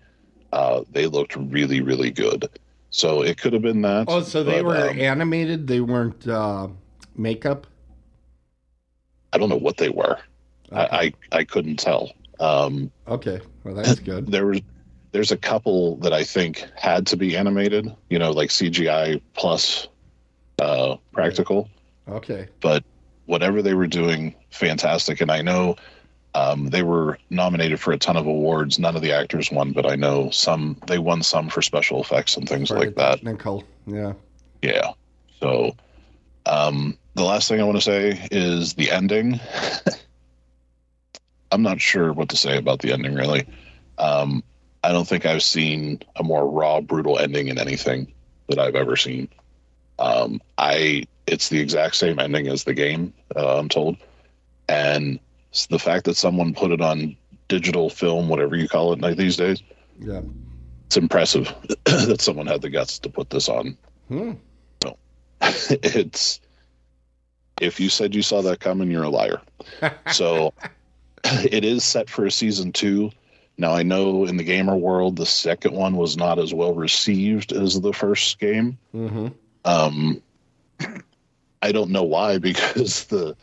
Uh, 0.53 0.83
they 0.91 1.07
looked 1.07 1.35
really 1.35 1.81
really 1.81 2.11
good. 2.11 2.47
So 2.89 3.21
it 3.21 3.37
could 3.37 3.53
have 3.53 3.61
been 3.61 3.81
that. 3.81 4.05
Oh, 4.07 4.21
so 4.21 4.43
they 4.43 4.61
but, 4.61 4.65
were 4.65 4.89
um, 4.89 4.99
animated. 4.99 5.67
They 5.67 5.81
weren't 5.81 6.27
uh, 6.27 6.69
makeup. 7.15 7.67
I 9.33 9.37
don't 9.37 9.49
know 9.49 9.57
what 9.57 9.77
they 9.77 9.89
were. 9.89 10.17
I, 10.71 11.13
I 11.31 11.37
I 11.39 11.43
couldn't 11.43 11.77
tell. 11.77 12.11
Um, 12.39 12.91
Okay, 13.07 13.39
well 13.63 13.75
that's 13.75 13.99
good. 13.99 14.27
there 14.31 14.45
was 14.45 14.61
there's 15.11 15.31
a 15.31 15.37
couple 15.37 15.97
that 15.97 16.13
I 16.13 16.23
think 16.23 16.65
had 16.75 17.07
to 17.07 17.17
be 17.17 17.35
animated, 17.35 17.93
you 18.09 18.19
know, 18.19 18.31
like 18.31 18.49
CGI 18.49 19.21
plus 19.33 19.87
uh, 20.59 20.97
practical. 21.11 21.69
Okay, 22.07 22.47
But 22.61 22.83
whatever 23.25 23.61
they 23.61 23.73
were 23.73 23.87
doing, 23.87 24.35
fantastic. 24.49 25.21
And 25.21 25.31
I 25.31 25.41
know 25.41 25.75
um, 26.37 26.67
they 26.67 26.83
were 26.83 27.17
nominated 27.31 27.79
for 27.79 27.91
a 27.91 27.97
ton 27.97 28.15
of 28.15 28.27
awards. 28.27 28.77
None 28.77 28.95
of 28.95 29.01
the 29.01 29.11
actors 29.11 29.51
won, 29.51 29.71
but 29.71 29.87
I 29.87 29.95
know 29.95 30.29
some 30.29 30.77
they 30.85 30.99
won 30.99 31.23
some 31.23 31.49
for 31.49 31.63
special 31.63 31.99
effects 31.99 32.37
and 32.37 32.47
things 32.47 32.69
like 32.69 32.93
that. 32.93 33.15
Technical, 33.15 33.63
yeah. 33.87 34.13
Yeah. 34.61 34.91
So 35.39 35.75
um, 36.45 36.95
the 37.15 37.23
last 37.23 37.49
thing 37.49 37.59
I 37.59 37.63
want 37.63 37.77
to 37.77 37.81
say 37.81 38.27
is 38.29 38.75
the 38.75 38.91
ending. 38.91 39.39
I'm 41.51 41.63
not 41.63 41.81
sure 41.81 42.13
what 42.13 42.29
to 42.29 42.37
say 42.37 42.55
about 42.55 42.81
the 42.81 42.93
ending, 42.93 43.15
really. 43.15 43.47
Um, 43.97 44.43
I 44.83 44.91
don't 44.91 45.07
think 45.07 45.25
I've 45.25 45.41
seen 45.41 46.03
a 46.17 46.23
more 46.23 46.47
raw, 46.47 46.81
brutal 46.81 47.17
ending 47.17 47.47
in 47.47 47.57
anything 47.57 48.13
that 48.47 48.59
I've 48.59 48.75
ever 48.75 48.95
seen. 48.95 49.27
Um, 49.97 50.39
I 50.59 51.05
it's 51.25 51.49
the 51.49 51.59
exact 51.59 51.95
same 51.95 52.19
ending 52.19 52.47
as 52.47 52.63
the 52.63 52.75
game. 52.75 53.11
Uh, 53.35 53.57
I'm 53.57 53.69
told, 53.69 53.97
and 54.69 55.19
s- 55.53 55.67
the 55.67 55.79
fact 55.79 56.05
that 56.05 56.15
someone 56.17 56.53
put 56.53 56.71
it 56.71 56.81
on 56.81 57.15
digital 57.47 57.89
film, 57.89 58.27
whatever 58.29 58.55
you 58.55 58.67
call 58.67 58.93
it 58.93 59.01
like 59.01 59.17
these 59.17 59.37
days, 59.37 59.61
Yeah. 59.99 60.21
it's 60.85 60.97
impressive 60.97 61.53
that 61.85 62.21
someone 62.21 62.47
had 62.47 62.61
the 62.61 62.69
guts 62.69 62.99
to 62.99 63.09
put 63.09 63.29
this 63.29 63.49
on 63.49 63.77
Hmm. 64.07 64.31
it's 65.41 66.39
if 67.61 67.79
you 67.79 67.89
said 67.89 68.13
you 68.15 68.21
saw 68.21 68.41
that 68.43 68.59
coming, 68.59 68.89
you're 68.91 69.03
a 69.03 69.09
liar. 69.09 69.41
So 70.13 70.53
it 71.23 71.65
is 71.65 71.83
set 71.83 72.09
for 72.09 72.25
a 72.25 72.31
season 72.31 72.71
two. 72.71 73.11
Now 73.57 73.73
I 73.73 73.83
know 73.83 74.25
in 74.25 74.37
the 74.37 74.43
gamer 74.43 74.75
world 74.75 75.15
the 75.15 75.25
second 75.25 75.73
one 75.73 75.95
was 75.97 76.15
not 76.17 76.39
as 76.39 76.53
well 76.53 76.73
received 76.73 77.51
as 77.51 77.79
the 77.81 77.93
first 77.93 78.39
game. 78.39 78.77
Mm-hmm. 78.95 79.27
Um, 79.65 80.21
I 81.61 81.71
don't 81.71 81.89
know 81.91 82.03
why 82.03 82.37
because 82.49 83.05
the 83.05 83.35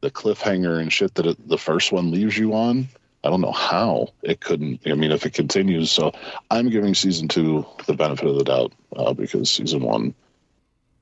the 0.00 0.10
cliffhanger 0.10 0.80
and 0.80 0.92
shit 0.92 1.14
that 1.14 1.26
it, 1.26 1.48
the 1.48 1.58
first 1.58 1.92
one 1.92 2.10
leaves 2.10 2.36
you 2.36 2.54
on. 2.54 2.88
I 3.22 3.28
don't 3.28 3.42
know 3.42 3.52
how 3.52 4.08
it 4.22 4.40
couldn't. 4.40 4.80
I 4.86 4.94
mean, 4.94 5.12
if 5.12 5.26
it 5.26 5.34
continues, 5.34 5.90
so 5.90 6.12
I'm 6.50 6.70
giving 6.70 6.94
season 6.94 7.28
two 7.28 7.66
the 7.86 7.92
benefit 7.92 8.26
of 8.26 8.36
the 8.36 8.44
doubt 8.44 8.72
uh, 8.96 9.12
because 9.12 9.50
season 9.50 9.82
one 9.82 10.14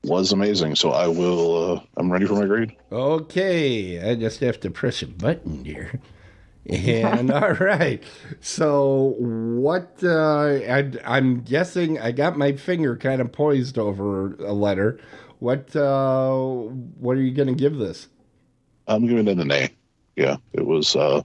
was 0.03 0.31
amazing. 0.31 0.75
So 0.75 0.91
I 0.91 1.07
will. 1.07 1.73
Uh, 1.73 1.81
I'm 1.97 2.11
ready 2.11 2.25
for 2.25 2.33
my 2.33 2.45
grade. 2.45 2.75
Okay, 2.91 4.11
I 4.11 4.15
just 4.15 4.41
have 4.41 4.59
to 4.61 4.69
press 4.69 5.01
a 5.01 5.07
button 5.07 5.63
here. 5.63 6.01
And 6.65 7.31
all 7.31 7.53
right, 7.53 8.03
so 8.41 9.15
what? 9.17 9.99
Uh, 10.03 10.59
I, 10.69 10.91
I'm 11.05 11.41
guessing 11.41 11.99
I 11.99 12.11
got 12.11 12.37
my 12.37 12.53
finger 12.53 12.97
kind 12.97 13.21
of 13.21 13.31
poised 13.31 13.77
over 13.77 14.35
a 14.35 14.53
letter. 14.53 14.99
What? 15.39 15.73
Uh, 15.73 16.33
what 16.33 17.15
are 17.15 17.21
you 17.21 17.31
going 17.31 17.47
to 17.47 17.55
give 17.55 17.77
this? 17.77 18.09
I'm 18.89 19.05
giving 19.05 19.27
it 19.27 19.39
an 19.39 19.51
A. 19.51 19.69
Yeah, 20.15 20.37
it 20.51 20.65
was 20.65 20.95
uh, 20.95 21.21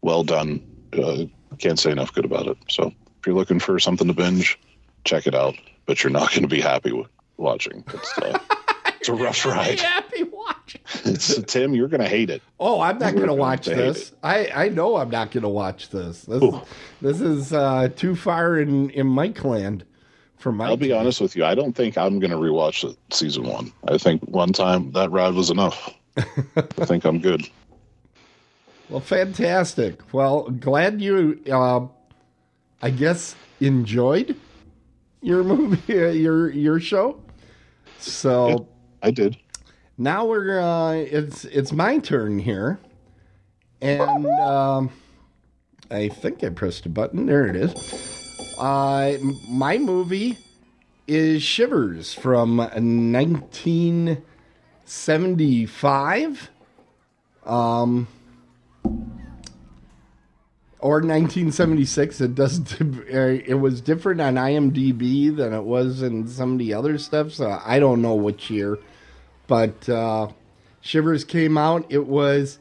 well 0.00 0.24
done. 0.24 0.60
Uh, 0.92 1.24
can't 1.58 1.78
say 1.78 1.92
enough 1.92 2.12
good 2.12 2.24
about 2.24 2.48
it. 2.48 2.56
So 2.68 2.88
if 2.88 3.26
you're 3.26 3.36
looking 3.36 3.60
for 3.60 3.78
something 3.78 4.08
to 4.08 4.14
binge, 4.14 4.58
check 5.04 5.26
it 5.26 5.34
out. 5.34 5.54
But 5.86 6.02
you're 6.02 6.10
not 6.10 6.30
going 6.30 6.42
to 6.42 6.48
be 6.48 6.60
happy 6.60 6.92
with 6.92 7.08
watching. 7.36 7.84
It's, 7.92 8.18
uh, 8.18 8.38
it's 8.86 9.08
a 9.08 9.14
rough 9.14 9.44
ride. 9.44 9.80
Happy 9.80 10.24
watching. 10.24 10.80
It's, 11.04 11.40
Tim, 11.42 11.74
you're 11.74 11.88
going 11.88 12.00
to 12.00 12.08
hate 12.08 12.30
it. 12.30 12.42
Oh, 12.58 12.80
I'm 12.80 12.98
not 12.98 13.14
going 13.14 13.26
to 13.26 13.34
watch 13.34 13.66
going 13.66 13.76
to 13.76 13.84
hate 13.84 13.94
this. 13.94 14.12
I, 14.22 14.48
I 14.54 14.68
know 14.70 14.96
I'm 14.96 15.10
not 15.10 15.30
going 15.30 15.42
to 15.42 15.48
watch 15.48 15.90
this. 15.90 16.22
This 16.22 16.36
is, 16.36 16.42
Ooh. 16.42 16.62
this 17.02 17.20
is 17.20 17.52
uh, 17.52 17.88
too 17.94 18.16
far 18.16 18.58
in 18.58 18.88
in 18.90 19.06
Mike 19.06 19.44
land 19.44 19.84
for 20.38 20.50
my. 20.52 20.66
I'll 20.66 20.78
be 20.78 20.88
taste. 20.88 20.98
honest 20.98 21.20
with 21.20 21.36
you. 21.36 21.44
I 21.44 21.54
don't 21.54 21.74
think 21.74 21.98
I'm 21.98 22.18
going 22.18 22.30
to 22.30 22.38
rewatch 22.38 22.96
season 23.10 23.44
one. 23.44 23.72
I 23.86 23.98
think 23.98 24.22
one 24.22 24.54
time 24.54 24.92
that 24.92 25.10
ride 25.10 25.34
was 25.34 25.50
enough. 25.50 25.94
I 26.16 26.84
think 26.84 27.04
I'm 27.04 27.18
good. 27.20 27.48
Well, 28.88 29.00
fantastic. 29.00 30.00
Well, 30.12 30.42
glad 30.50 31.00
you, 31.00 31.40
uh, 31.50 31.86
I 32.82 32.90
guess, 32.90 33.34
enjoyed 33.60 34.36
your 35.22 35.42
movie, 35.42 35.92
your 35.92 36.50
your 36.50 36.80
show. 36.80 37.20
So 37.98 38.68
I 39.02 39.10
did. 39.10 39.36
now 39.96 40.26
we're 40.26 40.60
uh, 40.60 40.92
it's 40.92 41.44
it's 41.46 41.72
my 41.72 41.98
turn 41.98 42.38
here, 42.38 42.78
and 43.80 44.26
um, 44.26 44.90
I 45.90 46.08
think 46.08 46.44
I 46.44 46.50
pressed 46.50 46.86
a 46.86 46.90
button. 46.90 47.26
There 47.26 47.46
it 47.46 47.56
is. 47.56 47.72
Uh, 48.58 49.16
my 49.48 49.78
movie 49.78 50.38
is 51.08 51.42
Shivers 51.42 52.14
from 52.14 52.60
1975. 54.84 56.50
Um, 57.46 58.06
or 60.78 60.96
1976. 60.96 62.20
It 62.20 62.34
does. 62.34 62.60
It 63.08 63.58
was 63.58 63.80
different 63.80 64.20
on 64.20 64.34
IMDb 64.34 65.34
than 65.34 65.52
it 65.54 65.64
was 65.64 66.02
in 66.02 66.28
some 66.28 66.52
of 66.52 66.58
the 66.58 66.74
other 66.74 66.98
stuff. 66.98 67.32
So 67.32 67.58
I 67.64 67.78
don't 67.78 68.02
know 68.02 68.14
which 68.14 68.50
year, 68.50 68.78
but 69.46 69.88
uh, 69.88 70.28
Shivers 70.82 71.24
came 71.24 71.56
out. 71.56 71.86
It 71.88 72.06
was, 72.06 72.58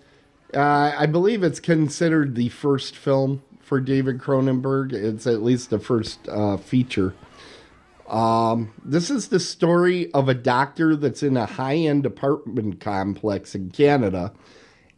uh, 0.53 0.93
I 0.97 1.05
believe, 1.05 1.43
it's 1.43 1.59
considered 1.59 2.35
the 2.35 2.49
first 2.49 2.95
film 2.95 3.43
for 3.59 3.81
David 3.81 4.19
Cronenberg. 4.19 4.93
It's 4.93 5.27
at 5.27 5.41
least 5.43 5.69
the 5.69 5.79
first 5.79 6.27
uh, 6.29 6.57
feature. 6.57 7.13
Um, 8.13 8.71
this 8.85 9.09
is 9.09 9.29
the 9.29 9.39
story 9.39 10.13
of 10.13 10.29
a 10.29 10.35
doctor 10.35 10.95
that's 10.95 11.23
in 11.23 11.35
a 11.35 11.47
high 11.47 11.77
end 11.77 12.05
apartment 12.05 12.79
complex 12.79 13.55
in 13.55 13.71
Canada. 13.71 14.31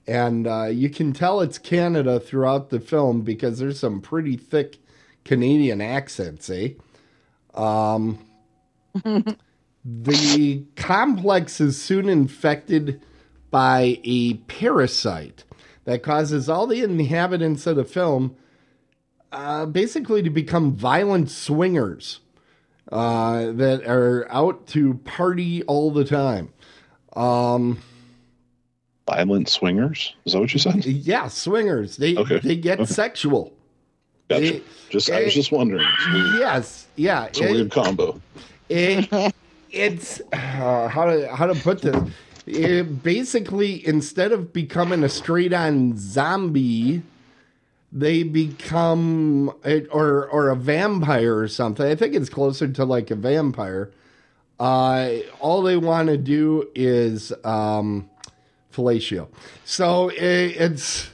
And 0.06 0.46
uh, 0.46 0.66
you 0.66 0.90
can 0.90 1.14
tell 1.14 1.40
it's 1.40 1.58
Canada 1.58 2.20
throughout 2.20 2.72
the 2.72 2.82
film 2.82 3.22
because 3.22 3.58
there's 3.58 3.80
some 3.80 4.02
pretty 4.02 4.36
thick 4.36 4.80
Canadian 5.24 5.80
accents, 5.80 6.50
eh? 6.50 6.72
Um, 7.54 8.20
the 9.86 10.66
complex 10.76 11.62
is 11.62 11.82
soon 11.82 12.10
infected 12.10 13.02
by 13.50 14.02
a 14.04 14.34
parasite 14.34 15.46
that 15.86 16.04
causes 16.04 16.50
all 16.50 16.68
the 16.68 16.84
inhabitants 16.84 17.66
of 17.66 17.78
the 17.78 17.86
film 17.86 18.36
uh, 19.32 19.66
basically 19.66 20.22
to 20.22 20.30
become 20.30 20.74
violent 20.74 21.30
swingers 21.30 22.20
uh, 22.92 23.52
that 23.52 23.86
are 23.88 24.28
out 24.32 24.68
to 24.68 24.96
party 25.06 25.64
all 25.64 25.92
the 25.92 26.06
time. 26.06 26.52
Um, 27.16 27.80
Violent 29.08 29.48
swingers? 29.50 30.16
Is 30.26 30.34
that 30.34 30.40
what 30.40 30.52
you 30.54 30.60
said? 30.60 30.84
yeah, 30.86 31.28
swingers. 31.28 31.98
They 31.98 32.16
Okay. 32.16 32.40
they 32.40 32.56
get 32.56 32.80
Okay. 32.80 32.92
sexual. 32.92 33.54
Gotcha. 34.30 34.56
It- 34.58 34.64
just 34.90 35.10
I 35.12 35.24
was 35.24 35.34
just 35.34 35.52
wondering. 35.52 35.86
Yes, 36.38 36.88
yeah. 36.96 37.26
it's 37.26 37.40
a 37.42 37.52
weird 37.52 37.72
combo. 37.72 38.20
It, 38.70 39.08
it's 39.72 40.22
uh, 40.32 40.88
how 40.88 41.06
to 41.06 41.28
how 41.36 41.48
to 41.48 41.56
put 41.56 41.82
this. 41.82 41.96
It 42.48 43.02
basically, 43.04 43.86
instead 43.88 44.32
of 44.32 44.54
becoming 44.54 45.04
a 45.04 45.10
straight 45.10 45.54
on 45.54 45.98
zombie, 45.98 47.02
they 47.96 48.24
become 48.24 49.50
or 49.90 50.28
or 50.28 50.50
a 50.50 50.56
vampire 50.56 51.38
or 51.38 51.48
something. 51.48 51.86
I 51.88 51.96
think 51.96 52.14
it's 52.14 52.30
closer 52.30 52.68
to 52.68 52.84
like 52.84 53.10
a 53.10 53.16
vampire. 53.16 53.90
Uh, 54.60 55.12
all 55.40 55.62
they 55.64 55.78
want 55.78 56.10
to 56.10 56.18
do 56.18 56.70
is 56.76 57.32
um, 57.46 58.10
fellatio. 58.74 59.30
So 59.64 60.10
it, 60.10 60.20
it's 60.20 61.10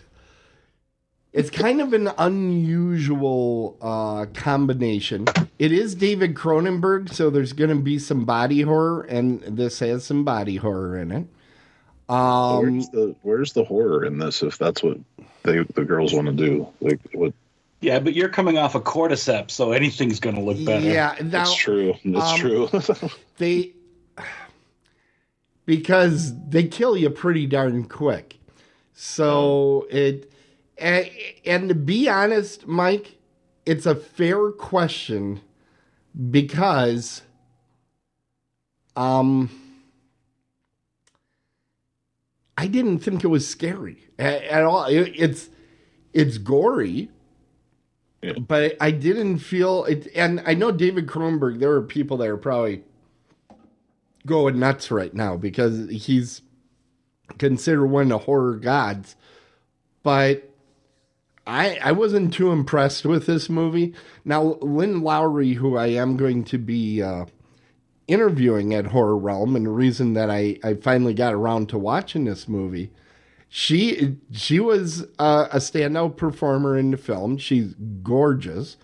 it's 1.33 1.51
kind 1.51 1.81
of 1.81 1.93
an 1.93 2.09
unusual 2.17 3.77
uh, 3.79 4.25
combination. 4.33 5.27
It 5.59 5.71
is 5.71 5.93
David 5.93 6.33
Cronenberg, 6.33 7.13
so 7.13 7.29
there's 7.29 7.53
going 7.53 7.69
to 7.69 7.75
be 7.75 7.99
some 7.99 8.25
body 8.25 8.61
horror, 8.61 9.03
and 9.03 9.41
this 9.43 9.79
has 9.79 10.03
some 10.03 10.25
body 10.25 10.55
horror 10.55 10.97
in 10.97 11.11
it. 11.11 11.27
Um, 12.09 12.59
where's 12.59 12.89
the 12.89 13.15
Where's 13.21 13.53
the 13.53 13.63
horror 13.63 14.03
in 14.03 14.17
this? 14.17 14.41
If 14.41 14.57
that's 14.57 14.81
what 14.81 14.97
they 15.43 15.63
the 15.63 15.85
girls 15.85 16.13
want 16.13 16.27
to 16.27 16.33
do, 16.33 16.67
like 16.79 16.99
what? 17.13 17.33
Yeah, 17.81 17.99
but 17.99 18.13
you're 18.13 18.29
coming 18.29 18.57
off 18.57 18.75
a 18.75 18.81
cordyceps, 18.81 19.51
so 19.51 19.71
anything's 19.71 20.19
going 20.19 20.35
to 20.35 20.41
look 20.41 20.63
better. 20.63 20.85
yeah, 20.85 21.15
now 21.19 21.29
That's 21.29 21.55
true. 21.55 21.95
That's 22.05 22.31
um, 22.33 22.39
true. 22.39 22.69
they 23.37 23.73
because 25.65 26.33
they 26.49 26.63
kill 26.65 26.95
you 26.95 27.09
pretty 27.09 27.47
darn 27.47 27.85
quick. 27.85 28.37
So 28.93 29.87
it 29.89 30.31
and, 30.77 31.09
and 31.45 31.69
to 31.69 31.75
be 31.75 32.09
honest, 32.09 32.67
Mike, 32.67 33.17
it's 33.65 33.85
a 33.85 33.95
fair 33.95 34.51
question 34.51 35.41
because 36.29 37.21
um 38.95 39.60
I 42.61 42.67
didn't 42.67 42.99
think 42.99 43.23
it 43.23 43.27
was 43.27 43.47
scary 43.47 43.97
at, 44.19 44.43
at 44.43 44.63
all. 44.63 44.85
It, 44.85 45.13
it's 45.15 45.49
it's 46.13 46.37
gory, 46.37 47.09
Yeah. 48.21 48.33
but 48.33 48.77
I 48.79 48.91
didn't 48.91 49.39
feel 49.39 49.85
it. 49.85 50.07
And 50.15 50.43
I 50.45 50.53
know 50.53 50.71
David 50.71 51.07
Cronenberg. 51.07 51.59
There 51.59 51.71
are 51.71 51.81
people 51.81 52.17
that 52.17 52.27
are 52.27 52.37
probably 52.37 52.83
going 54.27 54.59
nuts 54.59 54.91
right 54.91 55.11
now 55.13 55.37
because 55.37 55.89
he's 55.89 56.43
considered 57.39 57.87
one 57.87 58.03
of 58.03 58.09
the 58.09 58.17
horror 58.19 58.57
gods. 58.57 59.15
But 60.03 60.47
I 61.47 61.79
I 61.81 61.93
wasn't 61.93 62.31
too 62.31 62.51
impressed 62.51 63.05
with 63.05 63.25
this 63.25 63.49
movie. 63.49 63.95
Now 64.23 64.59
Lynn 64.61 65.01
Lowry, 65.01 65.53
who 65.53 65.77
I 65.77 65.87
am 65.87 66.15
going 66.15 66.43
to 66.43 66.59
be 66.59 67.01
uh, 67.01 67.25
interviewing 68.11 68.73
at 68.73 68.87
Horror 68.87 69.17
Realm, 69.17 69.55
and 69.55 69.65
the 69.65 69.71
reason 69.71 70.13
that 70.13 70.29
I 70.29 70.57
I 70.63 70.75
finally 70.75 71.13
got 71.13 71.33
around 71.33 71.69
to 71.69 71.77
watching 71.77 72.25
this 72.25 72.47
movie. 72.47 72.91
She 73.49 74.17
she 74.31 74.59
was 74.59 75.05
uh, 75.19 75.47
a 75.51 75.57
standout 75.57 76.17
performer 76.17 76.77
in 76.77 76.91
the 76.91 76.97
film. 76.97 77.37
She's 77.37 77.73
gorgeous, 78.03 78.77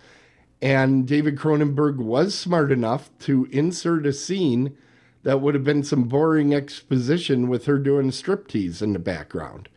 and 0.62 1.08
David 1.08 1.38
Cronenberg 1.38 1.98
was 1.98 2.36
smart 2.36 2.72
enough 2.72 3.10
to 3.20 3.48
insert 3.52 4.06
a 4.06 4.14
scene 4.14 4.76
that 5.24 5.42
would 5.42 5.56
have 5.56 5.64
been 5.64 5.84
some 5.84 6.04
boring 6.04 6.54
exposition 6.54 7.50
with 7.50 7.66
her 7.66 7.78
doing 7.78 8.12
striptease 8.12 8.82
in 8.82 8.94
the 8.94 9.00
background. 9.00 9.68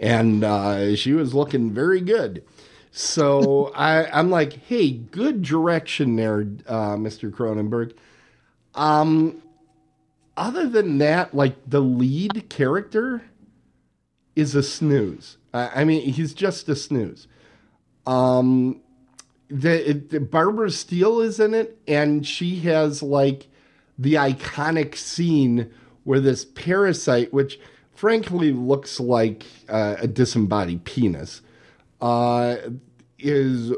And 0.00 0.42
uh, 0.42 0.96
she 0.96 1.12
was 1.12 1.34
looking 1.34 1.72
very 1.72 2.00
good. 2.00 2.42
So 2.90 3.70
I, 3.74 4.06
I'm 4.06 4.30
like, 4.30 4.54
hey, 4.54 4.92
good 4.92 5.42
direction 5.42 6.16
there, 6.16 6.40
uh, 6.66 6.96
Mr. 6.96 7.30
Cronenberg. 7.30 7.92
Um, 8.74 9.42
other 10.36 10.68
than 10.68 10.98
that, 10.98 11.34
like 11.34 11.56
the 11.66 11.80
lead 11.80 12.48
character 12.48 13.22
is 14.34 14.54
a 14.54 14.62
snooze. 14.62 15.38
I, 15.52 15.82
I 15.82 15.84
mean, 15.84 16.12
he's 16.12 16.34
just 16.34 16.68
a 16.68 16.76
snooze. 16.76 17.28
Um, 18.06 18.80
the, 19.48 19.90
it, 19.90 20.10
the 20.10 20.20
Barbara 20.20 20.70
Steele 20.70 21.20
is 21.20 21.38
in 21.38 21.54
it, 21.54 21.78
and 21.86 22.26
she 22.26 22.60
has 22.60 23.02
like 23.02 23.46
the 23.98 24.14
iconic 24.14 24.96
scene 24.96 25.70
where 26.02 26.20
this 26.20 26.44
parasite, 26.44 27.32
which 27.32 27.60
frankly 27.92 28.52
looks 28.52 28.98
like 28.98 29.44
uh, 29.68 29.96
a 30.00 30.08
disembodied 30.08 30.84
penis, 30.84 31.42
uh, 32.00 32.56
is 33.18 33.72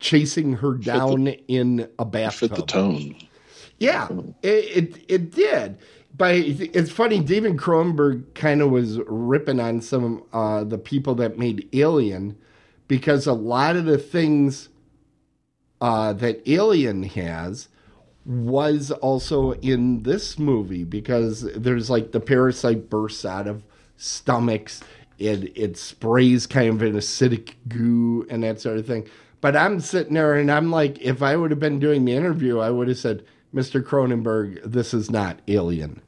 chasing 0.00 0.54
her 0.54 0.74
down 0.74 1.28
in 1.28 1.88
a 1.98 2.04
bathtub. 2.04 2.50
Fit 2.50 2.56
the 2.56 2.66
tone. 2.66 3.16
Yeah, 3.78 4.08
it, 4.42 4.48
it 4.94 5.04
it 5.08 5.30
did. 5.32 5.78
But 6.16 6.34
it's 6.36 6.90
funny. 6.90 7.20
David 7.20 7.56
Cronenberg 7.56 8.34
kind 8.34 8.60
of 8.60 8.70
was 8.70 8.98
ripping 9.06 9.60
on 9.60 9.80
some 9.80 10.24
uh, 10.32 10.64
the 10.64 10.78
people 10.78 11.14
that 11.16 11.38
made 11.38 11.68
Alien 11.72 12.36
because 12.88 13.26
a 13.26 13.32
lot 13.34 13.76
of 13.76 13.84
the 13.84 13.98
things 13.98 14.68
uh, 15.80 16.12
that 16.14 16.48
Alien 16.48 17.04
has 17.04 17.68
was 18.24 18.90
also 18.90 19.52
in 19.54 20.02
this 20.02 20.38
movie 20.38 20.84
because 20.84 21.42
there's 21.54 21.88
like 21.88 22.12
the 22.12 22.20
parasite 22.20 22.90
bursts 22.90 23.24
out 23.24 23.46
of 23.46 23.62
stomachs. 23.96 24.82
It 25.18 25.56
it 25.56 25.76
sprays 25.78 26.46
kind 26.46 26.68
of 26.70 26.82
an 26.82 26.94
acidic 26.94 27.54
goo 27.68 28.26
and 28.30 28.42
that 28.44 28.60
sort 28.60 28.78
of 28.78 28.86
thing. 28.86 29.08
But 29.40 29.56
I'm 29.56 29.80
sitting 29.80 30.14
there 30.14 30.34
and 30.34 30.50
I'm 30.50 30.70
like, 30.70 30.98
if 31.00 31.22
I 31.22 31.36
would 31.36 31.50
have 31.52 31.60
been 31.60 31.78
doing 31.78 32.04
the 32.04 32.14
interview, 32.14 32.58
I 32.58 32.70
would 32.70 32.88
have 32.88 32.98
said, 32.98 33.24
Mr. 33.54 33.82
Cronenberg, 33.82 34.60
this 34.64 34.92
is 34.92 35.10
not 35.10 35.40
Alien. 35.48 36.02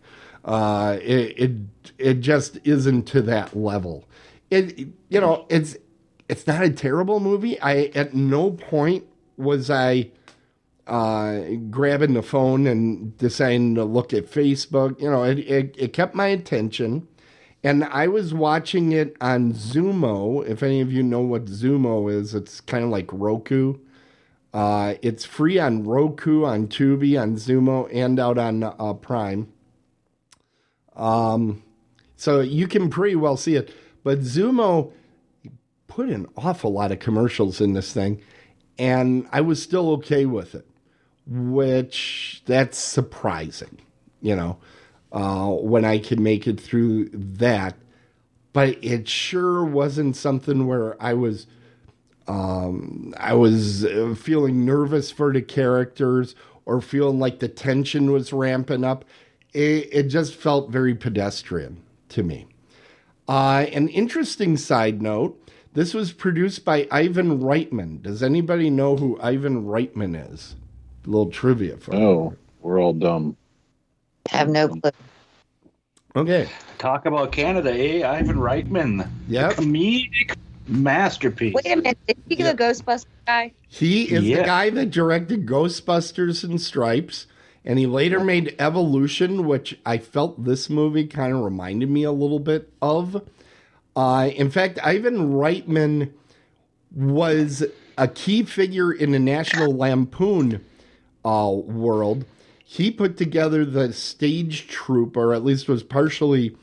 Uh, 0.45 0.99
it, 1.03 1.38
it 1.38 1.53
it 1.99 2.20
just 2.20 2.59
isn't 2.64 3.05
to 3.05 3.20
that 3.22 3.55
level. 3.55 4.09
It 4.51 4.78
you 5.09 5.20
know 5.20 5.47
it's 5.49 5.76
it's 6.28 6.47
not 6.47 6.62
a 6.62 6.70
terrible 6.70 7.20
movie. 7.20 7.61
I 7.61 7.91
at 7.95 8.14
no 8.14 8.53
point 8.53 9.05
was 9.36 9.70
I 9.70 10.11
uh, 10.91 11.43
grabbing 11.70 12.14
the 12.14 12.22
phone 12.22 12.66
and 12.66 13.16
deciding 13.16 13.76
to 13.76 13.84
look 13.84 14.12
at 14.12 14.30
Facebook. 14.30 15.01
You 15.01 15.11
know, 15.11 15.22
it, 15.22 15.38
it, 15.38 15.74
it 15.78 15.93
kept 15.93 16.14
my 16.14 16.26
attention. 16.26 17.07
And 17.62 17.84
I 17.84 18.09
was 18.09 18.34
watching 18.34 18.93
it 18.93 19.16
on 19.20 19.53
Xumo. 19.53 20.47
If 20.47 20.62
any 20.62 20.80
of 20.80 20.93
you 20.93 21.03
know 21.03 21.20
what 21.20 21.45
Xumo 21.45 22.11
is, 22.12 22.34
it's 22.34 22.61
kind 22.61 22.82
of 22.82 22.91
like 22.91 23.09
Roku. 23.12 23.78
Uh, 24.53 24.94
it's 25.01 25.24
free 25.24 25.59
on 25.59 25.84
Roku, 25.84 26.44
on 26.44 26.66
Tubi, 26.66 27.20
on 27.20 27.36
Xumo, 27.36 27.88
and 27.92 28.18
out 28.18 28.36
on 28.36 28.64
uh, 28.64 28.94
Prime. 28.94 29.53
Um, 30.96 31.62
so 32.16 32.40
you 32.40 32.66
can 32.66 32.90
pretty 32.90 33.16
well 33.16 33.36
see 33.36 33.55
it. 33.55 33.72
But 34.03 34.20
Xumo 34.20 34.92
put 35.86 36.09
an 36.09 36.26
awful 36.36 36.72
lot 36.72 36.92
of 36.92 36.98
commercials 36.98 37.61
in 37.61 37.74
this 37.74 37.92
thing, 37.92 38.22
and 38.78 39.28
I 39.30 39.40
was 39.40 39.62
still 39.62 39.90
okay 39.92 40.26
with 40.26 40.55
it, 40.55 40.66
which 41.26 42.42
that's 42.46 42.78
surprising, 42.78 43.78
you 44.20 44.34
know, 44.34 44.59
uh, 45.12 45.48
when 45.48 45.84
I 45.84 45.98
can 45.98 46.22
make 46.22 46.46
it 46.46 46.61
through 46.61 47.11
that. 47.11 47.76
But 48.53 48.82
it 48.82 49.09
sure 49.09 49.64
wasn't 49.64 50.16
something 50.16 50.66
where 50.66 51.01
I 51.01 51.14
was. 51.14 51.46
Um, 52.26 53.14
I 53.18 53.34
was 53.34 53.84
uh, 53.84 54.14
feeling 54.16 54.64
nervous 54.64 55.10
for 55.10 55.32
the 55.32 55.42
characters 55.42 56.34
or 56.64 56.80
feeling 56.80 57.18
like 57.18 57.40
the 57.40 57.48
tension 57.48 58.12
was 58.12 58.32
ramping 58.32 58.84
up. 58.84 59.04
It, 59.52 59.88
it 59.92 60.02
just 60.04 60.34
felt 60.34 60.70
very 60.70 60.94
pedestrian 60.94 61.82
to 62.10 62.22
me. 62.22 62.46
Uh, 63.28 63.66
an 63.72 63.88
interesting 63.88 64.56
side 64.56 65.02
note 65.02 65.40
this 65.72 65.94
was 65.94 66.12
produced 66.12 66.64
by 66.64 66.88
Ivan 66.90 67.40
Reitman. 67.40 68.02
Does 68.02 68.22
anybody 68.22 68.70
know 68.70 68.96
who 68.96 69.20
Ivan 69.20 69.64
Reitman 69.64 70.32
is? 70.32 70.56
A 71.04 71.08
little 71.08 71.30
trivia 71.30 71.76
for 71.76 71.94
you. 71.94 72.02
Oh, 72.02 72.36
we're 72.60 72.80
all 72.80 72.92
dumb. 72.92 73.36
Have 74.28 74.48
no 74.48 74.68
clue. 74.68 74.90
Okay. 76.16 76.48
Talk 76.78 77.06
about 77.06 77.30
Canada, 77.30 77.72
eh? 77.72 78.08
Ivan 78.08 78.36
Reitman. 78.36 79.08
Yep. 79.28 79.52
Comedic 79.52 80.36
masterpiece. 80.70 81.54
Wait 81.54 81.66
a 81.66 81.76
minute. 81.76 81.98
Is 82.06 82.14
he 82.28 82.36
Yeah. 82.36 82.52
the 82.52 82.62
Ghostbuster 82.62 83.06
guy? 83.26 83.52
He 83.68 84.04
is 84.04 84.24
the 84.24 84.44
guy 84.44 84.70
that 84.70 84.90
directed 84.90 85.46
Ghostbusters 85.46 86.44
and 86.44 86.60
Stripes, 86.60 87.26
and 87.64 87.78
he 87.78 87.86
later 87.86 88.20
made 88.20 88.54
Evolution, 88.58 89.46
which 89.46 89.78
I 89.84 89.98
felt 89.98 90.44
this 90.44 90.70
movie 90.70 91.06
kind 91.06 91.34
of 91.34 91.40
reminded 91.40 91.90
me 91.90 92.04
a 92.04 92.12
little 92.12 92.38
bit 92.40 92.70
of. 92.80 93.22
Uh, 93.96 94.30
in 94.34 94.50
fact, 94.50 94.78
Ivan 94.82 95.32
Reitman 95.32 96.10
was 96.94 97.64
a 97.98 98.08
key 98.08 98.42
figure 98.44 98.92
in 98.92 99.10
the 99.10 99.18
National 99.18 99.76
Lampoon 99.76 100.64
uh, 101.24 101.52
world. 101.52 102.24
He 102.64 102.90
put 102.90 103.16
together 103.16 103.64
the 103.64 103.92
stage 103.92 104.68
troupe, 104.68 105.16
or 105.16 105.34
at 105.34 105.44
least 105.44 105.68
was 105.68 105.82
partially 105.82 106.56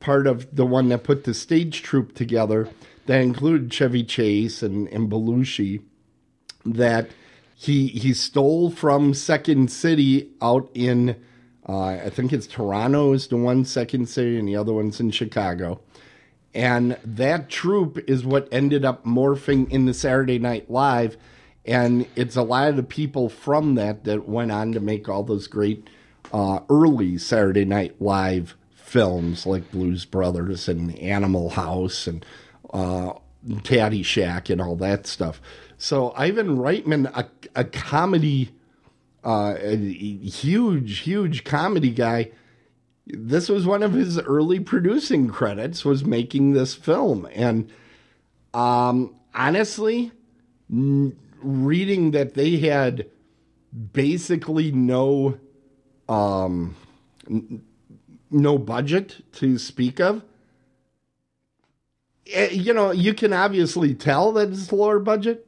part 0.00 0.26
of 0.26 0.54
the 0.56 0.66
one 0.66 0.88
that 0.88 1.04
put 1.04 1.24
the 1.24 1.34
stage 1.34 1.82
troupe 1.82 2.14
together 2.14 2.68
that 3.06 3.20
included 3.20 3.72
Chevy 3.72 4.04
Chase 4.04 4.62
and, 4.62 4.88
and 4.88 5.10
Belushi 5.10 5.82
that 6.64 7.10
he 7.54 7.88
he 7.88 8.12
stole 8.12 8.70
from 8.70 9.14
Second 9.14 9.70
City 9.70 10.30
out 10.40 10.70
in 10.74 11.16
uh, 11.68 11.84
I 11.84 12.10
think 12.10 12.32
it's 12.32 12.46
Toronto 12.46 13.12
is 13.12 13.28
the 13.28 13.36
one 13.36 13.64
Second 13.64 14.08
City 14.08 14.38
and 14.38 14.48
the 14.48 14.56
other 14.56 14.72
one's 14.72 15.00
in 15.00 15.10
Chicago. 15.10 15.80
And 16.54 16.98
that 17.04 17.48
troupe 17.48 17.98
is 18.08 18.24
what 18.24 18.48
ended 18.52 18.84
up 18.84 19.04
morphing 19.04 19.70
in 19.70 19.86
the 19.86 19.94
Saturday 19.94 20.38
Night 20.38 20.70
Live. 20.70 21.16
And 21.64 22.06
it's 22.16 22.36
a 22.36 22.42
lot 22.42 22.68
of 22.68 22.76
the 22.76 22.82
people 22.82 23.28
from 23.28 23.76
that 23.76 24.04
that 24.04 24.28
went 24.28 24.50
on 24.50 24.72
to 24.72 24.80
make 24.80 25.08
all 25.08 25.22
those 25.22 25.46
great 25.46 25.88
uh, 26.32 26.60
early 26.68 27.16
Saturday 27.16 27.64
Night 27.64 28.02
Live 28.02 28.56
films 28.74 29.46
like 29.46 29.70
Blues 29.70 30.04
Brothers 30.04 30.68
and 30.68 30.98
Animal 30.98 31.50
House 31.50 32.06
and 32.06 32.26
uh, 32.72 33.12
Caddyshack 33.46 34.50
and 34.50 34.60
all 34.60 34.76
that 34.76 35.06
stuff. 35.06 35.40
So 35.78 36.12
Ivan 36.16 36.56
Reitman, 36.58 37.10
a, 37.16 37.28
a 37.56 37.64
comedy, 37.64 38.50
uh, 39.24 39.56
a 39.60 39.76
huge, 39.76 41.00
huge 41.00 41.44
comedy 41.44 41.90
guy. 41.90 42.30
This 43.06 43.48
was 43.48 43.66
one 43.66 43.82
of 43.82 43.94
his 43.94 44.18
early 44.20 44.60
producing 44.60 45.28
credits 45.28 45.84
was 45.84 46.04
making 46.04 46.52
this 46.52 46.74
film, 46.74 47.28
and 47.32 47.68
um, 48.54 49.16
honestly, 49.34 50.12
n- 50.70 51.16
reading 51.40 52.12
that 52.12 52.34
they 52.34 52.58
had 52.58 53.06
basically 53.92 54.70
no 54.70 55.36
um, 56.08 56.76
n- 57.28 57.64
no 58.30 58.56
budget 58.56 59.24
to 59.32 59.58
speak 59.58 60.00
of 60.00 60.22
you 62.26 62.72
know, 62.72 62.90
you 62.92 63.14
can 63.14 63.32
obviously 63.32 63.94
tell 63.94 64.32
that 64.32 64.50
it's 64.50 64.72
lower 64.72 64.98
budget, 64.98 65.46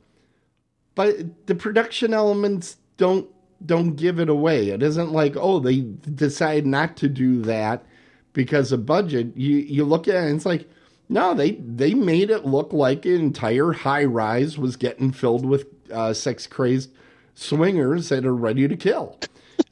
but 0.94 1.46
the 1.46 1.54
production 1.54 2.14
elements 2.14 2.76
don't 2.96 3.28
don't 3.64 3.96
give 3.96 4.20
it 4.20 4.28
away. 4.28 4.68
It 4.70 4.82
isn't 4.82 5.12
like, 5.12 5.36
oh, 5.36 5.58
they 5.60 5.80
decide 5.80 6.66
not 6.66 6.96
to 6.98 7.08
do 7.08 7.40
that 7.42 7.84
because 8.32 8.72
of 8.72 8.86
budget. 8.86 9.36
You 9.36 9.56
you 9.58 9.84
look 9.84 10.08
at 10.08 10.16
it 10.16 10.26
and 10.26 10.36
it's 10.36 10.46
like, 10.46 10.68
no, 11.08 11.34
they 11.34 11.52
they 11.52 11.94
made 11.94 12.30
it 12.30 12.46
look 12.46 12.72
like 12.72 13.06
an 13.06 13.14
entire 13.14 13.72
high 13.72 14.04
rise 14.04 14.58
was 14.58 14.76
getting 14.76 15.12
filled 15.12 15.46
with 15.46 15.66
uh, 15.92 16.12
sex 16.14 16.46
crazed 16.46 16.90
swingers 17.34 18.08
that 18.10 18.26
are 18.26 18.34
ready 18.34 18.68
to 18.68 18.76
kill. 18.76 19.18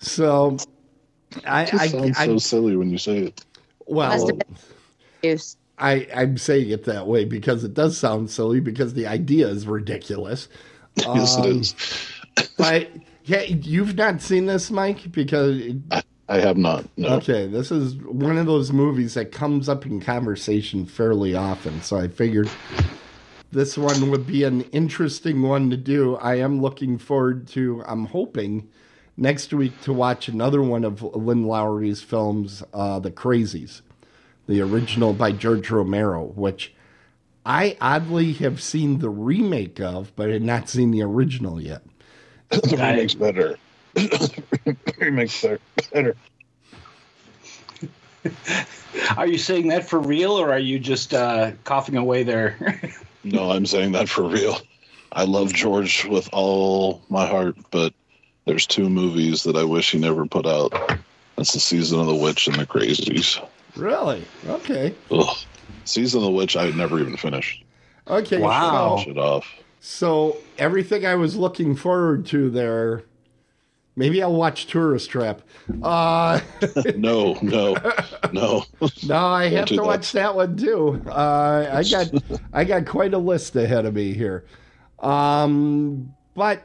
So 0.00 0.62
I 1.46 1.64
It 1.64 1.70
just 1.70 1.84
I, 1.84 1.88
sounds 1.88 2.18
I 2.18 2.26
so 2.26 2.38
silly 2.38 2.76
when 2.76 2.90
you 2.90 2.98
say 2.98 3.18
it. 3.18 3.46
well 3.86 4.11
Must 4.11 4.28
have 4.28 4.38
been 4.38 4.59
Use. 5.22 5.57
I, 5.82 6.08
I'm 6.16 6.38
saying 6.38 6.70
it 6.70 6.84
that 6.86 7.08
way 7.08 7.26
because 7.26 7.64
it 7.64 7.74
does 7.74 7.98
sound 7.98 8.30
silly 8.30 8.60
because 8.60 8.94
the 8.94 9.08
idea 9.08 9.48
is 9.48 9.66
ridiculous. 9.68 10.48
yes, 11.14 11.38
it 11.38 11.46
Um, 11.46 11.60
is. 11.60 11.76
But 12.58 12.90
yeah, 13.24 13.42
you've 13.42 13.96
not 13.96 14.22
seen 14.22 14.46
this, 14.46 14.70
Mike, 14.70 15.12
because 15.12 15.60
I 16.28 16.40
have 16.40 16.56
not. 16.58 16.86
No. 16.96 17.10
okay, 17.16 17.46
this 17.46 17.72
is 17.72 17.96
one 17.96 18.38
of 18.38 18.46
those 18.46 18.72
movies 18.72 19.14
that 19.14 19.32
comes 19.32 19.68
up 19.68 19.86
in 19.86 20.00
conversation 20.00 20.86
fairly 20.86 21.34
often. 21.36 21.82
So 21.82 21.98
I 21.98 22.08
figured 22.08 22.50
this 23.52 23.78
one 23.78 24.10
would 24.10 24.26
be 24.26 24.44
an 24.44 24.62
interesting 24.72 25.42
one 25.42 25.70
to 25.70 25.76
do. 25.78 26.16
I 26.16 26.36
am 26.36 26.62
looking 26.62 26.98
forward 26.98 27.48
to. 27.48 27.84
I'm 27.86 28.06
hoping 28.06 28.68
next 29.18 29.52
week 29.54 29.80
to 29.82 29.92
watch 29.92 30.28
another 30.28 30.62
one 30.62 30.84
of 30.84 31.02
Lynn 31.02 31.44
Lowry's 31.46 32.02
films, 32.02 32.62
uh, 32.74 32.98
The 33.00 33.10
Crazies, 33.12 33.82
the 34.47 34.61
original 34.61 35.12
by 35.12 35.32
George 35.32 35.70
Romero, 35.70 36.24
which 36.24 36.72
I 37.45 37.76
oddly 37.80 38.32
have 38.34 38.62
seen 38.62 38.99
the 38.99 39.11
remake 39.11 39.80
of, 39.80 40.14
but 40.16 40.30
had 40.30 40.43
not 40.43 40.68
seen 40.68 40.90
the 40.90 41.03
original 41.03 41.61
yet. 41.61 41.82
the 42.51 42.76
remake's 42.76 43.14
better. 43.14 43.57
remake's 44.99 45.43
better. 45.43 45.61
better. 45.93 46.16
Are 49.16 49.26
you 49.26 49.38
saying 49.38 49.68
that 49.68 49.88
for 49.88 49.99
real, 49.99 50.32
or 50.32 50.53
are 50.53 50.59
you 50.59 50.78
just 50.78 51.14
uh, 51.14 51.53
coughing 51.64 51.97
away 51.97 52.22
there? 52.22 52.80
No, 53.24 53.53
I'm 53.53 53.66
saying 53.66 53.93
that 53.93 54.09
for 54.09 54.24
real. 54.24 54.59
I 55.12 55.24
love 55.24 55.53
George 55.53 56.05
with 56.07 56.28
all 56.32 57.03
my 57.09 57.24
heart, 57.24 57.57
but 57.70 57.95
there's 58.47 58.66
two 58.66 58.88
movies 58.88 59.45
that 59.45 59.55
I 59.55 59.62
wish 59.62 59.93
he 59.93 59.99
never 59.99 60.26
put 60.26 60.45
out. 60.45 60.72
That's 61.36 61.53
the 61.53 61.61
Season 61.61 62.01
of 62.01 62.07
the 62.07 62.16
Witch 62.16 62.49
and 62.49 62.57
the 62.57 62.66
Crazies. 62.66 63.40
Really? 63.76 64.24
Okay. 64.46 64.94
Ugh. 65.10 65.36
Season 65.84 66.18
of 66.18 66.24
the 66.24 66.30
Witch 66.30 66.56
I 66.56 66.70
never 66.70 67.00
even 67.00 67.16
finished. 67.16 67.64
Okay. 68.08 68.38
Wow. 68.38 68.96
So, 68.98 69.04
Shut 69.04 69.18
off. 69.18 69.46
so 69.80 70.36
everything 70.58 71.06
I 71.06 71.14
was 71.14 71.36
looking 71.36 71.74
forward 71.74 72.26
to 72.26 72.50
there. 72.50 73.04
Maybe 73.94 74.22
I'll 74.22 74.32
watch 74.34 74.66
Tourist 74.68 75.10
Trap. 75.10 75.42
Uh, 75.82 76.40
No, 76.96 77.34
no, 77.42 77.76
no. 78.32 78.64
no, 79.06 79.16
I 79.26 79.48
have 79.50 79.66
to 79.68 79.76
that. 79.76 79.84
watch 79.84 80.12
that 80.12 80.34
one 80.34 80.56
too. 80.56 81.02
Uh, 81.06 81.68
I 81.70 81.82
got 81.82 82.10
I 82.54 82.64
got 82.64 82.86
quite 82.86 83.12
a 83.12 83.18
list 83.18 83.54
ahead 83.56 83.84
of 83.84 83.92
me 83.94 84.14
here. 84.14 84.46
Um, 85.00 86.14
but 86.34 86.62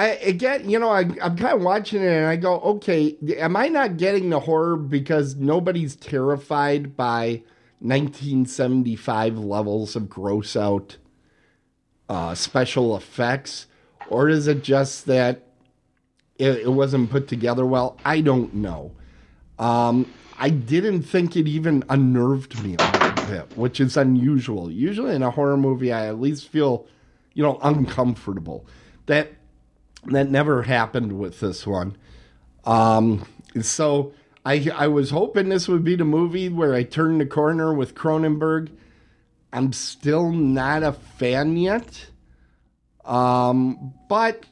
I 0.00 0.06
again, 0.22 0.70
you 0.70 0.78
know, 0.78 0.88
I, 0.88 1.00
I'm 1.00 1.36
kind 1.36 1.52
of 1.52 1.60
watching 1.60 2.02
it 2.02 2.10
and 2.10 2.24
I 2.24 2.36
go, 2.36 2.58
okay, 2.60 3.18
am 3.36 3.54
I 3.54 3.68
not 3.68 3.98
getting 3.98 4.30
the 4.30 4.40
horror 4.40 4.78
because 4.78 5.36
nobody's 5.36 5.94
terrified 5.94 6.96
by 6.96 7.42
1975 7.80 9.36
levels 9.36 9.96
of 9.96 10.08
gross 10.08 10.56
out 10.56 10.96
uh, 12.08 12.34
special 12.34 12.96
effects, 12.96 13.66
or 14.08 14.30
is 14.30 14.48
it 14.48 14.64
just 14.64 15.04
that 15.04 15.48
it, 16.38 16.60
it 16.60 16.72
wasn't 16.72 17.10
put 17.10 17.28
together 17.28 17.66
well? 17.66 17.98
I 18.02 18.22
don't 18.22 18.54
know. 18.54 18.92
Um, 19.58 20.10
I 20.38 20.48
didn't 20.48 21.02
think 21.02 21.36
it 21.36 21.46
even 21.46 21.84
unnerved 21.90 22.64
me 22.64 22.76
a 22.78 22.92
little 22.92 23.26
bit, 23.26 23.58
which 23.58 23.80
is 23.80 23.98
unusual. 23.98 24.70
Usually 24.70 25.14
in 25.14 25.22
a 25.22 25.30
horror 25.30 25.58
movie, 25.58 25.92
I 25.92 26.06
at 26.06 26.18
least 26.18 26.48
feel, 26.48 26.86
you 27.34 27.42
know, 27.42 27.58
uncomfortable. 27.62 28.64
That 29.04 29.34
that 30.06 30.30
never 30.30 30.62
happened 30.62 31.18
with 31.18 31.40
this 31.40 31.66
one. 31.66 31.96
Um, 32.64 33.26
so 33.60 34.12
I 34.44 34.70
I 34.74 34.86
was 34.88 35.10
hoping 35.10 35.48
this 35.48 35.68
would 35.68 35.84
be 35.84 35.96
the 35.96 36.04
movie 36.04 36.48
where 36.48 36.74
I 36.74 36.82
turn 36.82 37.18
the 37.18 37.26
corner 37.26 37.72
with 37.74 37.94
Cronenberg. 37.94 38.70
I'm 39.52 39.72
still 39.72 40.30
not 40.30 40.82
a 40.82 40.92
fan 40.92 41.56
yet. 41.56 42.06
Um, 43.04 43.94
but 44.08 44.46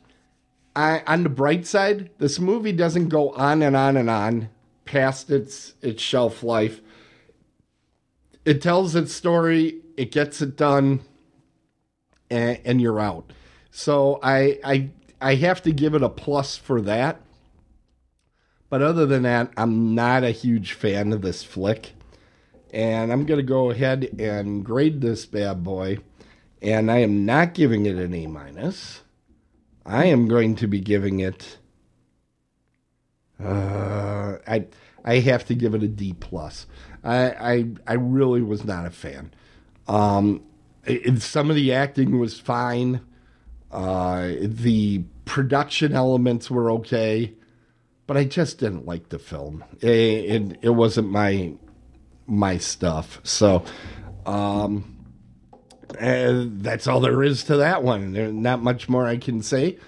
I, 0.75 1.03
on 1.07 1.23
the 1.23 1.29
bright 1.29 1.67
side, 1.67 2.11
this 2.19 2.39
movie 2.39 2.73
doesn't 2.73 3.09
go 3.09 3.31
on 3.31 3.63
and 3.63 3.77
on 3.77 3.97
and 3.97 4.11
on 4.11 4.49
past 4.85 5.31
its 5.31 5.75
its 5.83 6.03
shelf 6.03 6.43
life. 6.43 6.81
It 8.45 8.63
tells 8.63 8.95
its 8.95 9.13
story, 9.13 9.83
it 9.97 10.11
gets 10.11 10.41
it 10.41 10.57
done, 10.57 11.01
and, 12.31 12.59
and 12.65 12.81
you're 12.81 13.01
out. 13.01 13.33
So 13.71 14.19
I 14.23 14.59
I 14.65 14.91
I 15.21 15.35
have 15.37 15.63
to 15.63 15.73
give 15.73 15.95
it 15.95 16.03
a 16.03 16.09
plus 16.09 16.57
for 16.57 16.81
that. 16.83 17.21
But 18.71 18.83
other 18.83 19.07
than 19.07 19.23
that, 19.23 19.51
I'm 19.57 19.95
not 19.95 20.25
a 20.25 20.31
huge 20.31 20.73
fan 20.73 21.13
of 21.13 21.23
this 21.23 21.43
flick. 21.43 21.93
And 22.73 23.11
I'm 23.11 23.25
going 23.25 23.39
to 23.39 23.47
go 23.47 23.71
ahead 23.71 24.05
and 24.19 24.65
grade 24.65 25.01
this 25.01 25.25
bad 25.25 25.65
boy. 25.65 25.99
And 26.61 26.91
I 26.91 26.99
am 26.99 27.25
not 27.25 27.55
giving 27.55 27.87
it 27.87 27.97
an 27.97 28.15
A 28.15 28.27
minus. 28.27 29.03
I 29.87 30.05
am 30.07 30.29
going 30.29 30.55
to 30.57 30.67
be 30.67 30.81
giving 30.81 31.21
it. 31.21 31.59
Uh, 33.43 34.37
I 34.47 34.67
I 35.05 35.21
have 35.21 35.47
to 35.47 35.55
give 35.55 35.75
it 35.75 35.83
a 35.83 35.89
D 35.89 36.15
plus. 36.19 36.67
I 37.03 37.31
I 37.31 37.65
I 37.87 37.93
really 37.95 38.43
was 38.43 38.65
not 38.65 38.85
a 38.85 38.91
fan. 38.91 39.33
Um, 39.87 40.43
it, 40.85 41.23
some 41.23 41.49
of 41.49 41.57
the 41.57 41.73
acting 41.73 42.19
was 42.19 42.39
fine. 42.39 43.01
Uh, 43.71 44.33
the 44.41 45.05
production 45.25 45.93
elements 45.93 46.51
were 46.51 46.71
okay, 46.71 47.35
but 48.07 48.17
I 48.17 48.25
just 48.25 48.59
didn't 48.59 48.87
like 48.87 49.11
the 49.11 49.19
film. 49.19 49.65
It, 49.81 49.89
it, 49.89 50.59
it 50.63 50.71
wasn't 50.71 51.11
my 51.11 51.53
my 52.27 52.59
stuff. 52.59 53.21
So, 53.23 53.65
um, 54.27 54.99
that's 55.91 56.87
all 56.87 57.01
there 57.01 57.23
is 57.23 57.45
to 57.45 57.57
that 57.57 57.83
one. 57.83 58.13
There's 58.13 58.33
not 58.33 58.63
much 58.63 58.89
more 58.89 59.07
I 59.07 59.17
can 59.17 59.43
say, 59.43 59.79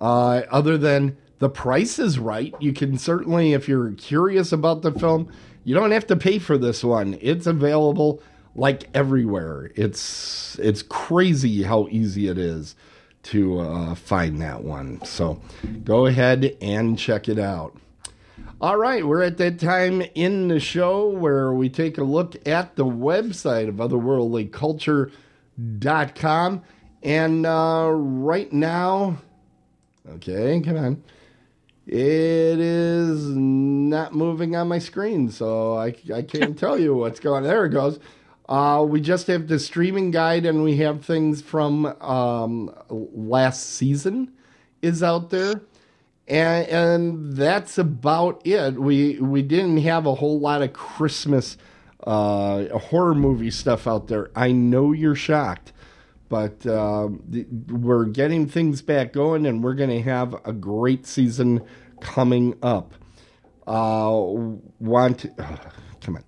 uh, 0.00 0.42
other 0.50 0.76
than 0.76 1.16
the 1.38 1.48
price 1.48 1.98
is 1.98 2.18
right. 2.18 2.54
You 2.60 2.72
can 2.72 2.98
certainly, 2.98 3.52
if 3.52 3.68
you're 3.68 3.92
curious 3.92 4.52
about 4.52 4.82
the 4.82 4.92
film, 4.92 5.30
you 5.64 5.74
don't 5.74 5.90
have 5.90 6.06
to 6.08 6.16
pay 6.16 6.38
for 6.38 6.58
this 6.58 6.84
one. 6.84 7.18
It's 7.20 7.46
available 7.46 8.22
like 8.54 8.88
everywhere. 8.94 9.70
It's 9.74 10.58
it's 10.58 10.82
crazy 10.82 11.62
how 11.62 11.88
easy 11.90 12.28
it 12.28 12.38
is 12.38 12.76
to 13.24 13.58
uh, 13.60 13.94
find 13.94 14.40
that 14.40 14.62
one. 14.62 15.04
So 15.04 15.42
go 15.82 16.06
ahead 16.06 16.56
and 16.60 16.98
check 16.98 17.28
it 17.28 17.38
out. 17.38 17.76
All 18.60 18.76
right, 18.76 19.06
we're 19.06 19.22
at 19.22 19.38
that 19.38 19.58
time 19.58 20.02
in 20.14 20.46
the 20.48 20.60
show 20.60 21.08
where 21.08 21.52
we 21.52 21.68
take 21.68 21.98
a 21.98 22.04
look 22.04 22.36
at 22.46 22.76
the 22.76 22.84
website 22.84 23.68
of 23.68 23.76
otherworldlyculture.com. 23.76 26.62
And 27.02 27.46
uh, 27.46 27.90
right 27.92 28.52
now, 28.52 29.18
okay, 30.08 30.62
come 30.64 30.76
on. 30.76 31.02
It 31.86 32.58
is 32.58 33.26
not 33.26 34.14
moving 34.14 34.56
on 34.56 34.68
my 34.68 34.78
screen, 34.78 35.30
so 35.30 35.76
I, 35.76 35.94
I 36.14 36.22
can't 36.22 36.58
tell 36.58 36.78
you 36.78 36.94
what's 36.94 37.20
going 37.20 37.44
on. 37.44 37.50
There 37.50 37.66
it 37.66 37.70
goes. 37.70 37.98
Uh, 38.48 38.84
we 38.86 39.00
just 39.00 39.26
have 39.26 39.48
the 39.48 39.58
streaming 39.58 40.10
guide, 40.10 40.44
and 40.44 40.62
we 40.62 40.76
have 40.76 41.04
things 41.04 41.40
from 41.40 41.86
um, 42.02 42.74
last 42.90 43.70
season 43.70 44.32
is 44.82 45.02
out 45.02 45.30
there, 45.30 45.62
and, 46.28 46.68
and 46.68 47.36
that's 47.36 47.78
about 47.78 48.46
it. 48.46 48.78
We 48.78 49.18
we 49.18 49.40
didn't 49.40 49.78
have 49.78 50.04
a 50.04 50.14
whole 50.14 50.38
lot 50.38 50.60
of 50.60 50.74
Christmas 50.74 51.56
uh, 52.06 52.66
horror 52.78 53.14
movie 53.14 53.50
stuff 53.50 53.86
out 53.86 54.08
there. 54.08 54.30
I 54.36 54.52
know 54.52 54.92
you're 54.92 55.14
shocked, 55.14 55.72
but 56.28 56.66
uh, 56.66 57.08
we're 57.68 58.04
getting 58.04 58.46
things 58.46 58.82
back 58.82 59.14
going, 59.14 59.46
and 59.46 59.64
we're 59.64 59.74
going 59.74 59.90
to 59.90 60.02
have 60.02 60.34
a 60.44 60.52
great 60.52 61.06
season 61.06 61.64
coming 62.00 62.58
up. 62.62 62.94
Uh, 63.66 64.12
want 64.80 65.24
oh, 65.38 65.58
come 66.02 66.16
on. 66.16 66.24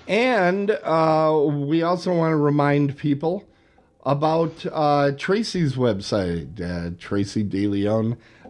And 0.06 0.70
uh, 0.70 1.46
we 1.50 1.82
also 1.82 2.14
want 2.14 2.32
to 2.32 2.36
remind 2.36 2.96
people 2.96 3.44
about 4.04 4.64
uh, 4.70 5.12
Tracy's 5.16 5.74
website, 5.74 6.60
uh, 6.60 6.90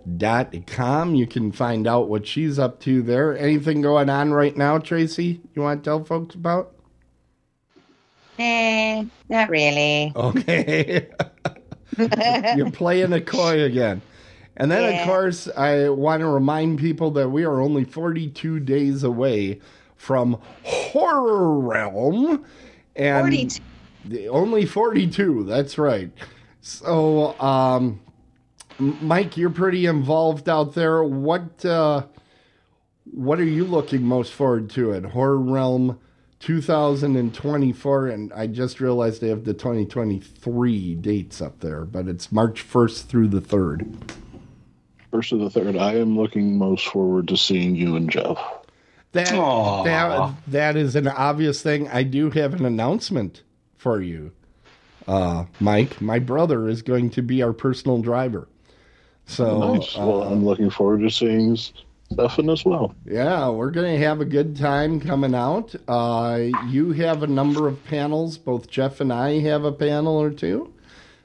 tracydeleon.com. 0.09 1.14
You 1.14 1.26
can 1.26 1.52
find 1.52 1.86
out 1.86 2.09
what 2.09 2.26
she's 2.26 2.59
up 2.59 2.80
to 2.80 3.02
there. 3.02 3.36
Anything 3.36 3.80
going 3.82 4.11
on 4.11 4.32
right 4.32 4.57
now, 4.57 4.78
Tracy, 4.78 5.40
you 5.55 5.62
want 5.62 5.82
to 5.82 5.88
tell 5.90 6.05
folks 6.05 6.34
about? 6.34 6.72
Eh, 8.38 9.05
not 9.28 9.48
really. 9.48 10.12
Okay. 10.14 11.09
You're 12.57 12.70
playing 12.72 13.12
a 13.12 13.20
coy 13.20 13.62
again. 13.62 14.02
And 14.57 14.70
then, 14.70 14.82
Yeah. 14.92 15.00
of 15.02 15.07
course, 15.09 15.48
I 15.57 15.88
want 15.88 16.20
to 16.20 16.26
remind 16.28 16.78
people 16.78 17.11
that 17.12 17.28
we 17.30 17.44
are 17.44 17.61
only 17.61 17.84
42 17.84 18.61
days 18.61 19.02
away 19.02 19.61
from 19.96 20.40
Horror 20.64 21.59
Realm. 21.59 22.44
And 22.96 23.22
42. 23.24 23.62
the- 24.07 24.28
only 24.28 24.64
42, 24.66 25.44
that's 25.44 25.76
right. 25.78 26.11
So, 26.61 27.38
um, 27.40 28.00
Mike, 28.78 29.36
you're 29.36 29.50
pretty 29.50 29.86
involved 29.86 30.48
out 30.48 30.74
there. 30.74 31.02
What 31.04 31.64
uh, 31.64 32.04
what 33.10 33.38
are 33.38 33.44
you 33.44 33.64
looking 33.64 34.02
most 34.02 34.32
forward 34.32 34.70
to 34.70 34.92
at 34.94 35.04
Horror 35.04 35.38
Realm 35.38 35.98
2024? 36.40 38.08
And 38.08 38.32
I 38.32 38.46
just 38.46 38.80
realized 38.80 39.20
they 39.20 39.28
have 39.28 39.44
the 39.44 39.54
2023 39.54 40.94
dates 40.96 41.40
up 41.40 41.60
there, 41.60 41.84
but 41.84 42.08
it's 42.08 42.32
March 42.32 42.66
1st 42.68 43.06
through 43.06 43.28
the 43.28 43.40
3rd. 43.40 44.10
First 45.10 45.30
of 45.30 45.38
the 45.38 45.50
third, 45.50 45.76
I 45.76 45.94
am 45.94 46.16
looking 46.16 46.58
most 46.58 46.88
forward 46.88 47.28
to 47.28 47.36
seeing 47.36 47.76
you 47.76 47.94
and 47.94 48.10
Jeff. 48.10 48.36
That, 49.12 49.32
Aw. 49.32 49.84
that 49.84 50.34
that 50.48 50.76
is 50.76 50.96
an 50.96 51.06
obvious 51.06 51.62
thing. 51.62 51.86
I 51.88 52.02
do 52.02 52.30
have 52.30 52.52
an 52.54 52.64
announcement 52.66 53.44
for 53.76 54.00
you, 54.00 54.32
uh, 55.06 55.44
Mike. 55.60 56.00
My 56.00 56.18
brother 56.18 56.68
is 56.68 56.82
going 56.82 57.10
to 57.10 57.22
be 57.22 57.44
our 57.44 57.52
personal 57.52 58.02
driver. 58.02 58.48
So 59.26 59.74
nice. 59.74 59.96
well, 59.96 60.22
uh, 60.22 60.30
I'm 60.30 60.44
looking 60.44 60.70
forward 60.70 61.00
to 61.00 61.10
seeing 61.10 61.56
Stefan 62.12 62.50
as 62.50 62.64
well. 62.64 62.94
yeah, 63.06 63.48
we're 63.48 63.70
going 63.70 63.98
to 63.98 64.04
have 64.04 64.20
a 64.20 64.24
good 64.24 64.56
time 64.56 65.00
coming 65.00 65.34
out. 65.34 65.74
Uh, 65.88 66.40
you 66.68 66.92
have 66.92 67.22
a 67.22 67.26
number 67.26 67.66
of 67.66 67.82
panels. 67.84 68.38
Both 68.38 68.68
Jeff 68.68 69.00
and 69.00 69.12
I 69.12 69.40
have 69.40 69.64
a 69.64 69.72
panel 69.72 70.20
or 70.20 70.30
two. 70.30 70.72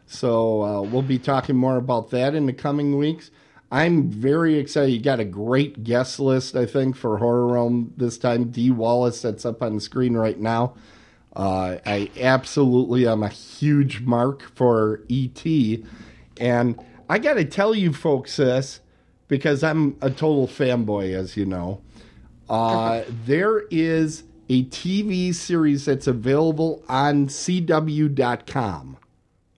So 0.07 0.63
uh, 0.63 0.81
we'll 0.81 1.03
be 1.03 1.19
talking 1.19 1.55
more 1.55 1.77
about 1.77 2.09
that 2.11 2.33
in 2.33 2.45
the 2.45 2.53
coming 2.53 2.97
weeks. 2.97 3.29
I'm 3.71 4.09
very 4.09 4.57
excited. 4.57 4.91
You 4.91 5.01
got 5.01 5.19
a 5.19 5.25
great 5.25 5.83
guest 5.83 6.19
list, 6.19 6.55
I 6.55 6.65
think, 6.65 6.95
for 6.95 7.19
Horror 7.19 7.53
Realm 7.53 7.93
this 7.97 8.17
time. 8.17 8.49
Dee 8.49 8.71
Wallace, 8.71 9.21
that's 9.21 9.45
up 9.45 9.61
on 9.61 9.75
the 9.75 9.81
screen 9.81 10.15
right 10.15 10.39
now. 10.39 10.73
Uh, 11.35 11.77
I 11.85 12.09
absolutely 12.19 13.07
am 13.07 13.21
a 13.21 13.29
huge 13.29 14.01
mark 14.01 14.41
for 14.55 15.01
ET. 15.11 15.45
And 16.39 16.83
I 17.10 17.18
got 17.18 17.34
to 17.34 17.45
tell 17.45 17.74
you 17.74 17.91
folks 17.91 18.38
this 18.38 18.82
because 19.28 19.64
I'm 19.64 19.97
a 19.99 20.12
total 20.12 20.47
fanboy, 20.47 21.14
as 21.16 21.36
you 21.36 21.45
know. 21.45 21.82
Uh, 22.47 23.01
there 23.26 23.62
is 23.72 24.24
a 24.47 24.66
TV 24.66 25.34
series 25.34 25.86
that's 25.86 26.07
available 26.07 26.84
on 26.88 27.28
CW.com. 27.28 28.97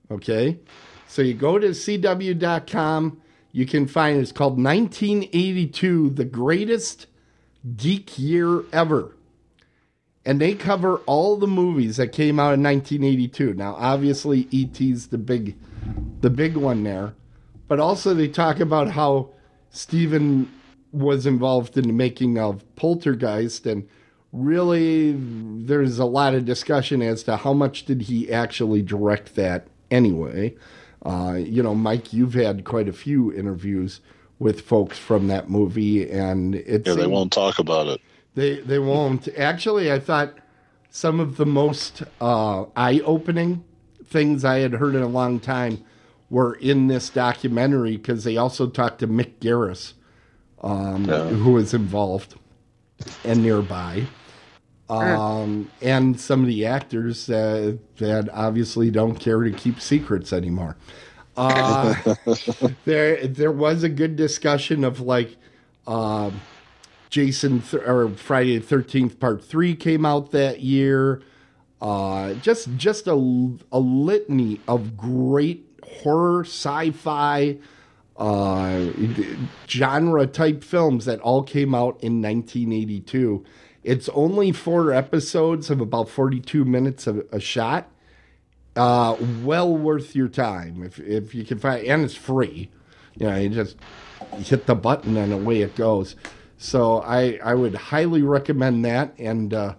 Okay? 0.09 0.59
So 1.07 1.21
you 1.21 1.33
go 1.33 1.59
to 1.59 1.69
CW.com, 1.69 3.21
you 3.51 3.65
can 3.65 3.85
find 3.85 4.19
it's 4.19 4.31
called 4.31 4.61
1982, 4.61 6.11
the 6.11 6.25
greatest 6.25 7.07
geek 7.75 8.17
year 8.17 8.63
ever. 8.71 9.11
And 10.25 10.39
they 10.39 10.53
cover 10.53 10.97
all 10.99 11.35
the 11.35 11.47
movies 11.47 11.97
that 11.97 12.13
came 12.13 12.39
out 12.39 12.53
in 12.53 12.63
1982. 12.63 13.55
Now, 13.55 13.75
obviously, 13.75 14.47
E.T.'s 14.51 15.07
the 15.07 15.17
big, 15.17 15.57
the 16.21 16.29
big 16.29 16.55
one 16.55 16.83
there, 16.83 17.13
but 17.71 17.79
also 17.79 18.13
they 18.13 18.27
talk 18.27 18.59
about 18.59 18.91
how 18.91 19.29
Steven 19.69 20.51
was 20.91 21.25
involved 21.25 21.77
in 21.77 21.87
the 21.87 21.93
making 21.93 22.37
of 22.37 22.65
Poltergeist, 22.75 23.65
and 23.65 23.87
really, 24.33 25.13
there's 25.13 25.97
a 25.97 26.03
lot 26.03 26.35
of 26.35 26.43
discussion 26.43 27.01
as 27.01 27.23
to 27.23 27.37
how 27.37 27.53
much 27.53 27.85
did 27.85 28.01
he 28.01 28.29
actually 28.29 28.81
direct 28.81 29.35
that 29.35 29.67
anyway. 29.89 30.53
Uh, 31.05 31.37
you 31.39 31.63
know, 31.63 31.73
Mike, 31.73 32.11
you've 32.11 32.33
had 32.33 32.65
quite 32.65 32.89
a 32.89 32.91
few 32.91 33.31
interviews 33.31 34.01
with 34.37 34.59
folks 34.59 34.97
from 34.99 35.29
that 35.29 35.49
movie, 35.49 36.11
and 36.11 36.55
it's 36.55 36.85
Yeah, 36.85 36.95
they 36.95 37.07
won't 37.07 37.31
talk 37.31 37.57
about 37.57 37.87
it. 37.87 38.01
they 38.35 38.59
they 38.59 38.79
won't. 38.79 39.29
Actually, 39.37 39.93
I 39.93 39.99
thought 39.99 40.37
some 40.89 41.21
of 41.21 41.37
the 41.37 41.45
most 41.45 42.03
uh, 42.19 42.65
eye-opening 42.75 43.63
things 44.03 44.43
I 44.43 44.57
had 44.57 44.73
heard 44.73 44.93
in 44.93 45.01
a 45.01 45.07
long 45.07 45.39
time 45.39 45.85
were 46.31 46.55
in 46.55 46.87
this 46.87 47.09
documentary 47.09 47.97
because 47.97 48.23
they 48.23 48.37
also 48.37 48.65
talked 48.67 48.99
to 48.99 49.07
Mick 49.07 49.33
Garris, 49.39 49.93
um, 50.63 51.05
Yeah. 51.05 51.27
who 51.27 51.51
was 51.51 51.73
involved 51.75 52.35
and 53.25 53.43
nearby, 53.43 54.05
um, 54.89 55.69
and 55.81 56.19
some 56.19 56.41
of 56.41 56.47
the 56.47 56.65
actors 56.65 57.29
uh, 57.29 57.75
that 57.97 58.29
obviously 58.33 58.89
don't 58.89 59.15
care 59.19 59.43
to 59.43 59.51
keep 59.51 59.79
secrets 59.81 60.31
anymore. 60.33 60.77
Uh, 61.37 61.95
there, 62.85 63.27
there 63.27 63.51
was 63.51 63.83
a 63.83 63.89
good 63.89 64.15
discussion 64.15 64.83
of 64.83 65.01
like, 65.01 65.35
um, 65.87 66.39
Jason 67.09 67.61
th- 67.61 67.83
or 67.85 68.09
Friday 68.09 68.57
the 68.57 68.65
Thirteenth 68.65 69.19
Part 69.19 69.43
Three 69.43 69.75
came 69.75 70.05
out 70.05 70.31
that 70.31 70.61
year. 70.61 71.21
Uh, 71.81 72.35
just 72.35 72.69
just 72.77 73.07
a, 73.07 73.13
a 73.71 73.79
litany 73.79 74.61
of 74.67 74.95
great 74.95 75.70
horror, 75.99 76.43
sci-fi, 76.43 77.57
uh, 78.17 78.91
genre 79.67 80.27
type 80.27 80.63
films 80.63 81.05
that 81.05 81.19
all 81.21 81.43
came 81.43 81.73
out 81.73 82.01
in 82.03 82.21
1982. 82.21 83.43
It's 83.83 84.09
only 84.09 84.51
four 84.51 84.93
episodes 84.93 85.69
of 85.69 85.81
about 85.81 86.07
42 86.09 86.65
minutes 86.65 87.07
of 87.07 87.25
a 87.31 87.39
shot. 87.39 87.89
Uh, 88.75 89.17
well 89.43 89.75
worth 89.75 90.15
your 90.15 90.29
time 90.29 90.81
if 90.81 90.97
if 90.99 91.35
you 91.35 91.43
can 91.43 91.59
find, 91.59 91.85
and 91.85 92.03
it's 92.03 92.15
free. 92.15 92.69
You 93.17 93.27
know, 93.27 93.35
you 93.35 93.49
just 93.49 93.75
hit 94.37 94.65
the 94.65 94.75
button 94.75 95.17
and 95.17 95.33
away 95.33 95.61
it 95.61 95.75
goes. 95.75 96.15
So 96.57 97.01
I 97.01 97.39
I 97.43 97.53
would 97.53 97.75
highly 97.75 98.21
recommend 98.21 98.85
that, 98.85 99.13
and 99.17 99.53
uh, 99.53 99.75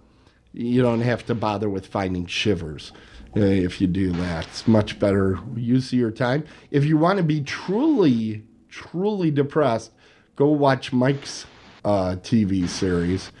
you 0.51 0.83
don't 0.83 1.01
have 1.01 1.25
to 1.25 1.33
bother 1.33 1.69
with 1.69 1.87
finding 1.87 2.27
shivers 2.27 2.91
if 3.35 3.81
you 3.81 3.87
do 3.87 4.11
that. 4.11 4.47
It's 4.47 4.67
much 4.67 4.99
better 4.99 5.39
use 5.55 5.91
of 5.93 5.99
your 5.99 6.11
time. 6.11 6.45
If 6.71 6.85
you 6.85 6.97
want 6.97 7.17
to 7.17 7.23
be 7.23 7.41
truly 7.41 8.43
truly 8.69 9.29
depressed, 9.29 9.91
go 10.35 10.47
watch 10.47 10.91
Mike's 10.91 11.45
uh, 11.85 12.15
TV 12.21 12.67
series 12.67 13.31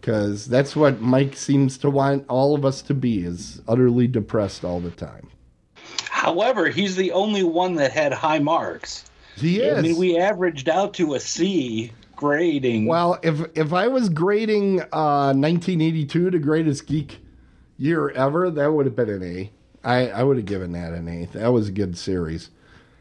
because 0.00 0.46
that's 0.46 0.74
what 0.74 1.00
Mike 1.00 1.36
seems 1.36 1.78
to 1.78 1.90
want 1.90 2.24
all 2.28 2.54
of 2.54 2.64
us 2.64 2.82
to 2.82 2.94
be 2.94 3.24
is 3.24 3.60
utterly 3.68 4.06
depressed 4.06 4.64
all 4.64 4.80
the 4.80 4.90
time. 4.90 5.28
However, 6.08 6.68
he's 6.68 6.96
the 6.96 7.12
only 7.12 7.44
one 7.44 7.74
that 7.76 7.92
had 7.92 8.12
high 8.12 8.38
marks. 8.38 9.10
He 9.36 9.60
is. 9.60 9.78
I 9.78 9.82
mean, 9.82 9.96
we 9.96 10.18
averaged 10.18 10.68
out 10.68 10.94
to 10.94 11.14
a 11.14 11.20
C 11.20 11.92
grading. 12.16 12.86
Well, 12.86 13.18
if 13.22 13.40
if 13.54 13.72
I 13.72 13.88
was 13.88 14.08
grading 14.08 14.80
uh, 14.92 15.32
1982 15.32 16.30
to 16.30 16.38
greatest 16.38 16.86
geek 16.86 17.20
year 17.80 18.10
ever, 18.10 18.50
that 18.50 18.72
would 18.72 18.86
have 18.86 18.94
been 18.94 19.08
an 19.08 19.22
A. 19.22 19.50
I 19.82 20.10
I 20.10 20.22
would 20.22 20.36
have 20.36 20.46
given 20.46 20.72
that 20.72 20.92
an 20.92 21.08
A. 21.08 21.24
That 21.32 21.48
was 21.52 21.68
a 21.68 21.72
good 21.72 21.96
series. 21.96 22.50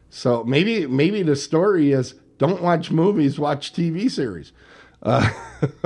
So 0.10 0.44
maybe 0.44 0.88
maybe 0.88 1.22
the 1.22 1.36
story 1.36 1.92
is 1.92 2.16
don't 2.38 2.64
watch 2.64 2.90
movies, 2.90 3.38
watch 3.38 3.74
TV 3.74 4.10
series. 4.10 4.54
Uh, 5.04 5.30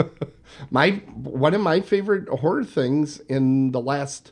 my 0.69 0.91
one 1.15 1.53
of 1.53 1.61
my 1.61 1.81
favorite 1.81 2.29
horror 2.29 2.63
things 2.63 3.19
in 3.21 3.71
the 3.71 3.81
last 3.81 4.31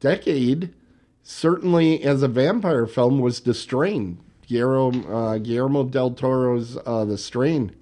decade, 0.00 0.74
certainly 1.22 2.02
as 2.02 2.22
a 2.22 2.28
vampire 2.28 2.86
film, 2.86 3.20
was 3.20 3.40
The 3.40 3.54
Strain. 3.54 4.18
Guillermo, 4.46 5.14
uh, 5.14 5.38
Guillermo 5.38 5.84
del 5.84 6.10
Toro's 6.10 6.76
uh, 6.84 7.04
The 7.04 7.16
Strain. 7.16 7.74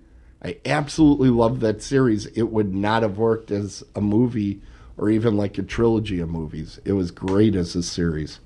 I 0.42 0.58
absolutely 0.64 1.30
love 1.30 1.60
that 1.60 1.82
series. 1.82 2.26
It 2.26 2.44
would 2.44 2.74
not 2.74 3.02
have 3.02 3.18
worked 3.18 3.50
as 3.50 3.82
a 3.94 4.00
movie 4.00 4.60
or 5.00 5.08
even 5.08 5.34
like 5.34 5.56
a 5.56 5.62
trilogy 5.62 6.20
of 6.20 6.28
movies. 6.28 6.78
It 6.84 6.92
was 6.92 7.10
great 7.10 7.56
as 7.56 7.74
a 7.74 7.82
series. 7.82 8.38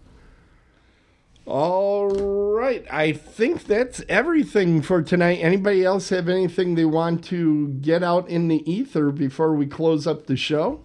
All 1.46 2.08
right. 2.54 2.86
I 2.90 3.12
think 3.12 3.64
that's 3.64 4.02
everything 4.08 4.80
for 4.80 5.02
tonight. 5.02 5.38
Anybody 5.38 5.84
else 5.84 6.10
have 6.10 6.28
anything 6.28 6.76
they 6.76 6.84
want 6.84 7.24
to 7.24 7.68
get 7.68 8.04
out 8.04 8.28
in 8.28 8.46
the 8.46 8.62
ether 8.70 9.10
before 9.10 9.52
we 9.54 9.66
close 9.66 10.06
up 10.06 10.26
the 10.26 10.36
show? 10.36 10.80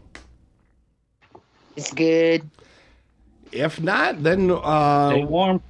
It's 1.77 1.93
good. 1.93 2.49
If 3.51 3.79
not, 3.79 4.23
then 4.23 4.49
uh, 4.51 5.11
Stay 5.11 5.23
warm. 5.23 5.61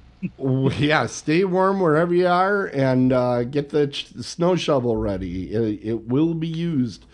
yeah, 0.78 1.06
stay 1.06 1.44
warm 1.44 1.78
wherever 1.78 2.14
you 2.14 2.26
are 2.26 2.66
and 2.66 3.12
uh, 3.12 3.44
get 3.44 3.68
the, 3.68 3.88
ch- 3.88 4.08
snow 4.22 4.56
shovel 4.56 4.96
ready. 4.96 5.52
It, 5.52 5.80
it 5.86 6.08
will 6.08 6.32
be 6.32 6.48
used. 6.48 7.04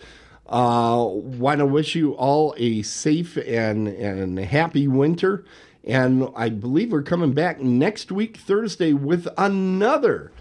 Uh, 0.47 1.05
Want 1.09 1.59
to 1.59 1.65
wish 1.65 1.95
you 1.95 2.13
all 2.13 2.55
a 2.57 2.81
safe 2.81 3.37
and, 3.37 3.87
and 3.87 4.39
happy 4.39 4.87
winter. 4.87 5.45
And 5.83 6.29
I 6.35 6.49
believe 6.49 6.91
we're 6.91 7.01
coming 7.01 7.33
back 7.33 7.61
next 7.61 8.11
week, 8.11 8.37
Thursday, 8.37 8.93
with 8.93 9.27
another 9.37 10.31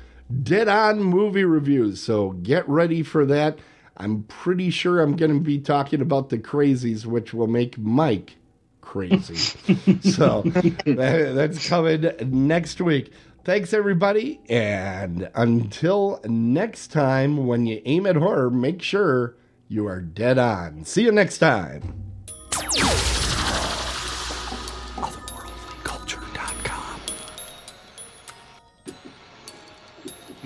dead 0.43 0.69
on 0.69 1.03
movie 1.03 1.45
reviews. 1.45 2.03
So 2.03 2.31
get 2.31 2.69
ready 2.69 3.03
for 3.03 3.25
that. 3.27 3.59
I'm 3.97 4.25
pretty 4.25 4.71
sure 4.71 5.01
I'm 5.01 5.17
going 5.17 5.33
to 5.33 5.41
be 5.41 5.59
talking 5.59 6.01
about 6.01 6.29
the 6.29 6.39
crazies, 6.39 7.07
which 7.07 7.33
will 7.33 7.47
make 7.47 7.79
Mike 7.79 8.37
crazy. 8.81 9.37
so 10.03 10.43
that, 10.43 11.33
that's 11.35 11.69
coming 11.69 12.11
next 12.27 12.81
week. 12.81 13.13
Thanks, 13.45 13.73
everybody. 13.73 14.41
And 14.49 15.31
until 15.35 16.21
next 16.25 16.89
time, 16.89 17.47
when 17.47 17.67
you 17.67 17.81
aim 17.85 18.07
at 18.07 18.17
horror, 18.17 18.51
make 18.51 18.83
sure 18.83 19.37
you 19.69 19.87
are 19.87 20.01
dead 20.01 20.39
on. 20.39 20.85
See 20.85 21.03
you 21.03 21.13
next 21.13 21.39
time. 21.39 22.03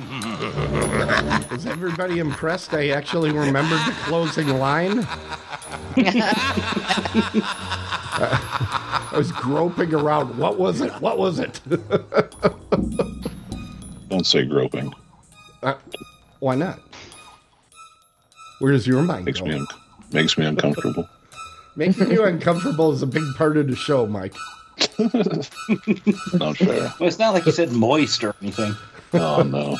Is 1.53 1.67
everybody 1.67 2.19
impressed? 2.19 2.73
I 2.73 2.89
actually 2.91 3.31
remembered 3.33 3.81
the 3.81 3.93
closing 4.05 4.49
line. 4.49 5.07
I 8.23 9.13
was 9.13 9.31
groping 9.33 9.93
around. 9.95 10.39
What 10.39 10.59
was 10.59 10.81
it? 10.81 10.93
What 11.01 11.19
was 11.19 11.39
it? 11.39 11.61
Don't 14.09 14.27
say 14.27 14.45
groping. 14.45 14.93
Uh, 15.63 15.75
why 16.39 16.55
not? 16.55 16.81
Where 18.61 18.73
does 18.73 18.87
your 18.87 19.03
mind 19.03 19.25
Makes 19.25 19.41
go? 19.41 19.47
me 19.47 19.55
un- 19.57 19.67
makes 20.13 20.39
me 20.39 20.47
uncomfortable. 20.47 21.09
Making 21.77 22.11
you 22.13 22.25
uncomfortable 22.25 22.93
is 22.93 23.03
a 23.03 23.07
big 23.07 23.23
part 23.37 23.57
of 23.57 23.67
the 23.69 23.77
show, 23.77 24.07
Mike. 24.07 24.35
Not 24.99 26.57
fair. 26.57 26.93
Well, 26.99 27.09
it's 27.09 27.19
not 27.19 27.33
like 27.35 27.47
you 27.47 27.53
said 27.53 27.73
moist 27.73 28.23
or 28.25 28.35
anything. 28.41 28.75
Oh 29.15 29.43
no. 29.43 29.77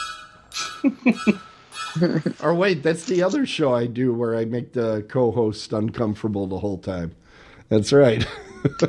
Or 2.41 2.55
wait, 2.55 2.85
that's 2.85 3.05
the 3.05 3.23
other 3.25 3.45
show 3.45 3.75
I 3.75 3.87
do 3.87 4.15
where 4.15 4.37
I 4.37 4.45
make 4.45 4.75
the 4.75 5.05
co-host 5.09 5.73
uncomfortable 5.73 6.47
the 6.47 6.59
whole 6.61 6.79
time. 6.79 7.17
That's 7.69 7.93
right. 7.93 8.25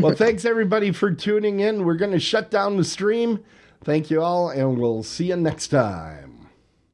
well, 0.00 0.14
thanks 0.14 0.44
everybody 0.44 0.92
for 0.92 1.10
tuning 1.12 1.58
in. 1.58 1.84
We're 1.84 1.96
going 1.96 2.12
to 2.12 2.20
shut 2.20 2.52
down 2.52 2.76
the 2.76 2.84
stream. 2.84 3.42
Thank 3.82 4.10
you 4.10 4.22
all, 4.22 4.48
and 4.48 4.78
we'll 4.78 5.02
see 5.02 5.26
you 5.26 5.36
next 5.36 5.68
time. 5.68 6.35